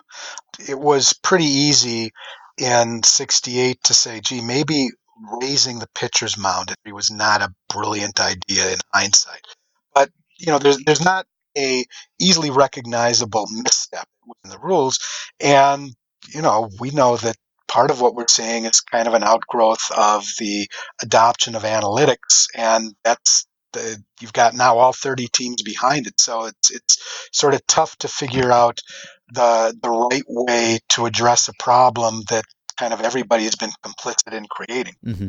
It 0.69 0.79
was 0.79 1.13
pretty 1.13 1.47
easy 1.47 2.13
in 2.57 3.03
68 3.03 3.83
to 3.85 3.95
say, 3.95 4.21
gee, 4.21 4.41
maybe 4.41 4.91
raising 5.41 5.81
the 5.81 5.89
pitcher's 5.95 6.39
mound 6.39 6.73
it 6.85 6.93
was 6.93 7.11
not 7.11 7.43
a 7.43 7.53
brilliant 7.69 8.21
idea 8.21 8.73
in 8.73 8.79
hindsight. 8.95 9.45
But, 9.93 10.11
you 10.39 10.47
know, 10.47 10.61
there's, 10.61 10.79
there's 10.85 11.05
not 11.05 11.27
a 11.57 11.85
easily 12.21 12.51
recognizable 12.51 13.47
misstep 13.91 14.09
within 14.27 14.51
the 14.51 14.67
rules. 14.67 14.99
And, 15.41 15.95
you 16.35 16.43
know, 16.43 16.71
we 16.81 16.91
know 16.91 17.17
that 17.17 17.37
part 17.67 17.91
of 17.91 18.01
what 18.01 18.15
we're 18.15 18.29
seeing 18.29 18.65
is 18.65 18.81
kind 18.81 19.07
of 19.07 19.15
an 19.15 19.25
outgrowth 19.25 19.91
of 19.97 20.27
the 20.39 20.69
adoption 21.03 21.55
of 21.55 21.63
analytics. 21.63 22.47
And 22.55 22.95
that's 23.05 23.47
the, 23.73 24.03
you've 24.21 24.33
got 24.33 24.55
now 24.55 24.79
all 24.79 24.93
30 24.93 25.29
teams 25.29 25.63
behind 25.63 26.07
it. 26.07 26.21
So 26.21 26.47
it's 26.47 26.71
it's 26.71 27.29
sort 27.33 27.55
of 27.55 27.67
tough 27.67 27.97
to 27.99 28.09
figure 28.09 28.51
out 28.51 28.81
the 29.31 29.77
the 29.83 29.91
right 29.91 30.25
way 30.27 30.79
to 30.91 31.05
address 31.05 31.49
a 31.49 31.53
problem 31.59 32.23
that 32.31 32.45
kind 32.79 32.95
of 32.95 33.01
everybody 33.03 33.45
has 33.45 33.57
been 33.57 33.73
complicit 33.85 34.33
in 34.33 34.47
creating. 34.47 34.95
Mm-hmm. 35.05 35.29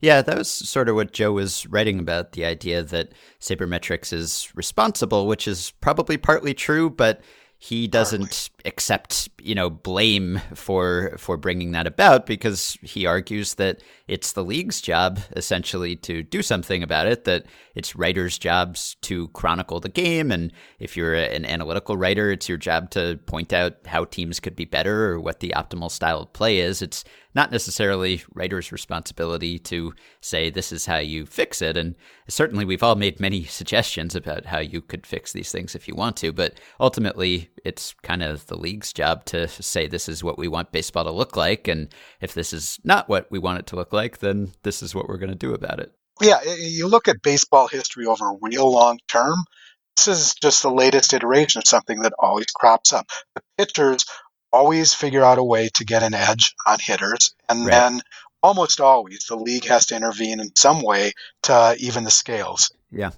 Yeah, 0.00 0.20
that 0.20 0.36
was 0.36 0.50
sort 0.50 0.88
of 0.88 0.94
what 0.94 1.12
Joe 1.12 1.32
was 1.32 1.66
writing 1.66 1.98
about 1.98 2.32
the 2.32 2.44
idea 2.44 2.82
that 2.82 3.12
sabermetrics 3.40 4.12
is 4.12 4.50
responsible, 4.54 5.26
which 5.26 5.48
is 5.48 5.72
probably 5.80 6.18
partly 6.18 6.52
true, 6.52 6.90
but 6.90 7.22
he 7.58 7.86
doesn't 7.86 8.50
accept 8.66 9.28
you 9.40 9.54
know 9.54 9.70
blame 9.70 10.40
for 10.54 11.14
for 11.16 11.36
bringing 11.36 11.72
that 11.72 11.86
about 11.86 12.26
because 12.26 12.76
he 12.82 13.06
argues 13.06 13.54
that 13.54 13.80
it's 14.08 14.32
the 14.32 14.44
league's 14.44 14.80
job 14.80 15.20
essentially 15.36 15.94
to 15.94 16.22
do 16.22 16.42
something 16.42 16.82
about 16.82 17.06
it 17.06 17.24
that 17.24 17.46
it's 17.74 17.94
writers 17.94 18.38
jobs 18.38 18.96
to 19.02 19.28
chronicle 19.28 19.78
the 19.78 19.88
game 19.88 20.32
and 20.32 20.52
if 20.80 20.96
you're 20.96 21.14
an 21.14 21.44
analytical 21.44 21.96
writer 21.96 22.30
it's 22.30 22.48
your 22.48 22.58
job 22.58 22.90
to 22.90 23.18
point 23.26 23.52
out 23.52 23.74
how 23.86 24.04
teams 24.04 24.40
could 24.40 24.56
be 24.56 24.64
better 24.64 25.10
or 25.10 25.20
what 25.20 25.40
the 25.40 25.52
optimal 25.56 25.90
style 25.90 26.20
of 26.20 26.32
play 26.32 26.58
is. 26.58 26.82
It's 26.82 27.04
not 27.34 27.52
necessarily 27.52 28.22
writers 28.34 28.72
responsibility 28.72 29.58
to 29.58 29.92
say 30.20 30.48
this 30.48 30.72
is 30.72 30.86
how 30.86 30.96
you 30.98 31.26
fix 31.26 31.60
it 31.60 31.76
and 31.76 31.94
certainly 32.28 32.64
we've 32.64 32.82
all 32.82 32.94
made 32.94 33.20
many 33.20 33.44
suggestions 33.60 34.14
about 34.14 34.46
how 34.46 34.58
you 34.58 34.80
could 34.80 35.06
fix 35.06 35.32
these 35.32 35.52
things 35.52 35.74
if 35.74 35.86
you 35.86 35.94
want 35.94 36.16
to 36.16 36.32
but 36.32 36.54
ultimately 36.80 37.50
it's 37.64 37.94
kind 38.02 38.22
of 38.22 38.46
the 38.46 38.55
league's 38.56 38.92
job 38.92 39.24
to 39.26 39.48
say 39.48 39.86
this 39.86 40.08
is 40.08 40.24
what 40.24 40.38
we 40.38 40.48
want 40.48 40.72
baseball 40.72 41.04
to 41.04 41.10
look 41.10 41.36
like. 41.36 41.68
And 41.68 41.88
if 42.20 42.34
this 42.34 42.52
is 42.52 42.78
not 42.84 43.08
what 43.08 43.30
we 43.30 43.38
want 43.38 43.58
it 43.58 43.66
to 43.68 43.76
look 43.76 43.92
like, 43.92 44.18
then 44.18 44.52
this 44.62 44.82
is 44.82 44.94
what 44.94 45.08
we're 45.08 45.18
going 45.18 45.30
to 45.30 45.36
do 45.36 45.54
about 45.54 45.80
it. 45.80 45.92
Yeah, 46.20 46.40
you 46.44 46.88
look 46.88 47.08
at 47.08 47.22
baseball 47.22 47.68
history 47.68 48.06
over 48.06 48.30
a 48.30 48.38
real 48.40 48.70
long 48.70 48.98
term. 49.08 49.44
This 49.96 50.08
is 50.08 50.34
just 50.34 50.62
the 50.62 50.70
latest 50.70 51.12
iteration 51.12 51.58
of 51.58 51.68
something 51.68 52.00
that 52.00 52.12
always 52.18 52.46
crops 52.46 52.92
up. 52.92 53.10
The 53.34 53.42
pitchers 53.58 54.04
always 54.52 54.94
figure 54.94 55.24
out 55.24 55.38
a 55.38 55.44
way 55.44 55.68
to 55.74 55.84
get 55.84 56.02
an 56.02 56.14
edge 56.14 56.54
on 56.66 56.78
hitters, 56.78 57.34
and 57.48 57.60
right. 57.60 57.70
then 57.70 58.00
almost 58.42 58.80
always 58.80 59.26
the 59.28 59.36
league 59.36 59.64
has 59.64 59.86
to 59.86 59.96
intervene 59.96 60.40
in 60.40 60.54
some 60.54 60.82
way 60.82 61.12
to 61.42 61.76
even 61.78 62.04
the 62.04 62.10
scales. 62.10 62.70
Yeah. 62.90 63.10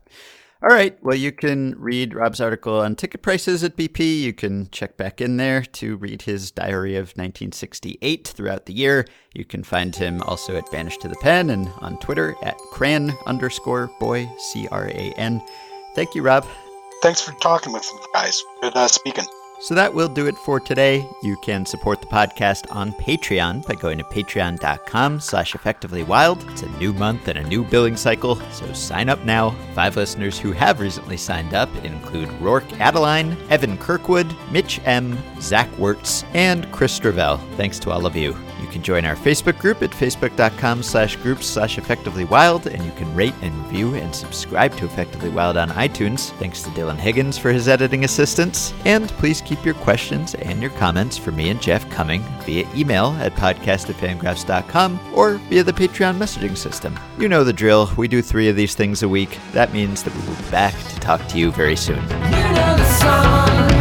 All 0.60 0.70
right. 0.70 0.98
Well, 1.04 1.14
you 1.14 1.30
can 1.30 1.76
read 1.78 2.14
Rob's 2.14 2.40
article 2.40 2.80
on 2.80 2.96
ticket 2.96 3.22
prices 3.22 3.62
at 3.62 3.76
BP. 3.76 4.20
You 4.20 4.32
can 4.32 4.68
check 4.70 4.96
back 4.96 5.20
in 5.20 5.36
there 5.36 5.62
to 5.62 5.96
read 5.96 6.22
his 6.22 6.50
diary 6.50 6.96
of 6.96 7.10
1968 7.10 8.26
throughout 8.26 8.66
the 8.66 8.72
year. 8.72 9.06
You 9.34 9.44
can 9.44 9.62
find 9.62 9.94
him 9.94 10.20
also 10.22 10.56
at 10.56 10.68
Banished 10.72 11.00
to 11.02 11.08
the 11.08 11.16
Pen 11.16 11.50
and 11.50 11.68
on 11.78 11.96
Twitter 12.00 12.34
at 12.42 12.58
Cran 12.72 13.12
underscore 13.26 13.88
boy, 14.00 14.28
C 14.38 14.66
R 14.72 14.88
A 14.88 15.12
N. 15.16 15.40
Thank 15.94 16.16
you, 16.16 16.22
Rob. 16.22 16.44
Thanks 17.02 17.20
for 17.20 17.32
talking 17.38 17.72
with 17.72 17.88
me, 17.94 18.00
guys. 18.12 18.42
Good 18.60 18.74
uh, 18.74 18.88
speaking. 18.88 19.26
So 19.60 19.74
that 19.74 19.92
will 19.92 20.08
do 20.08 20.26
it 20.26 20.36
for 20.36 20.60
today. 20.60 21.04
You 21.22 21.36
can 21.38 21.66
support 21.66 22.00
the 22.00 22.06
podcast 22.06 22.72
on 22.74 22.92
Patreon 22.92 23.66
by 23.66 23.74
going 23.74 23.98
to 23.98 24.04
patreon.com 24.04 25.20
slash 25.20 25.52
effectivelywild. 25.54 26.50
It's 26.52 26.62
a 26.62 26.78
new 26.78 26.92
month 26.92 27.26
and 27.28 27.38
a 27.38 27.48
new 27.48 27.64
billing 27.64 27.96
cycle, 27.96 28.36
so 28.52 28.72
sign 28.72 29.08
up 29.08 29.24
now. 29.24 29.50
Five 29.74 29.96
listeners 29.96 30.38
who 30.38 30.52
have 30.52 30.80
recently 30.80 31.16
signed 31.16 31.54
up 31.54 31.68
include 31.84 32.30
Rourke 32.40 32.72
Adeline, 32.80 33.36
Evan 33.50 33.76
Kirkwood, 33.78 34.32
Mitch 34.52 34.80
M., 34.84 35.18
Zach 35.40 35.68
Wertz, 35.76 36.24
and 36.34 36.70
Chris 36.70 36.92
Stravell. 36.92 37.38
Thanks 37.56 37.78
to 37.80 37.90
all 37.90 38.06
of 38.06 38.14
you. 38.14 38.36
You 38.60 38.66
can 38.68 38.82
join 38.82 39.04
our 39.04 39.16
Facebook 39.16 39.58
group 39.58 39.82
at 39.82 39.90
facebook.com 39.90 40.82
slash 40.82 41.16
groups 41.16 41.46
slash 41.46 41.76
effectivelywild, 41.76 42.66
and 42.66 42.84
you 42.84 42.92
can 42.92 43.14
rate 43.14 43.34
and 43.42 43.54
review 43.64 43.94
and 43.94 44.14
subscribe 44.14 44.76
to 44.76 44.84
Effectively 44.84 45.30
Wild 45.30 45.56
on 45.56 45.70
iTunes. 45.70 46.30
Thanks 46.38 46.62
to 46.62 46.70
Dylan 46.70 46.96
Higgins 46.96 47.38
for 47.38 47.52
his 47.52 47.68
editing 47.68 48.04
assistance. 48.04 48.72
And 48.84 49.08
please 49.10 49.40
keep 49.40 49.64
your 49.64 49.74
questions 49.74 50.34
and 50.36 50.60
your 50.60 50.70
comments 50.72 51.16
for 51.16 51.32
me 51.32 51.50
and 51.50 51.60
Jeff 51.60 51.88
coming 51.90 52.22
via 52.44 52.68
email 52.74 53.16
at 53.20 53.34
podcast 53.34 53.88
at 53.88 53.98
or 55.14 55.34
via 55.34 55.62
the 55.62 55.72
Patreon 55.72 56.16
messaging 56.16 56.56
system. 56.56 56.98
You 57.18 57.28
know 57.28 57.44
the 57.44 57.52
drill. 57.52 57.90
We 57.96 58.08
do 58.08 58.22
three 58.22 58.48
of 58.48 58.56
these 58.56 58.74
things 58.74 59.02
a 59.02 59.08
week. 59.08 59.38
That 59.52 59.72
means 59.72 60.02
that 60.02 60.14
we 60.14 60.20
will 60.26 60.36
be 60.36 60.50
back 60.50 60.74
to 60.74 61.00
talk 61.00 61.26
to 61.28 61.38
you 61.38 61.50
very 61.52 61.76
soon. 61.76 62.02
You 62.02 62.52
know 62.54 63.77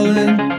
falling. 0.00 0.49